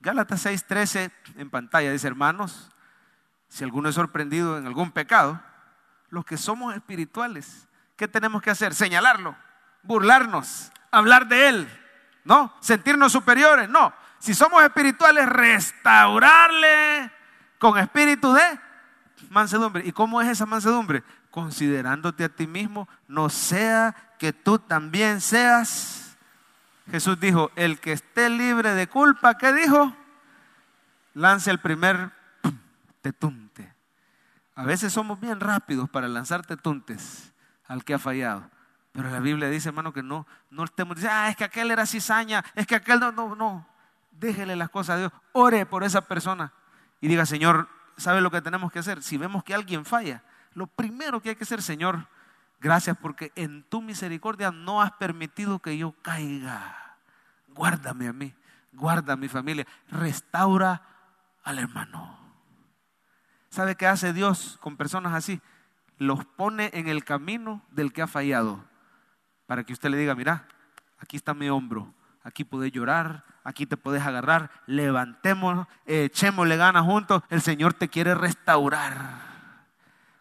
Gálatas 0.00 0.46
6:13 0.46 1.10
en 1.36 1.50
pantalla 1.50 1.92
dice, 1.92 2.06
hermanos, 2.06 2.70
si 3.48 3.64
alguno 3.64 3.88
es 3.88 3.94
sorprendido 3.94 4.58
en 4.58 4.66
algún 4.66 4.90
pecado, 4.90 5.40
los 6.08 6.24
que 6.24 6.36
somos 6.36 6.74
espirituales, 6.74 7.68
¿qué 7.96 8.08
tenemos 8.08 8.42
que 8.42 8.50
hacer? 8.50 8.74
Señalarlo, 8.74 9.36
burlarnos, 9.82 10.72
hablar 10.90 11.28
de 11.28 11.48
él. 11.48 11.80
No, 12.24 12.54
sentirnos 12.60 13.12
superiores, 13.12 13.68
no. 13.68 13.92
Si 14.18 14.32
somos 14.32 14.62
espirituales, 14.62 15.28
restaurarle 15.28 17.12
con 17.58 17.76
espíritu 17.78 18.32
de 18.32 18.60
mansedumbre. 19.30 19.86
¿Y 19.86 19.92
cómo 19.92 20.20
es 20.20 20.28
esa 20.28 20.46
mansedumbre? 20.46 21.02
Considerándote 21.30 22.24
a 22.24 22.28
ti 22.28 22.46
mismo, 22.46 22.88
no 23.08 23.28
sea 23.28 23.94
que 24.18 24.32
tú 24.32 24.58
también 24.58 25.20
seas. 25.20 26.16
Jesús 26.90 27.18
dijo, 27.18 27.50
el 27.56 27.80
que 27.80 27.92
esté 27.92 28.28
libre 28.28 28.74
de 28.74 28.86
culpa, 28.88 29.36
¿qué 29.38 29.52
dijo? 29.52 29.94
Lance 31.14 31.50
el 31.50 31.60
primer 31.60 32.12
tetunte. 33.00 33.74
A 34.54 34.64
veces 34.64 34.92
somos 34.92 35.20
bien 35.20 35.40
rápidos 35.40 35.90
para 35.90 36.08
lanzar 36.08 36.44
tetuntes 36.46 37.32
al 37.66 37.84
que 37.84 37.94
ha 37.94 37.98
fallado. 37.98 38.48
Pero 38.92 39.10
la 39.10 39.18
Biblia 39.18 39.48
dice, 39.48 39.70
hermano, 39.70 39.92
que 39.92 40.02
no, 40.02 40.26
no 40.50 40.64
estemos 40.64 40.96
diciendo, 40.96 41.18
ah, 41.18 41.28
es 41.28 41.36
que 41.36 41.44
aquel 41.44 41.70
era 41.70 41.84
cizaña, 41.84 42.44
es 42.54 42.66
que 42.66 42.76
aquel 42.76 43.00
no, 43.00 43.10
no, 43.10 43.34
no. 43.34 43.66
Déjele 44.12 44.54
las 44.54 44.70
cosas 44.70 44.94
a 44.94 44.98
Dios. 44.98 45.12
Ore 45.32 45.66
por 45.66 45.82
esa 45.82 46.02
persona 46.02 46.52
y 47.00 47.08
diga, 47.08 47.26
Señor, 47.26 47.68
¿sabe 47.96 48.20
lo 48.20 48.30
que 48.30 48.42
tenemos 48.42 48.72
que 48.72 48.78
hacer? 48.78 49.02
Si 49.02 49.16
vemos 49.16 49.44
que 49.44 49.54
alguien 49.54 49.84
falla, 49.84 50.22
lo 50.54 50.66
primero 50.66 51.20
que 51.20 51.30
hay 51.30 51.36
que 51.36 51.44
hacer, 51.44 51.62
Señor, 51.62 52.08
gracias 52.60 52.96
porque 52.96 53.32
en 53.34 53.62
tu 53.64 53.82
misericordia 53.82 54.50
no 54.50 54.82
has 54.82 54.92
permitido 54.92 55.58
que 55.58 55.76
yo 55.76 55.92
caiga. 56.02 56.96
Guárdame 57.48 58.08
a 58.08 58.12
mí, 58.12 58.34
guarda 58.72 59.14
a 59.14 59.16
mi 59.16 59.28
familia, 59.28 59.66
restaura 59.90 60.82
al 61.42 61.58
hermano. 61.58 62.18
¿Sabe 63.50 63.76
qué 63.76 63.86
hace 63.86 64.12
Dios 64.12 64.58
con 64.60 64.76
personas 64.76 65.12
así? 65.12 65.40
Los 65.98 66.24
pone 66.24 66.70
en 66.74 66.88
el 66.88 67.04
camino 67.04 67.62
del 67.70 67.92
que 67.92 68.02
ha 68.02 68.06
fallado 68.08 68.64
para 69.46 69.64
que 69.64 69.72
usted 69.72 69.90
le 69.90 69.96
diga, 69.96 70.14
mira, 70.14 70.48
aquí 70.98 71.16
está 71.16 71.34
mi 71.34 71.48
hombro, 71.48 71.94
aquí 72.24 72.42
puedes 72.42 72.72
llorar, 72.72 73.22
aquí 73.44 73.66
te 73.66 73.76
puedes 73.76 74.02
agarrar, 74.02 74.50
levantémonos, 74.66 75.68
echémosle 75.86 76.56
ganas 76.56 76.84
juntos, 76.84 77.22
el 77.30 77.42
Señor 77.42 77.74
te 77.74 77.88
quiere 77.88 78.14
restaurar. 78.14 79.34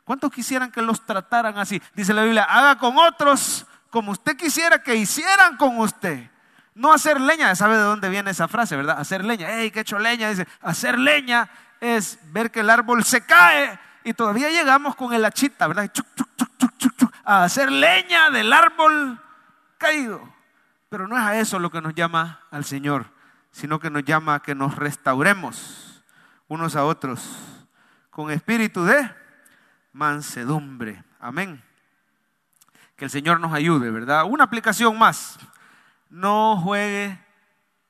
¿Cuántos 0.04 0.32
quisieran 0.32 0.72
que 0.72 0.82
los 0.82 1.06
trataran 1.06 1.58
así? 1.58 1.82
Dice 1.96 2.14
la 2.14 2.24
Biblia, 2.24 2.44
haga 2.44 2.78
con 2.78 2.98
otros 2.98 3.66
como 3.90 4.12
usted 4.12 4.36
quisiera 4.36 4.84
que 4.84 4.96
hicieran 4.96 5.56
con 5.56 5.78
usted. 5.80 6.30
No 6.76 6.92
hacer 6.92 7.22
leña, 7.22 7.56
¿sabe 7.56 7.78
de 7.78 7.84
dónde 7.84 8.10
viene 8.10 8.32
esa 8.32 8.48
frase, 8.48 8.76
verdad? 8.76 9.00
Hacer 9.00 9.24
leña, 9.24 9.52
¡Ey, 9.52 9.70
qué 9.70 9.82
hecho 9.82 10.00
leña! 10.00 10.30
Dice, 10.30 10.48
hacer 10.62 10.98
leña 10.98 11.48
es 11.80 12.20
ver 12.34 12.52
que 12.52 12.62
el 12.62 12.70
árbol 12.70 13.04
se 13.04 13.24
cae 13.26 13.80
y 14.04 14.14
todavía 14.14 14.50
llegamos 14.50 14.96
con 14.96 15.14
el 15.14 15.24
hachita, 15.24 15.68
¿verdad? 15.68 15.92
a 17.24 17.44
hacer 17.46 17.72
leña 17.72 18.30
del 18.32 18.52
árbol 18.52 19.22
caído. 19.78 20.33
Pero 20.94 21.08
no 21.08 21.18
es 21.18 21.24
a 21.24 21.40
eso 21.40 21.58
lo 21.58 21.72
que 21.72 21.82
nos 21.82 21.96
llama 21.96 22.42
al 22.52 22.66
Señor, 22.66 23.08
sino 23.50 23.80
que 23.80 23.90
nos 23.90 24.04
llama 24.04 24.36
a 24.36 24.40
que 24.44 24.54
nos 24.54 24.76
restauremos 24.76 26.04
unos 26.48 26.76
a 26.76 26.86
otros 26.86 27.36
con 28.12 28.30
espíritu 28.30 28.86
de 28.86 29.10
mansedumbre. 29.92 31.04
Amén. 31.20 31.64
Que 32.96 33.06
el 33.06 33.10
Señor 33.10 33.40
nos 33.40 33.54
ayude, 33.54 33.90
¿verdad? 33.90 34.26
Una 34.26 34.44
aplicación 34.44 34.96
más. 34.96 35.40
No 36.12 36.62
juegue 36.62 37.20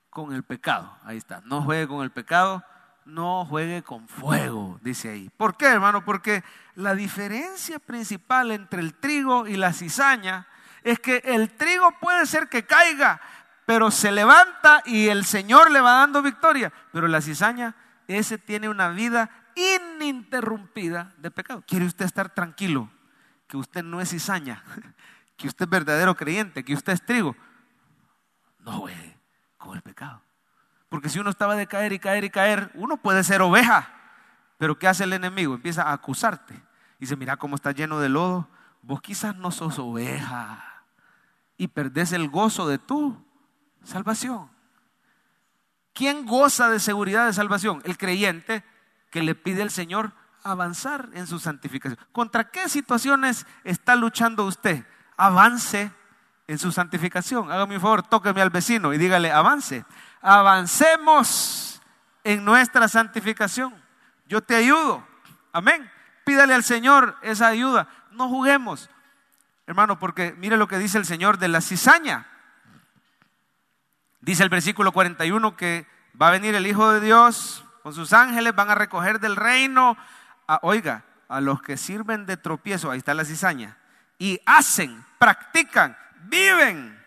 con 0.08 0.32
el 0.32 0.42
pecado. 0.42 0.96
Ahí 1.04 1.18
está. 1.18 1.42
No 1.44 1.60
juegue 1.60 1.86
con 1.86 2.04
el 2.04 2.10
pecado 2.10 2.64
no 3.04 3.44
juegue 3.44 3.82
con 3.82 4.08
fuego, 4.08 4.78
dice 4.80 5.10
ahí. 5.10 5.28
¿Por 5.36 5.58
qué, 5.58 5.66
hermano? 5.66 6.06
Porque 6.06 6.42
la 6.74 6.94
diferencia 6.94 7.78
principal 7.78 8.50
entre 8.50 8.80
el 8.80 8.94
trigo 8.94 9.46
y 9.46 9.58
la 9.58 9.74
cizaña 9.74 10.46
es 10.84 11.00
que 11.00 11.22
el 11.24 11.50
trigo 11.56 11.90
puede 11.98 12.26
ser 12.26 12.48
que 12.48 12.64
caiga, 12.64 13.20
pero 13.64 13.90
se 13.90 14.12
levanta 14.12 14.82
y 14.84 15.08
el 15.08 15.24
Señor 15.24 15.70
le 15.70 15.80
va 15.80 15.94
dando 15.94 16.22
victoria. 16.22 16.72
Pero 16.92 17.08
la 17.08 17.22
cizaña, 17.22 17.74
ese 18.06 18.36
tiene 18.36 18.68
una 18.68 18.90
vida 18.90 19.30
ininterrumpida 19.56 21.14
de 21.16 21.30
pecado. 21.30 21.64
¿Quiere 21.66 21.86
usted 21.86 22.04
estar 22.04 22.28
tranquilo? 22.28 22.90
Que 23.46 23.56
usted 23.56 23.82
no 23.82 24.00
es 24.00 24.10
cizaña, 24.10 24.62
que 25.36 25.48
usted 25.48 25.64
es 25.64 25.70
verdadero 25.70 26.14
creyente, 26.14 26.64
que 26.64 26.74
usted 26.74 26.92
es 26.92 27.04
trigo. 27.04 27.34
No 28.58 28.72
juegue 28.80 29.18
con 29.56 29.76
el 29.76 29.82
pecado. 29.82 30.22
Porque 30.90 31.08
si 31.08 31.18
uno 31.18 31.30
estaba 31.30 31.56
de 31.56 31.66
caer 31.66 31.94
y 31.94 31.98
caer 31.98 32.24
y 32.24 32.30
caer, 32.30 32.70
uno 32.74 32.98
puede 32.98 33.24
ser 33.24 33.40
oveja. 33.40 33.90
Pero 34.58 34.78
¿qué 34.78 34.86
hace 34.86 35.04
el 35.04 35.14
enemigo? 35.14 35.54
Empieza 35.54 35.84
a 35.84 35.92
acusarte. 35.94 36.62
Dice, 37.00 37.16
mira 37.16 37.36
cómo 37.38 37.56
está 37.56 37.72
lleno 37.72 38.00
de 38.00 38.10
lodo. 38.10 38.48
Vos 38.82 39.00
quizás 39.00 39.34
no 39.34 39.50
sos 39.50 39.78
oveja. 39.78 40.73
Y 41.56 41.68
perdés 41.68 42.12
el 42.12 42.28
gozo 42.28 42.68
de 42.68 42.78
tu 42.78 43.24
salvación. 43.84 44.50
¿Quién 45.92 46.26
goza 46.26 46.68
de 46.70 46.80
seguridad 46.80 47.26
de 47.26 47.32
salvación? 47.32 47.80
El 47.84 47.96
creyente 47.96 48.64
que 49.10 49.22
le 49.22 49.34
pide 49.34 49.62
al 49.62 49.70
Señor 49.70 50.12
avanzar 50.42 51.08
en 51.14 51.26
su 51.26 51.38
santificación. 51.38 51.98
¿Contra 52.12 52.50
qué 52.50 52.68
situaciones 52.68 53.46
está 53.62 53.94
luchando 53.94 54.44
usted? 54.44 54.84
Avance 55.16 55.92
en 56.46 56.58
su 56.58 56.72
santificación. 56.72 57.50
Hágame 57.50 57.76
un 57.76 57.80
favor, 57.80 58.02
tóqueme 58.02 58.42
al 58.42 58.50
vecino 58.50 58.92
y 58.92 58.98
dígale, 58.98 59.30
avance 59.30 59.84
avancemos 60.24 61.82
en 62.24 62.44
nuestra 62.44 62.88
santificación. 62.88 63.74
Yo 64.26 64.40
te 64.40 64.56
ayudo. 64.56 65.06
Amén. 65.52 65.90
Pídale 66.24 66.54
al 66.54 66.64
Señor 66.64 67.16
esa 67.22 67.48
ayuda. 67.48 67.88
No 68.10 68.28
juguemos, 68.28 68.88
hermano, 69.66 69.98
porque 69.98 70.34
mire 70.38 70.56
lo 70.56 70.68
que 70.68 70.78
dice 70.78 70.98
el 70.98 71.06
Señor 71.06 71.38
de 71.38 71.48
la 71.48 71.60
cizaña. 71.60 72.26
Dice 74.20 74.42
el 74.42 74.48
versículo 74.48 74.92
41 74.92 75.56
que 75.56 75.86
va 76.20 76.28
a 76.28 76.32
venir 76.32 76.54
el 76.54 76.66
Hijo 76.66 76.90
de 76.92 77.00
Dios 77.00 77.64
con 77.82 77.94
sus 77.94 78.12
ángeles, 78.12 78.54
van 78.54 78.70
a 78.70 78.74
recoger 78.74 79.20
del 79.20 79.36
reino, 79.36 79.96
oiga, 80.62 81.04
a 81.28 81.40
los 81.40 81.60
que 81.62 81.76
sirven 81.76 82.24
de 82.26 82.36
tropiezo, 82.36 82.90
ahí 82.90 82.98
está 82.98 83.12
la 83.12 83.24
cizaña, 83.24 83.76
y 84.18 84.40
hacen, 84.46 85.04
practican, 85.18 85.96
viven 86.22 86.98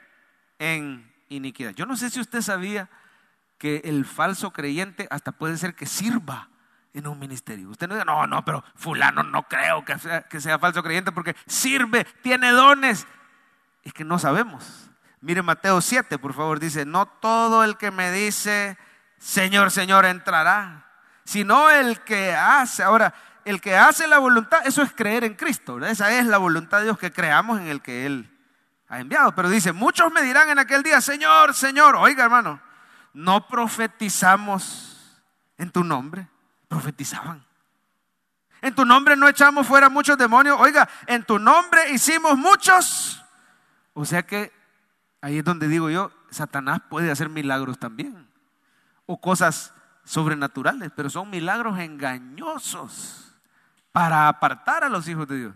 en 0.60 1.12
iniquidad. 1.30 1.72
Yo 1.72 1.86
no 1.86 1.96
sé 1.96 2.10
si 2.10 2.20
usted 2.20 2.42
sabía 2.42 2.90
que 3.58 3.82
el 3.86 4.06
falso 4.06 4.54
creyente 4.54 5.08
hasta 5.10 5.32
puede 5.32 5.58
ser 5.58 5.74
que 5.74 5.88
sirva 5.88 6.50
en 6.98 7.08
un 7.08 7.20
ministerio. 7.20 7.70
Usted 7.70 7.88
no 7.88 7.96
dice, 7.96 8.06
no, 8.06 8.26
no, 8.26 8.44
pero 8.44 8.64
fulano 8.76 9.24
no 9.24 9.44
creo 9.44 9.86
que 9.86 9.98
sea, 10.00 10.24
que 10.24 10.42
sea 10.42 10.58
falso 10.58 10.82
creyente 10.82 11.12
porque 11.12 11.36
sirve, 11.46 12.06
tiene 12.24 12.52
dones. 12.52 13.06
Es 13.84 13.94
que 13.94 14.04
no 14.04 14.18
sabemos. 14.18 14.90
Mire 15.22 15.42
Mateo 15.42 15.80
7, 15.80 16.18
por 16.18 16.34
favor, 16.34 16.60
dice, 16.60 16.86
no 16.86 17.06
todo 17.06 17.64
el 17.64 17.78
que 17.78 17.92
me 17.92 18.12
dice, 18.12 18.78
Señor, 19.20 19.72
Señor, 19.72 20.06
entrará, 20.06 20.86
sino 21.24 21.70
el 21.70 22.02
que 22.02 22.34
hace. 22.34 22.84
Ahora, 22.84 23.14
el 23.46 23.62
que 23.62 23.76
hace 23.76 24.08
la 24.08 24.18
voluntad, 24.18 24.66
eso 24.66 24.82
es 24.82 24.92
creer 24.92 25.24
en 25.24 25.36
Cristo, 25.36 25.84
esa 25.86 26.12
es 26.12 26.26
la 26.26 26.38
voluntad 26.38 26.80
de 26.80 26.86
Dios 26.86 27.00
que 27.00 27.12
creamos 27.12 27.60
en 27.60 27.68
el 27.68 27.82
que 27.82 28.06
Él 28.06 28.30
ha 28.90 29.00
enviado. 29.00 29.34
Pero 29.34 29.50
dice, 29.50 29.72
muchos 29.72 30.12
me 30.12 30.22
dirán 30.22 30.50
en 30.50 30.60
aquel 30.60 30.84
día, 30.84 31.00
Señor, 31.02 31.54
Señor, 31.54 31.96
oiga 31.96 32.24
hermano, 32.24 32.60
no 33.14 33.48
profetizamos 33.48 35.22
en 35.58 35.72
tu 35.72 35.84
nombre. 35.84 36.28
Profetizaban. 36.68 37.46
En 38.62 38.74
tu 38.76 38.86
nombre 38.86 39.16
no 39.16 39.28
echamos 39.28 39.68
fuera 39.68 39.90
muchos 39.90 40.18
demonios. 40.18 40.58
Oiga, 40.60 40.88
en 41.06 41.24
tu 41.24 41.40
nombre 41.40 41.92
hicimos 41.92 42.38
muchos. 42.38 43.24
O 43.94 44.06
sea 44.06 44.24
que 44.24 44.52
ahí 45.22 45.40
es 45.40 45.44
donde 45.44 45.68
digo 45.68 45.90
yo, 45.90 46.12
Satanás 46.30 46.82
puede 46.90 47.12
hacer 47.12 47.30
milagros 47.30 47.80
también. 47.80 48.28
O 49.06 49.22
cosas 49.22 49.74
sobrenaturales, 50.04 50.92
pero 50.96 51.10
son 51.10 51.30
milagros 51.30 51.80
engañosos 51.80 53.36
para 53.92 54.28
apartar 54.28 54.84
a 54.84 54.90
los 54.90 55.08
hijos 55.08 55.28
de 55.28 55.38
Dios. 55.38 55.56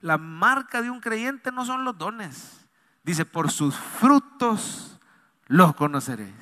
La 0.00 0.18
marca 0.18 0.82
de 0.82 0.90
un 0.90 1.00
creyente 1.00 1.52
no 1.52 1.64
son 1.64 1.84
los 1.84 1.98
dones. 1.98 2.66
Dice, 3.02 3.24
por 3.24 3.50
sus 3.50 3.74
frutos 3.74 4.98
los 5.46 5.74
conoceréis 5.74 6.34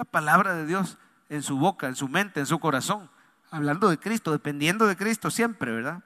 la 0.00 0.04
palabra 0.04 0.54
de 0.54 0.64
Dios 0.64 0.96
en 1.28 1.42
su 1.42 1.58
boca, 1.58 1.86
en 1.86 1.94
su 1.94 2.08
mente, 2.08 2.40
en 2.40 2.46
su 2.46 2.58
corazón, 2.58 3.10
hablando 3.50 3.88
de 3.88 3.98
Cristo, 3.98 4.32
dependiendo 4.32 4.86
de 4.86 4.96
Cristo 4.96 5.30
siempre, 5.30 5.72
¿verdad? 5.72 6.00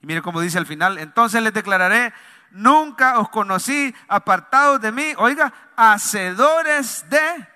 Y 0.00 0.06
mire 0.06 0.22
cómo 0.22 0.40
dice 0.40 0.58
al 0.58 0.66
final, 0.66 0.98
entonces 0.98 1.42
les 1.42 1.52
declararé, 1.52 2.12
nunca 2.50 3.18
os 3.18 3.28
conocí 3.28 3.94
apartados 4.08 4.80
de 4.80 4.92
mí, 4.92 5.12
oiga, 5.18 5.52
hacedores 5.76 7.04
de 7.08 7.48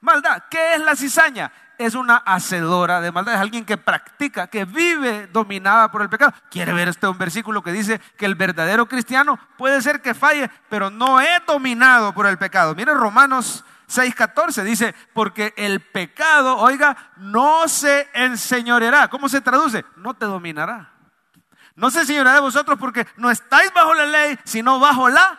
maldad. 0.00 0.44
¿Qué 0.50 0.74
es 0.74 0.80
la 0.80 0.96
cizaña? 0.96 1.52
Es 1.78 1.94
una 1.94 2.18
hacedora 2.18 3.00
de 3.00 3.10
maldad, 3.10 3.34
es 3.34 3.40
alguien 3.40 3.64
que 3.64 3.76
practica, 3.76 4.46
que 4.46 4.64
vive 4.64 5.26
dominada 5.26 5.90
por 5.90 6.02
el 6.02 6.08
pecado. 6.08 6.32
¿Quiere 6.50 6.72
ver 6.72 6.88
este 6.88 7.08
un 7.08 7.18
versículo 7.18 7.62
que 7.62 7.72
dice 7.72 8.00
que 8.16 8.26
el 8.26 8.36
verdadero 8.36 8.86
cristiano 8.86 9.38
puede 9.58 9.82
ser 9.82 10.00
que 10.00 10.14
falle, 10.14 10.48
pero 10.68 10.90
no 10.90 11.20
es 11.20 11.44
dominado 11.46 12.14
por 12.14 12.26
el 12.26 12.38
pecado? 12.38 12.74
Mire 12.74 12.94
Romanos 12.94 13.64
6.14 13.96 14.62
dice, 14.62 14.94
porque 15.12 15.52
el 15.56 15.80
pecado, 15.80 16.56
oiga, 16.56 16.96
no 17.16 17.68
se 17.68 18.08
enseñoreará. 18.14 19.08
¿Cómo 19.08 19.28
se 19.28 19.40
traduce? 19.40 19.84
No 19.96 20.14
te 20.14 20.26
dominará. 20.26 20.92
No 21.74 21.90
se 21.90 22.00
enseñoreará 22.00 22.34
de 22.34 22.40
vosotros 22.40 22.78
porque 22.78 23.06
no 23.16 23.30
estáis 23.30 23.72
bajo 23.72 23.94
la 23.94 24.06
ley, 24.06 24.38
sino 24.44 24.78
bajo 24.78 25.08
la, 25.08 25.38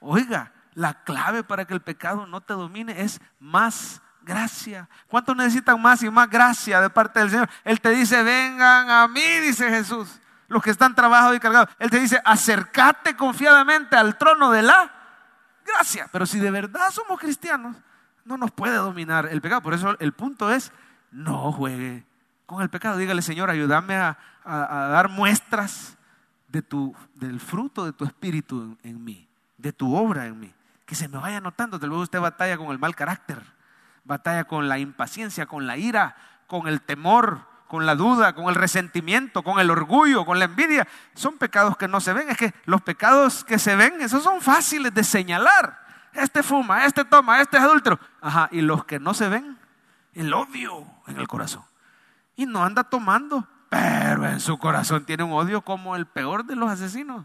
oiga, 0.00 0.52
La 0.74 1.04
clave 1.04 1.44
para 1.44 1.66
que 1.66 1.74
el 1.74 1.82
pecado 1.82 2.26
no 2.26 2.40
te 2.40 2.54
domine 2.54 3.02
es 3.02 3.20
más 3.38 4.00
gracia. 4.22 4.88
¿Cuántos 5.08 5.36
necesitan 5.36 5.80
más 5.80 6.02
y 6.02 6.10
más 6.10 6.30
gracia 6.30 6.80
de 6.80 6.88
parte 6.88 7.20
del 7.20 7.30
Señor? 7.30 7.50
Él 7.64 7.80
te 7.80 7.90
dice, 7.90 8.22
vengan 8.22 8.90
a 8.90 9.08
mí, 9.08 9.20
dice 9.40 9.68
Jesús, 9.68 10.20
los 10.48 10.62
que 10.62 10.70
están 10.70 10.94
trabajados 10.94 11.36
y 11.36 11.40
cargados. 11.40 11.68
Él 11.78 11.90
te 11.90 12.00
dice, 12.00 12.20
acércate 12.24 13.16
confiadamente 13.16 13.96
al 13.96 14.16
trono 14.16 14.50
de 14.50 14.62
la 14.62 15.01
gracia. 15.64 16.08
Pero 16.12 16.26
si 16.26 16.38
de 16.38 16.50
verdad 16.50 16.90
somos 16.90 17.18
cristianos, 17.18 17.76
no 18.24 18.36
nos 18.36 18.50
puede 18.50 18.76
dominar 18.76 19.28
el 19.30 19.40
pecado. 19.40 19.62
Por 19.62 19.74
eso 19.74 19.96
el 19.98 20.12
punto 20.12 20.52
es, 20.52 20.72
no 21.10 21.52
juegue 21.52 22.04
con 22.46 22.62
el 22.62 22.70
pecado. 22.70 22.96
Dígale, 22.96 23.22
Señor, 23.22 23.50
ayúdame 23.50 23.94
a, 23.94 24.16
dar 24.44 25.08
muestras 25.08 25.96
de 26.48 26.62
tu, 26.62 26.94
del 27.14 27.40
fruto 27.40 27.84
de 27.84 27.92
tu 27.92 28.04
espíritu 28.04 28.76
en, 28.82 29.04
mí, 29.04 29.28
de 29.56 29.72
tu 29.72 29.94
obra 29.94 30.26
en 30.26 30.38
mí. 30.38 30.52
Que 30.84 30.94
se 30.94 31.08
me 31.08 31.18
vaya 31.18 31.40
notando. 31.40 31.78
Tal 31.78 31.90
vez 31.90 32.00
usted 32.00 32.20
batalla 32.20 32.56
con 32.56 32.68
el 32.68 32.78
mal 32.78 32.94
carácter, 32.94 33.42
batalla 34.04 34.44
con 34.44 34.68
la 34.68 34.78
impaciencia, 34.78 35.46
con 35.46 35.66
la 35.66 35.76
ira, 35.76 36.16
con 36.46 36.66
el 36.66 36.82
temor, 36.82 37.46
con 37.72 37.86
la 37.86 37.94
duda, 37.94 38.34
con 38.34 38.50
el 38.50 38.54
resentimiento, 38.54 39.42
con 39.42 39.58
el 39.58 39.70
orgullo, 39.70 40.26
con 40.26 40.38
la 40.38 40.44
envidia. 40.44 40.86
Son 41.14 41.38
pecados 41.38 41.74
que 41.78 41.88
no 41.88 42.02
se 42.02 42.12
ven. 42.12 42.28
Es 42.28 42.36
que 42.36 42.52
los 42.66 42.82
pecados 42.82 43.44
que 43.44 43.58
se 43.58 43.74
ven, 43.76 43.94
esos 44.02 44.22
son 44.22 44.42
fáciles 44.42 44.92
de 44.92 45.02
señalar. 45.02 45.80
Este 46.12 46.42
fuma, 46.42 46.84
este 46.84 47.02
toma, 47.02 47.40
este 47.40 47.56
es 47.56 47.62
adúltero. 47.62 47.98
Ajá, 48.20 48.50
y 48.52 48.60
los 48.60 48.84
que 48.84 49.00
no 49.00 49.14
se 49.14 49.30
ven, 49.30 49.56
el 50.12 50.34
odio 50.34 50.84
en 51.06 51.16
el 51.16 51.26
corazón. 51.26 51.64
Y 52.36 52.44
no 52.44 52.62
anda 52.62 52.84
tomando, 52.84 53.48
pero 53.70 54.28
en 54.28 54.40
su 54.40 54.58
corazón 54.58 55.06
tiene 55.06 55.22
un 55.22 55.32
odio 55.32 55.62
como 55.62 55.96
el 55.96 56.04
peor 56.04 56.44
de 56.44 56.56
los 56.56 56.70
asesinos. 56.70 57.24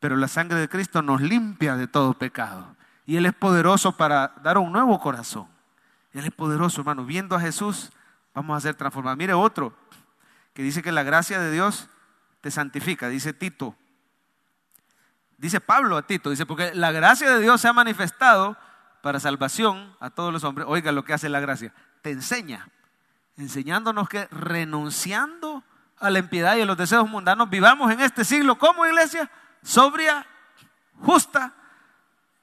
Pero 0.00 0.16
la 0.16 0.26
sangre 0.26 0.58
de 0.58 0.68
Cristo 0.68 1.02
nos 1.02 1.20
limpia 1.20 1.76
de 1.76 1.86
todo 1.86 2.14
pecado. 2.14 2.74
Y 3.06 3.14
Él 3.14 3.26
es 3.26 3.32
poderoso 3.32 3.96
para 3.96 4.32
dar 4.42 4.58
un 4.58 4.72
nuevo 4.72 4.98
corazón. 4.98 5.46
Él 6.12 6.24
es 6.24 6.32
poderoso, 6.32 6.80
hermano. 6.80 7.04
Viendo 7.04 7.36
a 7.36 7.40
Jesús, 7.40 7.92
vamos 8.34 8.56
a 8.56 8.60
ser 8.60 8.74
transformados. 8.74 9.18
Mire 9.18 9.34
otro 9.34 9.74
que 10.54 10.62
dice 10.62 10.82
que 10.82 10.92
la 10.92 11.02
gracia 11.02 11.40
de 11.40 11.50
Dios 11.50 11.88
te 12.40 12.50
santifica. 12.50 13.08
Dice 13.08 13.32
Tito. 13.32 13.76
Dice 15.38 15.60
Pablo 15.60 15.96
a 15.96 16.06
Tito. 16.06 16.30
Dice, 16.30 16.46
porque 16.46 16.74
la 16.74 16.92
gracia 16.92 17.30
de 17.30 17.40
Dios 17.40 17.60
se 17.60 17.68
ha 17.68 17.72
manifestado 17.72 18.56
para 19.02 19.18
salvación 19.20 19.96
a 20.00 20.10
todos 20.10 20.32
los 20.32 20.44
hombres. 20.44 20.66
Oiga 20.68 20.92
lo 20.92 21.04
que 21.04 21.14
hace 21.14 21.28
la 21.28 21.40
gracia. 21.40 21.72
Te 22.02 22.10
enseña. 22.10 22.68
Enseñándonos 23.36 24.08
que 24.08 24.26
renunciando 24.30 25.64
a 25.98 26.10
la 26.10 26.18
impiedad 26.18 26.56
y 26.56 26.60
a 26.60 26.66
los 26.66 26.76
deseos 26.76 27.08
mundanos, 27.08 27.48
vivamos 27.48 27.90
en 27.90 28.00
este 28.00 28.24
siglo 28.24 28.58
como 28.58 28.84
iglesia, 28.84 29.30
sobria, 29.62 30.26
justa 31.00 31.54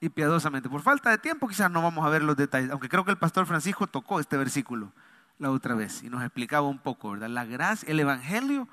y 0.00 0.08
piadosamente. 0.08 0.68
Por 0.68 0.82
falta 0.82 1.10
de 1.10 1.18
tiempo 1.18 1.46
quizás 1.46 1.70
no 1.70 1.82
vamos 1.82 2.04
a 2.04 2.08
ver 2.08 2.22
los 2.22 2.36
detalles, 2.36 2.70
aunque 2.70 2.88
creo 2.88 3.04
que 3.04 3.10
el 3.10 3.18
pastor 3.18 3.46
Francisco 3.46 3.86
tocó 3.86 4.18
este 4.18 4.36
versículo 4.36 4.92
la 5.40 5.50
otra 5.50 5.74
vez 5.74 6.02
y 6.02 6.10
nos 6.10 6.22
explicaba 6.22 6.68
un 6.68 6.78
poco, 6.78 7.10
¿verdad? 7.10 7.30
La 7.30 7.44
gracia, 7.44 7.88
el 7.88 7.98
evangelio 7.98 8.68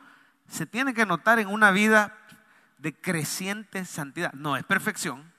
se 0.47 0.65
tiene 0.65 0.93
que 0.93 1.05
notar 1.05 1.39
en 1.39 1.47
una 1.47 1.71
vida 1.71 2.15
de 2.77 2.93
creciente 2.93 3.85
santidad. 3.85 4.33
No 4.33 4.57
es 4.57 4.65
perfección, 4.65 5.31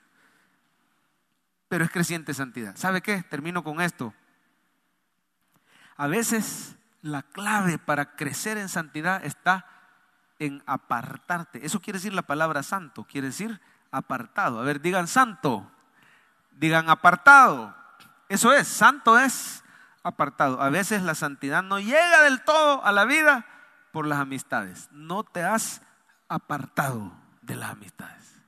pero 1.67 1.85
es 1.85 1.91
creciente 1.91 2.33
santidad. 2.33 2.75
¿Sabe 2.75 3.01
qué? 3.01 3.23
Termino 3.23 3.63
con 3.63 3.79
esto. 3.79 4.13
A 5.97 6.07
veces 6.07 6.75
la 7.01 7.21
clave 7.21 7.77
para 7.77 8.15
crecer 8.15 8.57
en 8.57 8.67
santidad 8.67 9.23
está 9.23 9.67
en 10.39 10.63
apartarte. 10.65 11.63
Eso 11.63 11.79
quiere 11.79 11.99
decir 11.99 12.13
la 12.13 12.23
palabra 12.23 12.63
santo, 12.63 13.03
quiere 13.03 13.27
decir 13.27 13.61
apartado. 13.91 14.59
A 14.59 14.63
ver, 14.63 14.81
digan 14.81 15.07
santo, 15.07 15.71
digan 16.51 16.89
apartado. 16.89 17.75
Eso 18.29 18.51
es, 18.51 18.67
santo 18.67 19.19
es 19.19 19.63
apartado. 20.03 20.61
A 20.61 20.69
veces 20.69 21.01
la 21.01 21.15
santidad 21.15 21.63
no 21.63 21.79
llega 21.79 22.23
del 22.23 22.41
todo 22.41 22.83
a 22.85 22.91
la 22.91 23.05
vida 23.05 23.45
por 23.91 24.07
las 24.07 24.19
amistades. 24.19 24.89
No 24.91 25.23
te 25.23 25.43
has 25.43 25.81
apartado 26.27 27.11
de 27.41 27.55
las 27.55 27.71
amistades. 27.71 28.41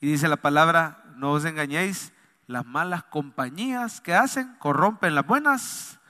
Y 0.00 0.08
dice 0.08 0.28
la 0.28 0.36
palabra, 0.36 1.04
no 1.16 1.32
os 1.32 1.44
engañéis, 1.44 2.12
las 2.46 2.66
malas 2.66 3.04
compañías 3.04 4.00
que 4.00 4.14
hacen 4.14 4.56
corrompen 4.58 5.14
las 5.14 5.26
buenas 5.26 6.00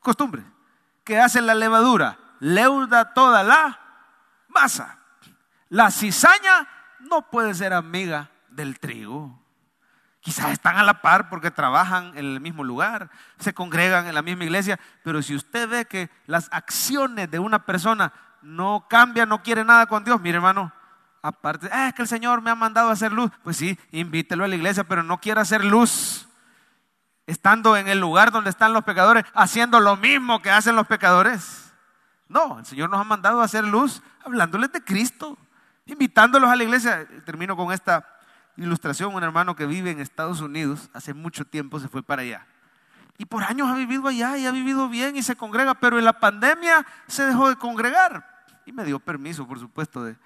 costumbres. 0.00 0.44
Que 1.04 1.20
hacen 1.20 1.46
la 1.46 1.54
levadura, 1.54 2.18
leuda 2.40 3.12
toda 3.14 3.42
la 3.42 3.80
masa. 4.48 4.98
La 5.68 5.90
cizaña 5.90 6.68
no 7.00 7.30
puede 7.30 7.54
ser 7.54 7.72
amiga 7.72 8.30
del 8.50 8.78
trigo. 8.78 9.43
Quizás 10.24 10.52
están 10.52 10.78
a 10.78 10.82
la 10.82 11.02
par 11.02 11.28
porque 11.28 11.50
trabajan 11.50 12.16
en 12.16 12.24
el 12.24 12.40
mismo 12.40 12.64
lugar, 12.64 13.10
se 13.38 13.52
congregan 13.52 14.06
en 14.06 14.14
la 14.14 14.22
misma 14.22 14.44
iglesia, 14.44 14.80
pero 15.02 15.20
si 15.20 15.34
usted 15.34 15.68
ve 15.68 15.84
que 15.84 16.08
las 16.26 16.48
acciones 16.50 17.30
de 17.30 17.38
una 17.38 17.66
persona 17.66 18.10
no 18.40 18.86
cambian, 18.88 19.28
no 19.28 19.42
quiere 19.42 19.64
nada 19.64 19.84
con 19.84 20.02
Dios, 20.02 20.18
mire 20.22 20.36
hermano, 20.36 20.72
aparte, 21.20 21.68
ah, 21.70 21.88
es 21.88 21.92
que 21.94 22.00
el 22.00 22.08
Señor 22.08 22.40
me 22.40 22.48
ha 22.48 22.54
mandado 22.54 22.88
a 22.88 22.92
hacer 22.92 23.12
luz, 23.12 23.30
pues 23.42 23.58
sí, 23.58 23.78
invítelo 23.90 24.44
a 24.44 24.48
la 24.48 24.54
iglesia, 24.54 24.84
pero 24.84 25.02
no 25.02 25.20
quiere 25.20 25.42
hacer 25.42 25.62
luz 25.62 26.26
estando 27.26 27.76
en 27.76 27.88
el 27.88 28.00
lugar 28.00 28.32
donde 28.32 28.48
están 28.48 28.72
los 28.72 28.84
pecadores, 28.84 29.24
haciendo 29.34 29.78
lo 29.78 29.98
mismo 29.98 30.40
que 30.40 30.50
hacen 30.50 30.74
los 30.74 30.86
pecadores. 30.86 31.70
No, 32.28 32.60
el 32.60 32.64
Señor 32.64 32.88
nos 32.88 32.98
ha 32.98 33.04
mandado 33.04 33.42
a 33.42 33.44
hacer 33.44 33.64
luz 33.64 34.02
hablándoles 34.24 34.72
de 34.72 34.82
Cristo, 34.82 35.36
invitándolos 35.84 36.48
a 36.48 36.56
la 36.56 36.64
iglesia. 36.64 37.06
Termino 37.26 37.56
con 37.56 37.72
esta 37.72 38.13
ilustración, 38.56 39.14
un 39.14 39.22
hermano 39.22 39.56
que 39.56 39.66
vive 39.66 39.90
en 39.90 40.00
Estados 40.00 40.40
Unidos, 40.40 40.90
hace 40.92 41.14
mucho 41.14 41.44
tiempo 41.44 41.80
se 41.80 41.88
fue 41.88 42.02
para 42.02 42.22
allá. 42.22 42.46
Y 43.16 43.26
por 43.26 43.44
años 43.44 43.68
ha 43.68 43.74
vivido 43.74 44.08
allá 44.08 44.36
y 44.36 44.46
ha 44.46 44.50
vivido 44.50 44.88
bien 44.88 45.16
y 45.16 45.22
se 45.22 45.36
congrega, 45.36 45.74
pero 45.74 45.98
en 45.98 46.04
la 46.04 46.18
pandemia 46.18 46.84
se 47.06 47.24
dejó 47.24 47.48
de 47.48 47.56
congregar. 47.56 48.44
Y 48.66 48.72
me 48.72 48.84
dio 48.84 48.98
permiso, 48.98 49.46
por 49.46 49.58
supuesto, 49.58 50.04
de, 50.04 50.16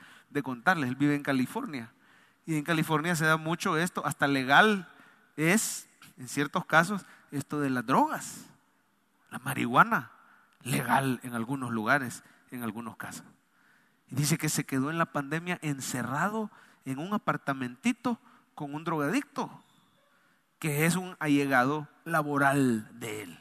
contarles. 0.43 0.89
Él 0.89 0.97
vive 0.97 1.15
en 1.15 1.23
California. 1.23 1.93
Y 2.47 2.57
en 2.57 2.65
California 2.65 3.15
se 3.15 3.27
da 3.27 3.37
mucho 3.37 3.77
esto, 3.77 4.07
hasta 4.07 4.27
legal 4.27 4.89
es, 5.37 5.87
en 6.17 6.29
ciertos 6.29 6.65
casos, 6.65 7.05
esto 7.31 7.61
de 7.61 7.69
las 7.69 7.85
drogas. 7.85 8.47
La 9.31 9.39
marihuana, 9.39 10.13
legal 10.63 11.21
en 11.23 11.35
algunos 11.35 11.71
lugares, 11.71 12.23
en 12.51 12.63
algunos 12.63 12.97
casos. 12.97 13.25
Y 14.07 14.15
dice 14.15 14.39
que 14.39 14.49
se 14.49 14.65
quedó 14.65 14.91
en 14.91 14.97
la 14.97 15.13
pandemia 15.13 15.59
encerrado 15.61 16.51
en 16.89 16.99
un 16.99 17.13
apartamentito 17.13 18.19
con 18.55 18.75
un 18.75 18.83
drogadicto, 18.83 19.63
que 20.59 20.87
es 20.87 20.97
un 20.97 21.17
allegado 21.21 21.87
laboral 22.05 22.89
de 22.99 23.23
él. 23.25 23.41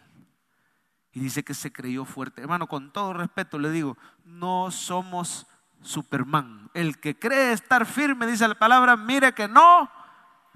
Y 1.14 1.22
dice 1.22 1.44
que 1.44 1.54
se 1.54 1.72
creyó 1.72 2.04
fuerte. 2.04 2.42
Hermano, 2.42 2.68
con 2.68 2.92
todo 2.92 3.14
respeto 3.14 3.58
le 3.58 3.72
digo, 3.72 3.98
no 4.26 4.70
somos 4.70 5.48
Superman. 5.82 6.70
El 6.74 7.00
que 7.00 7.18
cree 7.18 7.54
estar 7.54 7.86
firme, 7.86 8.28
dice 8.28 8.48
la 8.48 8.56
palabra, 8.56 8.98
mire 8.98 9.34
que 9.34 9.48
no 9.48 9.90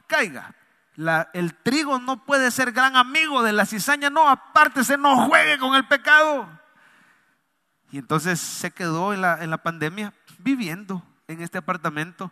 caiga. 0.06 0.54
el 1.34 1.56
trigo 1.56 1.98
no 1.98 2.26
puede 2.26 2.52
ser 2.52 2.74
gran 2.74 2.98
amigo 2.98 3.42
de 3.42 3.54
la 3.54 3.66
cizaña, 3.66 4.10
no, 4.10 4.28
apártese, 4.28 4.98
no 4.98 5.28
juegue 5.28 5.58
con 5.58 5.76
el 5.76 5.88
pecado. 5.88 6.48
Y 7.90 7.98
entonces 7.98 8.40
se 8.42 8.72
quedó 8.72 9.14
en 9.14 9.22
la, 9.22 9.42
en 9.42 9.50
la 9.50 9.64
pandemia 9.64 10.14
viviendo 10.40 11.02
en 11.28 11.42
este 11.42 11.58
apartamento 11.58 12.32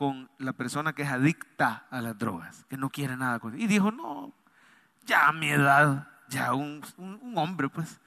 con 0.00 0.30
la 0.38 0.54
persona 0.54 0.94
que 0.94 1.02
es 1.02 1.10
adicta 1.10 1.84
a 1.90 2.00
las 2.00 2.16
drogas, 2.16 2.64
que 2.70 2.78
no 2.78 2.88
quiere 2.88 3.18
nada 3.18 3.38
con 3.38 3.60
Y 3.60 3.66
dijo, 3.66 3.92
no, 3.92 4.32
ya 5.04 5.28
a 5.28 5.32
mi 5.34 5.50
edad, 5.50 6.08
ya 6.30 6.54
un, 6.54 6.82
hombre, 7.36 7.68
pues, 7.68 8.00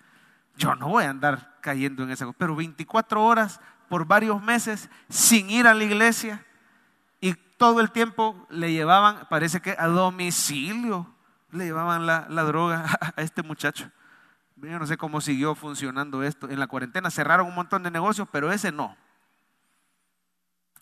yo 0.58 0.74
no 0.74 0.88
voy 0.88 1.04
a 1.04 1.12
andar 1.12 1.60
cayendo 1.62 2.02
en 2.02 2.10
esa 2.10 2.26
cosa. 2.26 2.36
Pero 2.40 2.56
24 2.56 3.24
horas 3.24 3.62
por 3.90 4.08
varios 4.08 4.42
meses 4.42 4.90
sin 5.08 5.52
ir 5.52 5.68
a 5.68 5.76
la 5.76 5.84
iglesia 5.84 6.44
y 7.22 7.36
todo 7.36 7.80
el 7.80 7.92
tiempo 7.92 8.48
le 8.50 8.72
llevaban, 8.72 9.28
parece 9.30 9.62
que 9.62 9.76
a 9.78 9.86
domicilio, 9.86 11.14
le 11.52 11.66
llevaban 11.66 12.08
la, 12.08 12.26
la 12.28 12.42
droga 12.42 12.86
a 13.16 13.22
este 13.22 13.44
muchacho. 13.44 13.92
Yo 14.56 14.80
no 14.80 14.88
sé 14.88 14.98
cómo 14.98 15.22
siguió 15.22 15.54
funcionando 15.54 16.24
esto. 16.24 16.50
En 16.50 16.60
la 16.60 16.66
cuarentena 16.66 17.12
cerraron 17.12 17.46
un 17.46 17.54
montón 17.54 17.84
de 17.84 17.92
negocios, 17.92 18.28
pero 18.32 18.52
ese 18.52 18.72
no 18.72 18.98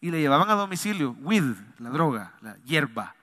y 0.02 0.10
le 0.10 0.20
llevaban 0.20 0.50
a 0.50 0.56
domicilio, 0.56 1.16
weed, 1.22 1.56
la 1.78 1.92
droga, 1.92 2.34
la 2.42 2.58
hierba. 2.64 3.16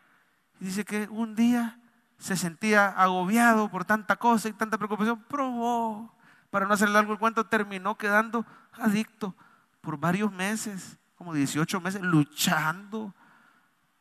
Y 0.61 0.67
dice 0.67 0.85
que 0.85 1.09
un 1.11 1.35
día 1.35 1.81
se 2.19 2.37
sentía 2.37 2.89
agobiado 2.89 3.69
por 3.69 3.85
tanta 3.85 4.17
cosa 4.17 4.49
y 4.49 4.53
tanta 4.53 4.79
preocupación, 4.79 5.23
probó, 5.29 6.15
para 6.51 6.67
no 6.67 6.75
hacerle 6.75 6.95
largo 6.95 7.13
el 7.13 7.19
cuento, 7.19 7.45
terminó 7.45 7.99
quedando 7.99 8.47
adicto 8.73 9.35
por 9.81 9.99
varios 9.99 10.33
meses, 10.33 10.99
como 11.17 11.35
18 11.35 11.81
meses, 11.81 12.01
luchando 12.01 13.13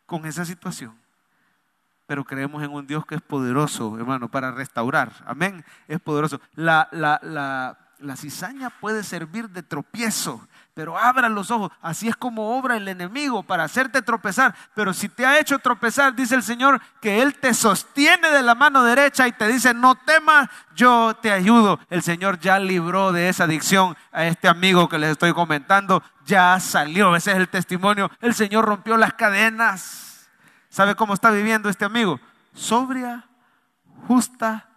con 0.06 0.26
esa 0.26 0.46
situación. 0.46 0.96
Pero 2.06 2.24
creemos 2.24 2.64
en 2.64 2.72
un 2.72 2.86
Dios 2.86 3.06
que 3.06 3.16
es 3.16 3.22
poderoso, 3.22 3.98
hermano, 3.98 4.30
para 4.30 4.52
restaurar. 4.52 5.12
Amén. 5.26 5.66
Es 5.88 6.00
poderoso. 6.00 6.40
La, 6.54 6.88
la, 6.92 7.20
la, 7.24 7.78
la 8.00 8.16
cizaña 8.16 8.70
puede 8.70 9.04
servir 9.04 9.50
de 9.50 9.64
tropiezo 9.64 10.48
pero 10.78 10.96
abra 10.96 11.28
los 11.28 11.50
ojos. 11.50 11.72
Así 11.82 12.08
es 12.08 12.16
como 12.16 12.56
obra 12.56 12.78
el 12.78 12.88
enemigo 12.88 13.42
para 13.42 13.64
hacerte 13.64 14.04
tropezar. 14.04 14.54
Pero 14.76 14.94
si 14.94 15.10
te 15.10 15.26
ha 15.26 15.40
hecho 15.40 15.58
tropezar, 15.58 16.16
dice 16.16 16.36
el 16.36 16.44
Señor, 16.44 16.80
que 17.02 17.24
Él 17.24 17.34
te 17.34 17.56
sostiene 17.56 18.30
de 18.30 18.44
la 18.44 18.54
mano 18.54 18.84
derecha 18.84 19.28
y 19.28 19.32
te 19.32 19.48
dice, 19.48 19.74
no 19.74 19.96
temas, 19.96 20.48
yo 20.76 21.16
te 21.20 21.32
ayudo. 21.32 21.80
El 21.90 22.04
Señor 22.04 22.38
ya 22.40 22.60
libró 22.60 23.12
de 23.12 23.28
esa 23.28 23.46
adicción 23.46 23.98
a 24.12 24.26
este 24.26 24.48
amigo 24.48 24.88
que 24.88 25.00
les 25.00 25.10
estoy 25.10 25.34
comentando. 25.34 26.04
Ya 26.28 26.60
salió, 26.60 27.16
ese 27.16 27.32
es 27.32 27.38
el 27.38 27.50
testimonio. 27.50 28.12
El 28.22 28.36
Señor 28.36 28.64
rompió 28.64 28.98
las 28.98 29.14
cadenas. 29.14 30.30
¿Sabe 30.70 30.94
cómo 30.94 31.16
está 31.16 31.32
viviendo 31.32 31.70
este 31.70 31.86
amigo? 31.86 32.20
Sobria, 32.54 33.26
justa 34.08 34.68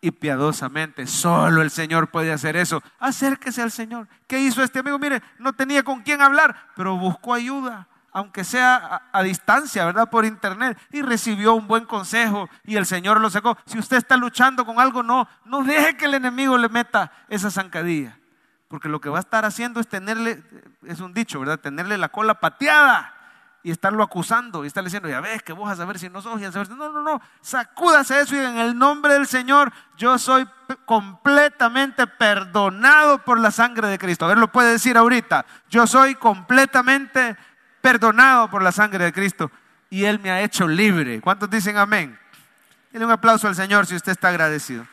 y 0.00 0.10
piadosamente. 0.10 1.06
Solo 1.06 1.62
el 1.62 1.70
Señor 1.70 2.10
puede 2.10 2.32
hacer 2.32 2.56
eso. 2.56 2.82
Acérquese 2.98 3.62
al 3.62 3.70
Señor. 3.70 4.08
¿Qué 4.26 4.40
hizo 4.40 4.62
este 4.62 4.78
amigo? 4.78 4.98
Mire, 4.98 5.22
no 5.38 5.52
tenía 5.52 5.82
con 5.82 6.02
quién 6.02 6.22
hablar, 6.22 6.70
pero 6.74 6.96
buscó 6.96 7.34
ayuda, 7.34 7.86
aunque 8.12 8.44
sea 8.44 9.02
a, 9.12 9.22
distancia, 9.22 9.84
¿verdad? 9.84 10.08
Por 10.08 10.24
internet. 10.24 10.78
Y 10.90 11.02
recibió 11.02 11.54
un 11.54 11.66
buen 11.66 11.84
consejo 11.84 12.48
y 12.64 12.76
el 12.76 12.86
Señor 12.86 13.20
lo 13.20 13.30
sacó. 13.30 13.56
Si 13.66 13.78
usted 13.78 13.98
está 13.98 14.16
luchando 14.16 14.64
con 14.64 14.80
algo, 14.80 15.02
no, 15.02 15.28
no 15.44 15.62
deje 15.62 15.96
que 15.96 16.06
el 16.06 16.14
enemigo 16.14 16.56
le 16.56 16.68
meta 16.68 17.12
esa 17.28 17.50
zancadilla. 17.50 18.18
Porque 18.68 18.88
lo 18.88 19.00
que 19.00 19.08
va 19.08 19.18
a 19.18 19.20
estar 19.20 19.44
haciendo 19.44 19.80
es 19.80 19.88
tenerle, 19.88 20.42
es 20.86 21.00
un 21.00 21.12
dicho, 21.12 21.40
¿verdad? 21.40 21.58
Tenerle 21.58 21.98
la 21.98 22.08
cola 22.08 22.34
pateada 22.40 23.14
y 23.62 23.70
estarlo 23.70 24.02
acusando 24.02 24.64
y 24.64 24.66
estarle 24.66 24.88
diciendo, 24.88 25.08
ya 25.08 25.20
ves 25.20 25.42
que 25.42 25.52
vos 25.52 25.78
a 25.78 25.84
ver 25.84 25.98
si 25.98 26.08
no 26.08 26.22
sos, 26.22 26.40
ya 26.40 26.50
sabes. 26.50 26.70
No, 26.70 26.90
no, 26.90 27.02
no, 27.02 27.20
sacúdase 27.42 28.20
eso 28.20 28.34
y 28.34 28.38
en 28.38 28.58
el 28.58 28.78
nombre 28.78 29.14
del 29.14 29.26
Señor 29.26 29.72
yo 29.96 30.18
soy 30.18 30.48
completamente 30.86 32.06
perdonado 32.06 33.18
por 33.18 33.38
la 33.38 33.50
sangre 33.50 33.88
de 33.88 33.98
Cristo. 33.98 34.24
A 34.24 34.28
ver, 34.28 34.38
lo 34.38 34.50
puede 34.50 34.72
decir 34.72 34.96
ahorita. 34.96 35.44
Yo 35.68 35.86
soy 35.86 36.14
completamente 36.14 37.36
perdonado 37.80 38.48
por 38.48 38.62
la 38.62 38.72
sangre 38.72 39.04
de 39.04 39.12
Cristo 39.12 39.50
y 39.90 40.04
Él 40.04 40.20
me 40.20 40.30
ha 40.30 40.40
hecho 40.40 40.66
libre. 40.66 41.20
¿Cuántos 41.20 41.50
dicen 41.50 41.76
amén? 41.76 42.18
Dile 42.92 43.04
un 43.04 43.10
aplauso 43.10 43.46
al 43.46 43.54
Señor 43.54 43.86
si 43.86 43.94
usted 43.94 44.12
está 44.12 44.28
agradecido. 44.28 44.86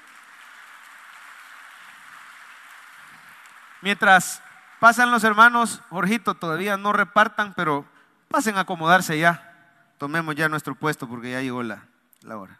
Mientras 3.82 4.42
pasan 4.80 5.12
los 5.12 5.24
hermanos, 5.24 5.82
Jorgito, 5.90 6.34
todavía 6.34 6.76
no 6.78 6.92
repartan, 6.92 7.54
pero 7.54 7.86
Pasen 8.28 8.58
a 8.58 8.62
acomodarse 8.62 9.18
ya. 9.18 9.54
Tomemos 9.98 10.36
ya 10.36 10.50
nuestro 10.50 10.76
puesto 10.76 11.08
porque 11.08 11.32
ya 11.32 11.42
llegó 11.42 11.64
la, 11.64 11.88
hora. 12.30 12.60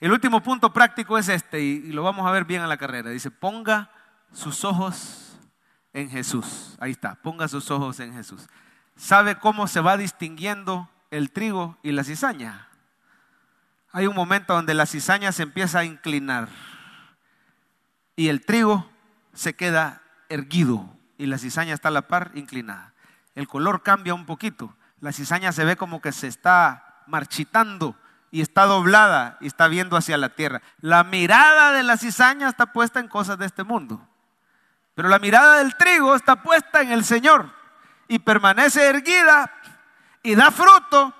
El 0.00 0.12
último 0.12 0.42
punto 0.42 0.72
práctico 0.72 1.16
es 1.16 1.28
este 1.28 1.60
y, 1.60 1.92
lo 1.92 2.02
vamos 2.02 2.26
a 2.26 2.32
ver 2.32 2.44
bien 2.44 2.62
a 2.62 2.66
la 2.66 2.76
carrera. 2.76 3.10
Dice, 3.10 3.30
ponga 3.30 3.90
sus 4.32 4.64
ojos 4.64 5.38
en 5.92 6.10
Jesús. 6.10 6.76
Ahí 6.80 6.90
está, 6.90 7.14
ponga 7.16 7.46
sus 7.46 7.70
ojos 7.70 8.00
en 8.00 8.14
Jesús. 8.14 8.48
¿Sabe 8.96 9.36
cómo 9.36 9.66
se 9.66 9.80
va 9.80 9.96
distinguiendo 9.96 10.88
el 11.10 11.30
trigo 11.30 11.78
y 11.82 11.92
la 11.92 12.04
cizaña? 12.04 12.68
Hay 13.92 14.06
un 14.06 14.16
momento 14.16 14.54
donde 14.54 14.74
la 14.74 14.86
cizaña 14.86 15.30
se 15.30 15.44
empieza 15.44 15.80
a 15.80 15.84
inclinar 15.84 16.48
y 18.16 18.28
el 18.28 18.44
trigo 18.44 18.90
se 19.34 19.54
queda 19.54 20.02
erguido 20.28 20.88
y 21.16 21.26
la 21.26 21.38
cizaña 21.38 21.74
está 21.74 21.88
a 21.88 21.92
la 21.92 22.08
par 22.08 22.32
inclinada 22.34 22.93
el 23.34 23.48
color 23.48 23.82
cambia 23.82 24.14
un 24.14 24.26
poquito. 24.26 24.74
La 25.00 25.12
cizaña 25.12 25.52
se 25.52 25.64
ve 25.64 25.76
como 25.76 26.00
que 26.00 26.12
se 26.12 26.28
está 26.28 27.02
marchitando 27.06 27.96
y 28.30 28.40
está 28.40 28.64
doblada 28.64 29.36
y 29.40 29.46
está 29.46 29.68
viendo 29.68 29.96
hacia 29.96 30.16
la 30.16 30.30
tierra. 30.30 30.62
La 30.80 31.04
mirada 31.04 31.72
de 31.72 31.82
la 31.82 31.96
cizaña 31.96 32.48
está 32.48 32.72
puesta 32.72 33.00
en 33.00 33.08
cosas 33.08 33.38
de 33.38 33.46
este 33.46 33.64
mundo. 33.64 34.06
Pero 34.94 35.08
la 35.08 35.18
mirada 35.18 35.58
del 35.58 35.76
trigo 35.76 36.14
está 36.14 36.42
puesta 36.42 36.80
en 36.80 36.92
el 36.92 37.04
Señor 37.04 37.52
y 38.08 38.18
permanece 38.20 38.88
erguida 38.88 39.52
y 40.22 40.34
da 40.34 40.50
fruto 40.50 41.14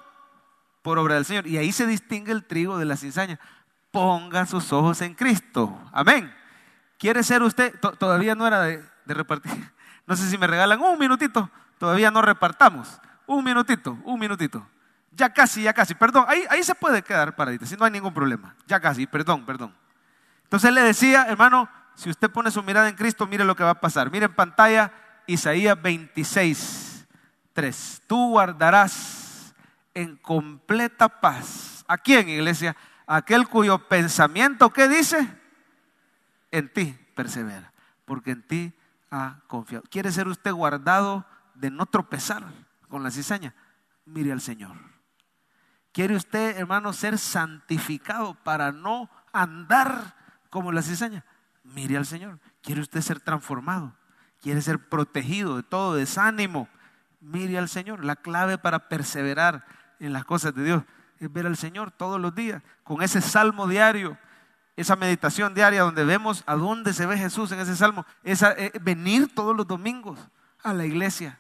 por 0.83 0.99
obra 0.99 1.17
del 1.17 1.25
Señor. 1.25 1.47
Y 1.47 1.59
ahí 1.59 1.73
se 1.73 1.87
distingue 1.87 2.33
el 2.33 2.45
trigo 2.45 2.79
de 2.79 2.85
la 2.85 2.97
cizaña. 2.97 3.39
Ponga 3.91 4.47
sus 4.47 4.73
ojos 4.73 5.01
en 5.01 5.15
Cristo. 5.15 5.77
Amén. 5.93 6.33
¿Quiere 6.99 7.23
ser 7.23 7.43
usted? 7.43 7.79
Todavía 7.99 8.35
no 8.35 8.47
era 8.47 8.63
de, 8.63 8.85
de 9.05 9.15
repartir. 9.15 9.53
No 10.07 10.15
sé 10.17 10.29
si 10.29 10.37
me 10.37 10.47
regalan 10.47 10.83
un 10.83 10.99
minutito 10.99 11.51
Todavía 11.79 12.11
no 12.11 12.23
repartamos. 12.23 13.01
Un 13.27 13.45
minutito, 13.45 13.99
un 14.05 14.19
minutito. 14.19 14.67
Ya 15.13 15.33
casi, 15.33 15.63
ya 15.63 15.73
casi. 15.73 15.95
Perdón, 15.95 16.25
ahí, 16.29 16.45
ahí 16.51 16.63
se 16.63 16.75
puede 16.75 17.03
quedar 17.03 17.37
paradita, 17.37 17.67
si 17.67 17.77
no 17.77 17.85
hay 17.85 17.91
ningún 17.91 18.13
problema. 18.13 18.55
Ya 18.67 18.81
casi, 18.81 19.07
perdón, 19.07 19.45
perdón. 19.47 19.75
Entonces 20.45 20.73
le 20.73 20.83
decía, 20.83 21.27
hermano, 21.29 21.69
si 21.95 22.11
usted 22.11 22.31
pone 22.31 22.51
su 22.51 22.63
mirada 22.63 22.89
en 22.89 22.97
Cristo, 22.97 23.27
mire 23.27 23.45
lo 23.45 23.55
que 23.57 23.65
va 23.65 23.71
a 23.71 23.81
pasar. 23.81 24.11
Mire 24.11 24.27
en 24.27 24.35
pantalla 24.35 24.93
Isaías 25.27 25.81
26, 25.81 27.07
3. 27.53 28.03
Tú 28.07 28.31
guardarás 28.31 29.55
en 29.95 30.17
completa 30.17 31.09
paz. 31.09 31.85
¿A 31.87 31.97
quién, 31.99 32.29
iglesia? 32.29 32.77
Aquel 33.07 33.49
cuyo 33.49 33.79
pensamiento, 33.89 34.71
¿qué 34.71 34.89
dice? 34.89 35.29
En 36.51 36.73
ti 36.73 36.99
persevera, 37.15 37.73
porque 38.05 38.33
en 38.33 38.43
ti 38.43 38.73
ha 39.11 39.37
confiado. 39.47 39.85
¿Quiere 39.91 40.11
ser 40.11 40.27
usted 40.29 40.53
guardado 40.53 41.27
de 41.55 41.71
no 41.71 41.87
tropezar 41.87 42.45
con 42.89 43.03
la 43.03 43.11
cizaña, 43.11 43.55
mire 44.05 44.33
al 44.33 44.41
Señor. 44.41 44.77
¿Quiere 45.93 46.17
usted, 46.17 46.57
hermano, 46.59 46.93
ser 46.93 47.19
santificado 47.19 48.35
para 48.43 48.73
no 48.73 49.09
andar 49.33 50.17
como 50.51 50.73
la 50.73 50.83
cizaña? 50.83 51.25
Mire 51.63 51.97
al 51.97 52.07
Señor. 52.07 52.41
¿Quiere 52.63 52.81
usted 52.81 53.01
ser 53.01 53.21
transformado? 53.21 53.97
¿Quiere 54.41 54.61
ser 54.61 54.89
protegido 54.89 55.57
de 55.57 55.63
todo 55.63 55.95
desánimo? 55.95 56.69
Mire 57.21 57.59
al 57.59 57.69
Señor. 57.69 58.05
La 58.05 58.17
clave 58.17 58.59
para 58.59 58.89
perseverar 58.89 59.65
en 60.01 60.13
las 60.13 60.25
cosas 60.25 60.55
de 60.55 60.65
Dios 60.65 60.83
es 61.19 61.33
ver 61.33 61.47
al 61.47 61.57
Señor 61.57 61.91
todos 61.91 62.21
los 62.21 62.35
días, 62.35 62.63
con 62.83 63.03
ese 63.03 63.21
salmo 63.21 63.67
diario, 63.69 64.19
esa 64.77 64.97
meditación 64.97 65.55
diaria 65.55 65.83
donde 65.83 66.05
vemos 66.05 66.43
a 66.47 66.57
dónde 66.57 66.93
se 66.93 67.07
ve 67.07 67.17
Jesús 67.17 67.53
en 67.53 67.61
ese 67.61 67.77
salmo, 67.77 68.05
esa, 68.23 68.53
eh, 68.53 68.73
venir 68.83 69.33
todos 69.33 69.57
los 69.57 69.67
domingos 69.67 70.19
a 70.63 70.73
la 70.73 70.85
iglesia, 70.85 71.39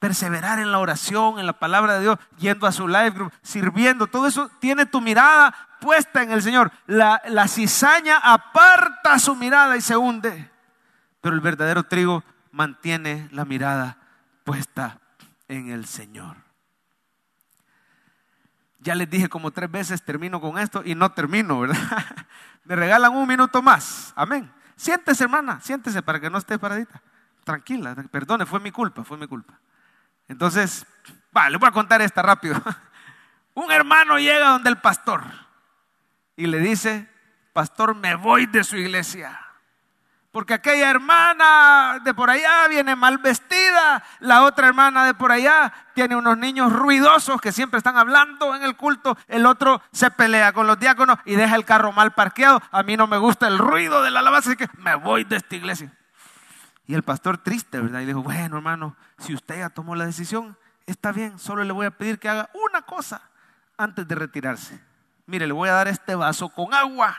perseverar 0.00 0.58
en 0.58 0.72
la 0.72 0.78
oración, 0.78 1.38
en 1.38 1.46
la 1.46 1.52
palabra 1.52 1.94
de 1.94 2.00
Dios, 2.00 2.18
yendo 2.38 2.66
a 2.66 2.72
su 2.72 2.88
live 2.88 3.10
group, 3.10 3.32
sirviendo. 3.42 4.08
Todo 4.08 4.26
eso 4.26 4.50
tiene 4.58 4.86
tu 4.86 5.00
mirada 5.00 5.54
puesta 5.78 6.22
en 6.22 6.32
el 6.32 6.42
Señor. 6.42 6.72
La, 6.86 7.22
la 7.28 7.46
cizaña 7.46 8.16
aparta 8.16 9.18
su 9.18 9.36
mirada 9.36 9.76
y 9.76 9.82
se 9.82 9.96
hunde. 9.96 10.50
Pero 11.20 11.34
el 11.34 11.42
verdadero 11.42 11.84
trigo 11.84 12.24
mantiene 12.50 13.28
la 13.30 13.44
mirada 13.44 13.98
puesta 14.42 14.98
en 15.46 15.68
el 15.68 15.84
Señor. 15.84 16.38
Ya 18.78 18.94
les 18.94 19.10
dije 19.10 19.28
como 19.28 19.50
tres 19.50 19.70
veces, 19.70 20.02
termino 20.02 20.40
con 20.40 20.58
esto 20.58 20.82
y 20.82 20.94
no 20.94 21.12
termino, 21.12 21.60
¿verdad? 21.60 21.76
Me 22.64 22.74
regalan 22.74 23.14
un 23.14 23.28
minuto 23.28 23.60
más. 23.60 24.14
Amén. 24.16 24.50
Siéntese, 24.76 25.24
hermana, 25.24 25.60
siéntese 25.60 26.00
para 26.00 26.18
que 26.18 26.30
no 26.30 26.38
esté 26.38 26.58
paradita. 26.58 27.02
Tranquila, 27.44 27.94
perdone, 28.10 28.46
fue 28.46 28.60
mi 28.60 28.70
culpa, 28.70 29.04
fue 29.04 29.18
mi 29.18 29.26
culpa. 29.26 29.58
Entonces, 30.30 30.86
va, 31.36 31.50
le 31.50 31.58
voy 31.58 31.68
a 31.68 31.72
contar 31.72 32.00
esta 32.00 32.22
rápido. 32.22 32.62
Un 33.54 33.70
hermano 33.72 34.16
llega 34.16 34.50
donde 34.50 34.70
el 34.70 34.78
pastor 34.78 35.24
y 36.36 36.46
le 36.46 36.60
dice, 36.60 37.10
pastor, 37.52 37.96
me 37.96 38.14
voy 38.14 38.46
de 38.46 38.62
su 38.62 38.76
iglesia. 38.76 39.38
Porque 40.30 40.54
aquella 40.54 40.88
hermana 40.88 41.98
de 42.04 42.14
por 42.14 42.30
allá 42.30 42.68
viene 42.68 42.94
mal 42.94 43.18
vestida, 43.18 44.04
la 44.20 44.44
otra 44.44 44.68
hermana 44.68 45.04
de 45.04 45.14
por 45.14 45.32
allá 45.32 45.72
tiene 45.94 46.14
unos 46.14 46.38
niños 46.38 46.72
ruidosos 46.72 47.40
que 47.40 47.50
siempre 47.50 47.78
están 47.78 47.98
hablando 47.98 48.54
en 48.54 48.62
el 48.62 48.76
culto, 48.76 49.18
el 49.26 49.46
otro 49.46 49.82
se 49.90 50.12
pelea 50.12 50.52
con 50.52 50.68
los 50.68 50.78
diáconos 50.78 51.18
y 51.24 51.34
deja 51.34 51.56
el 51.56 51.64
carro 51.64 51.90
mal 51.90 52.12
parqueado. 52.12 52.62
A 52.70 52.84
mí 52.84 52.96
no 52.96 53.08
me 53.08 53.18
gusta 53.18 53.48
el 53.48 53.58
ruido 53.58 54.00
de 54.00 54.12
la 54.12 54.20
alabanza, 54.20 54.50
así 54.50 54.56
que 54.56 54.68
me 54.78 54.94
voy 54.94 55.24
de 55.24 55.38
esta 55.38 55.56
iglesia. 55.56 55.92
Y 56.90 56.94
el 56.94 57.04
pastor 57.04 57.38
triste, 57.38 57.78
¿verdad? 57.78 58.00
Y 58.00 58.06
dijo, 58.06 58.20
bueno 58.20 58.56
hermano, 58.56 58.96
si 59.16 59.32
usted 59.32 59.60
ya 59.60 59.70
tomó 59.70 59.94
la 59.94 60.06
decisión, 60.06 60.56
está 60.86 61.12
bien, 61.12 61.38
solo 61.38 61.62
le 61.62 61.72
voy 61.72 61.86
a 61.86 61.92
pedir 61.92 62.18
que 62.18 62.28
haga 62.28 62.50
una 62.66 62.82
cosa 62.82 63.22
antes 63.78 64.08
de 64.08 64.16
retirarse. 64.16 64.82
Mire, 65.24 65.46
le 65.46 65.52
voy 65.52 65.68
a 65.68 65.74
dar 65.74 65.86
este 65.86 66.16
vaso 66.16 66.48
con 66.48 66.74
agua. 66.74 67.16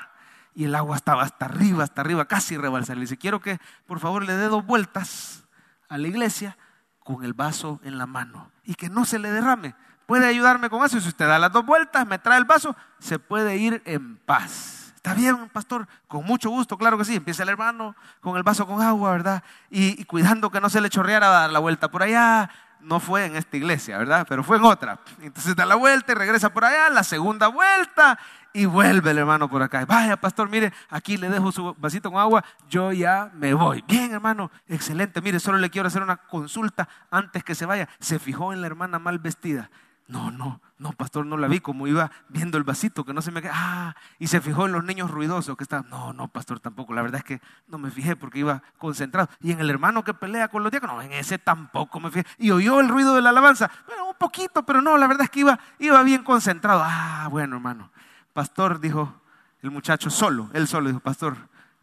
Y 0.54 0.66
el 0.66 0.76
agua 0.76 0.98
estaba 0.98 1.24
hasta 1.24 1.46
arriba, 1.46 1.86
hasta 1.86 2.02
arriba, 2.02 2.26
casi 2.26 2.58
rebalsar. 2.58 2.98
Le 2.98 3.04
dice, 3.04 3.16
quiero 3.16 3.40
que 3.40 3.62
por 3.88 4.02
favor 4.02 4.26
le 4.26 4.36
dé 4.36 4.48
dos 4.48 4.66
vueltas 4.66 5.46
a 5.88 5.98
la 5.98 6.10
iglesia 6.10 6.58
con 7.00 7.24
el 7.24 7.32
vaso 7.32 7.80
en 7.86 7.98
la 7.98 8.08
mano 8.08 8.52
y 8.66 8.76
que 8.76 8.90
no 8.90 9.06
se 9.06 9.20
le 9.20 9.32
derrame. 9.32 9.74
¿Puede 10.06 10.28
ayudarme 10.28 10.70
con 10.70 10.84
eso? 10.84 11.00
Si 11.00 11.08
usted 11.08 11.30
da 11.30 11.40
las 11.40 11.54
dos 11.54 11.66
vueltas, 11.66 12.06
me 12.06 12.20
trae 12.20 12.40
el 12.40 12.44
vaso, 12.44 12.76
se 13.00 13.20
puede 13.20 13.56
ir 13.56 13.82
en 13.86 14.18
paz. 14.18 14.81
Está 15.04 15.16
bien, 15.16 15.49
pastor, 15.49 15.88
con 16.08 16.24
mucho 16.24 16.52
gusto, 16.52 16.78
claro 16.78 16.95
que 16.95 17.06
sí. 17.06 17.16
Empieza 17.16 17.41
el 17.41 17.49
hermano 17.49 17.95
con 18.20 18.38
el 18.38 18.43
vaso 18.43 18.68
con 18.68 18.84
agua, 18.84 19.10
¿verdad? 19.10 19.43
Y, 19.72 20.06
cuidando 20.06 20.52
que 20.52 20.62
no 20.62 20.70
se 20.70 20.80
le 20.80 20.91
chorreara 20.91 21.28
a 21.28 21.41
dar 21.41 21.49
la 21.49 21.58
vuelta 21.58 21.89
por 21.89 22.04
allá, 22.04 22.52
no 22.82 22.99
fue 22.99 23.26
en 23.26 23.36
esta 23.36 23.58
iglesia, 23.58 23.97
¿verdad? 23.97 24.28
Pero 24.30 24.43
fue 24.43 24.58
en 24.58 24.64
otra. 24.64 24.99
Entonces 25.20 25.56
da 25.56 25.66
la 25.66 25.74
vuelta 25.74 26.12
y 26.12 26.16
regresa 26.16 26.54
por 26.54 26.66
allá, 26.66 26.91
la 26.91 27.04
segunda 27.04 27.47
vuelta 27.47 28.20
y 28.54 28.66
vuelve 28.66 29.10
el 29.10 29.18
hermano 29.18 29.49
por 29.49 29.64
acá. 29.64 29.84
Vaya, 29.88 30.18
pastor, 30.18 30.49
mire, 30.49 30.72
aquí 30.88 31.18
le 31.18 31.30
dejo 31.30 31.52
su 31.52 31.74
vasito 31.80 32.12
con 32.12 32.22
agua, 32.22 32.45
yo 32.70 32.91
ya 32.91 33.32
me 33.34 33.56
voy. 33.56 33.84
Bien, 33.88 34.14
hermano, 34.14 34.52
excelente. 34.68 35.20
Mire, 35.20 35.39
solo 35.39 35.58
le 35.58 35.72
quiero 35.72 35.88
hacer 35.88 36.04
una 36.04 36.18
consulta 36.18 36.88
antes 37.10 37.43
que 37.43 37.56
se 37.56 37.66
vaya. 37.66 37.89
Se 37.99 38.20
fijó 38.20 38.54
en 38.54 38.62
la 38.62 38.68
hermana 38.68 38.99
mal 38.99 39.18
vestida. 39.18 39.72
No, 40.12 40.30
no, 40.30 40.59
no, 40.78 40.91
pastor, 40.91 41.26
no 41.26 41.38
la 41.38 41.47
vi 41.47 41.62
como 41.62 41.88
iba 41.88 42.12
viendo 42.28 42.57
el 42.57 42.66
vasito, 42.66 43.05
que 43.05 43.14
no 43.14 43.22
se 43.22 43.32
me. 43.32 43.41
Ah, 43.49 43.95
y 44.20 44.28
se 44.28 44.41
fijó 44.41 44.66
en 44.66 44.74
los 44.74 44.84
niños 44.84 45.09
ruidosos 45.09 45.55
que 45.55 45.64
estaban. 45.64 45.89
No, 45.89 46.12
no, 46.12 46.28
pastor, 46.28 46.59
tampoco. 46.59 46.93
La 46.93 47.01
verdad 47.01 47.20
es 47.20 47.24
que 47.24 47.41
no 47.70 47.78
me 47.78 47.89
fijé 47.89 48.18
porque 48.18 48.39
iba 48.39 48.62
concentrado. 48.78 49.30
Y 49.39 49.53
en 49.53 49.62
el 49.62 49.70
hermano 49.70 50.03
que 50.03 50.14
pelea 50.14 50.49
con 50.49 50.64
los 50.64 50.72
diáconos, 50.72 50.97
no, 50.97 51.01
en 51.01 51.14
ese 51.14 51.38
tampoco 51.38 52.01
me 52.01 52.12
fijé. 52.12 52.28
Y 52.38 52.51
oyó 52.51 52.82
el 52.82 52.89
ruido 52.89 53.16
de 53.16 53.22
la 53.22 53.30
alabanza. 53.30 53.72
Bueno, 53.88 54.09
un 54.09 54.16
poquito, 54.16 54.66
pero 54.66 54.82
no, 54.82 54.97
la 54.97 55.07
verdad 55.07 55.24
es 55.24 55.30
que 55.30 55.39
iba, 55.39 55.57
iba 55.80 56.03
bien 56.03 56.26
concentrado. 56.26 56.82
Ah, 56.84 57.30
bueno, 57.32 57.55
hermano. 57.55 57.89
Pastor, 58.34 58.82
dijo 58.82 59.16
el 59.62 59.72
muchacho 59.72 60.09
solo, 60.09 60.49
él 60.51 60.68
solo 60.68 60.89
dijo, 60.89 60.99
pastor, 60.99 61.38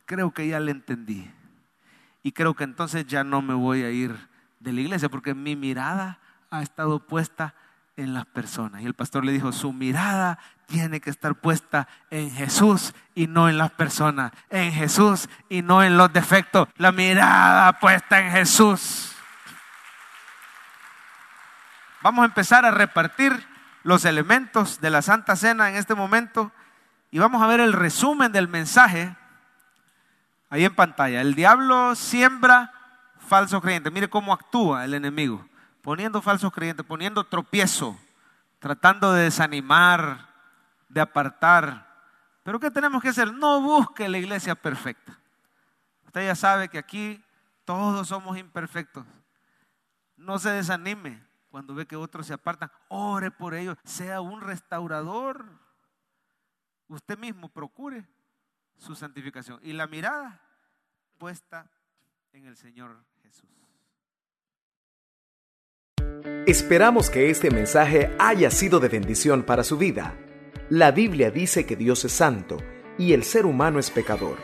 creo 0.04 0.32
que 0.32 0.46
ya 0.48 0.60
le 0.60 0.72
entendí. 0.72 1.30
Y 2.22 2.32
creo 2.32 2.52
que 2.52 2.64
entonces 2.64 3.06
ya 3.06 3.24
no 3.24 3.40
me 3.40 3.54
voy 3.54 3.84
a 3.84 3.90
ir 3.90 4.14
de 4.60 4.74
la 4.74 4.82
iglesia 4.82 5.08
porque 5.08 5.32
mi 5.32 5.56
mirada 5.56 6.18
ha 6.50 6.62
estado 6.62 6.98
puesta 6.98 7.54
en 7.99 8.14
las 8.14 8.26
personas. 8.26 8.80
Y 8.80 8.86
el 8.86 8.94
pastor 8.94 9.24
le 9.24 9.32
dijo, 9.32 9.51
su 9.53 9.72
mirada 9.72 10.38
tiene 10.66 11.01
que 11.01 11.11
estar 11.11 11.34
puesta 11.34 11.88
en 12.11 12.30
Jesús 12.30 12.94
y 13.14 13.26
no 13.26 13.49
en 13.49 13.59
las 13.59 13.72
personas, 13.72 14.32
en 14.51 14.72
Jesús 14.72 15.28
y 15.49 15.62
no 15.62 15.82
en 15.82 15.96
los 15.96 16.12
defectos. 16.12 16.68
La 16.76 16.92
mirada 16.92 17.72
puesta 17.80 18.20
en 18.20 18.30
Jesús. 18.30 19.12
Vamos 22.03 22.22
a 22.22 22.26
empezar 22.26 22.64
a 22.64 22.70
repartir 22.70 23.46
los 23.82 24.05
elementos 24.05 24.80
de 24.80 24.90
la 24.90 25.03
Santa 25.03 25.34
Cena 25.34 25.68
en 25.68 25.76
este 25.76 25.96
momento 25.96 26.53
y 27.11 27.18
vamos 27.18 27.42
a 27.42 27.49
ver 27.49 27.59
el 27.59 27.72
resumen 27.72 28.30
del 28.30 28.46
mensaje 28.46 29.16
ahí 30.51 30.64
en 30.64 30.74
pantalla. 30.74 31.20
El 31.20 31.34
diablo 31.34 31.96
siembra 31.96 32.72
falsos 33.18 33.61
creyentes. 33.61 33.92
Mire 33.92 34.09
cómo 34.09 34.32
actúa 34.32 34.84
el 34.84 34.94
enemigo 34.94 35.47
poniendo 35.89 36.20
falsos 36.20 36.53
creyentes, 36.53 36.84
poniendo 36.84 37.24
tropiezo, 37.24 37.99
tratando 38.59 39.14
de 39.14 39.22
desanimar, 39.22 40.28
de 40.86 41.01
apartar. 41.01 41.89
Pero 42.43 42.61
¿qué 42.61 42.70
tenemos 42.70 43.01
que 43.01 43.09
hacer? 43.09 43.32
No 43.32 43.62
busque 43.62 44.07
la 44.07 44.18
iglesia 44.18 44.55
perfecta. 44.55 45.18
Usted 46.05 46.26
ya 46.26 46.34
sabe 46.34 46.68
que 46.68 46.76
aquí 46.76 47.24
todos 47.64 48.07
somos 48.07 48.36
imperfectos. 48.36 49.07
No 50.14 50.39
se 50.39 50.51
desanime 50.51 51.26
cuando 51.51 51.74
ve 51.74 51.86
que 51.86 51.97
otros 51.97 52.26
se 52.26 52.34
apartan. 52.34 52.70
Ore 52.89 53.30
por 53.30 53.55
ellos. 53.55 53.78
Sea 53.82 54.20
un 54.20 54.43
restaurador. 54.43 55.47
Usted 56.89 57.16
mismo 57.16 57.49
procure 57.49 58.07
su 58.76 58.95
santificación. 58.95 59.59
Y 59.62 59.72
la 59.72 59.86
mirada 59.86 60.43
puesta 61.16 61.70
en 62.34 62.45
el 62.45 62.59
Señor 62.59 63.03
Jesús. 63.22 63.67
Esperamos 66.49 67.11
que 67.11 67.28
este 67.28 67.51
mensaje 67.51 68.09
haya 68.18 68.51
sido 68.51 68.80
de 68.80 68.88
bendición 68.88 69.42
para 69.42 69.62
su 69.62 69.76
vida. 69.76 70.14
La 70.70 70.92
Biblia 70.92 71.30
dice 71.30 71.66
que 71.66 71.76
Dios 71.76 72.07
es 72.07 72.12
santo 72.12 72.57
y 72.96 73.12
el 73.12 73.22
ser 73.24 73.44
humano 73.44 73.78
es 73.78 73.90
pecador, 73.90 74.36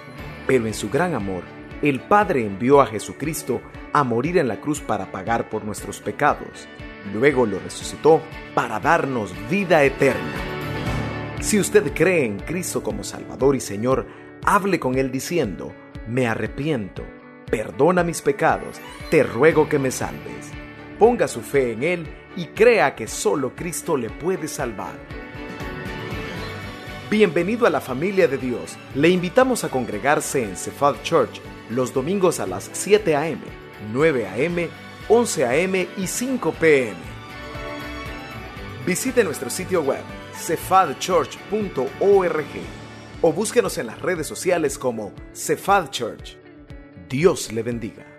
pero 0.47 0.67
en 0.67 0.75
su 0.75 0.91
gran 0.91 1.15
amor, 1.15 1.45
el 1.81 2.01
Padre 2.01 2.45
envió 2.45 2.83
a 2.83 2.87
Jesucristo 2.87 3.63
a 3.95 4.05
morir 4.05 4.37
en 4.37 4.49
la 4.49 4.61
cruz 4.61 4.83
para 4.83 5.11
pagar 5.11 5.49
por 5.49 5.65
nuestros 5.65 6.01
pecados. 6.01 6.69
Luego 7.15 7.47
lo 7.47 7.59
resucitó 7.59 8.21
para 8.55 8.81
darnos 8.81 9.33
vida 9.49 9.83
eterna. 9.83 10.35
Si 11.41 11.59
usted 11.59 11.91
cree 11.95 12.27
en 12.27 12.39
Cristo 12.39 12.83
como 12.83 13.03
Salvador 13.03 13.57
y 13.57 13.61
Señor, 13.61 14.07
hable 14.45 14.79
con 14.79 14.97
Él 14.99 15.11
diciendo, 15.11 15.73
me 16.07 16.27
arrepiento, 16.27 17.03
perdona 17.51 18.05
mis 18.05 18.21
pecados, 18.21 18.79
te 19.11 19.23
ruego 19.23 19.71
que 19.71 19.79
me 19.79 19.91
salves 19.91 20.54
ponga 20.99 21.29
su 21.29 21.41
fe 21.41 21.73
en 21.73 21.83
Él 21.83 22.07
y 22.37 22.47
crea 22.47 22.95
que 22.95 23.07
solo 23.07 23.55
Cristo 23.55 23.97
le 23.97 24.11
puede 24.11 24.49
salvar. 24.49 24.95
Bienvenido 27.11 27.67
a 27.67 27.71
la 27.71 27.81
familia 27.81 28.27
de 28.27 28.39
Dios. 28.39 28.77
Le 28.95 29.09
invitamos 29.09 29.63
a 29.63 29.69
congregarse 29.69 30.43
en 30.43 30.57
Cephal 30.57 31.01
Church 31.03 31.41
los 31.71 31.93
domingos 31.93 32.41
a 32.41 32.47
las 32.47 32.71
7 32.73 33.15
a.m., 33.15 33.41
9 33.93 34.27
a.m., 34.27 34.69
11 35.09 35.45
a.m. 35.45 35.89
y 35.97 36.07
5 36.07 36.53
p.m. 36.53 36.97
Visite 38.87 39.23
nuestro 39.23 39.51
sitio 39.51 39.83
web 39.83 40.03
cephadchurch.org 40.35 42.45
o 43.23 43.33
búsquenos 43.33 43.79
en 43.79 43.87
las 43.87 44.03
redes 44.03 44.27
sociales 44.27 44.79
como 44.79 45.13
Cephal 45.33 45.91
Church. 45.91 46.37
Dios 47.09 47.53
le 47.53 47.63
bendiga. 47.63 48.14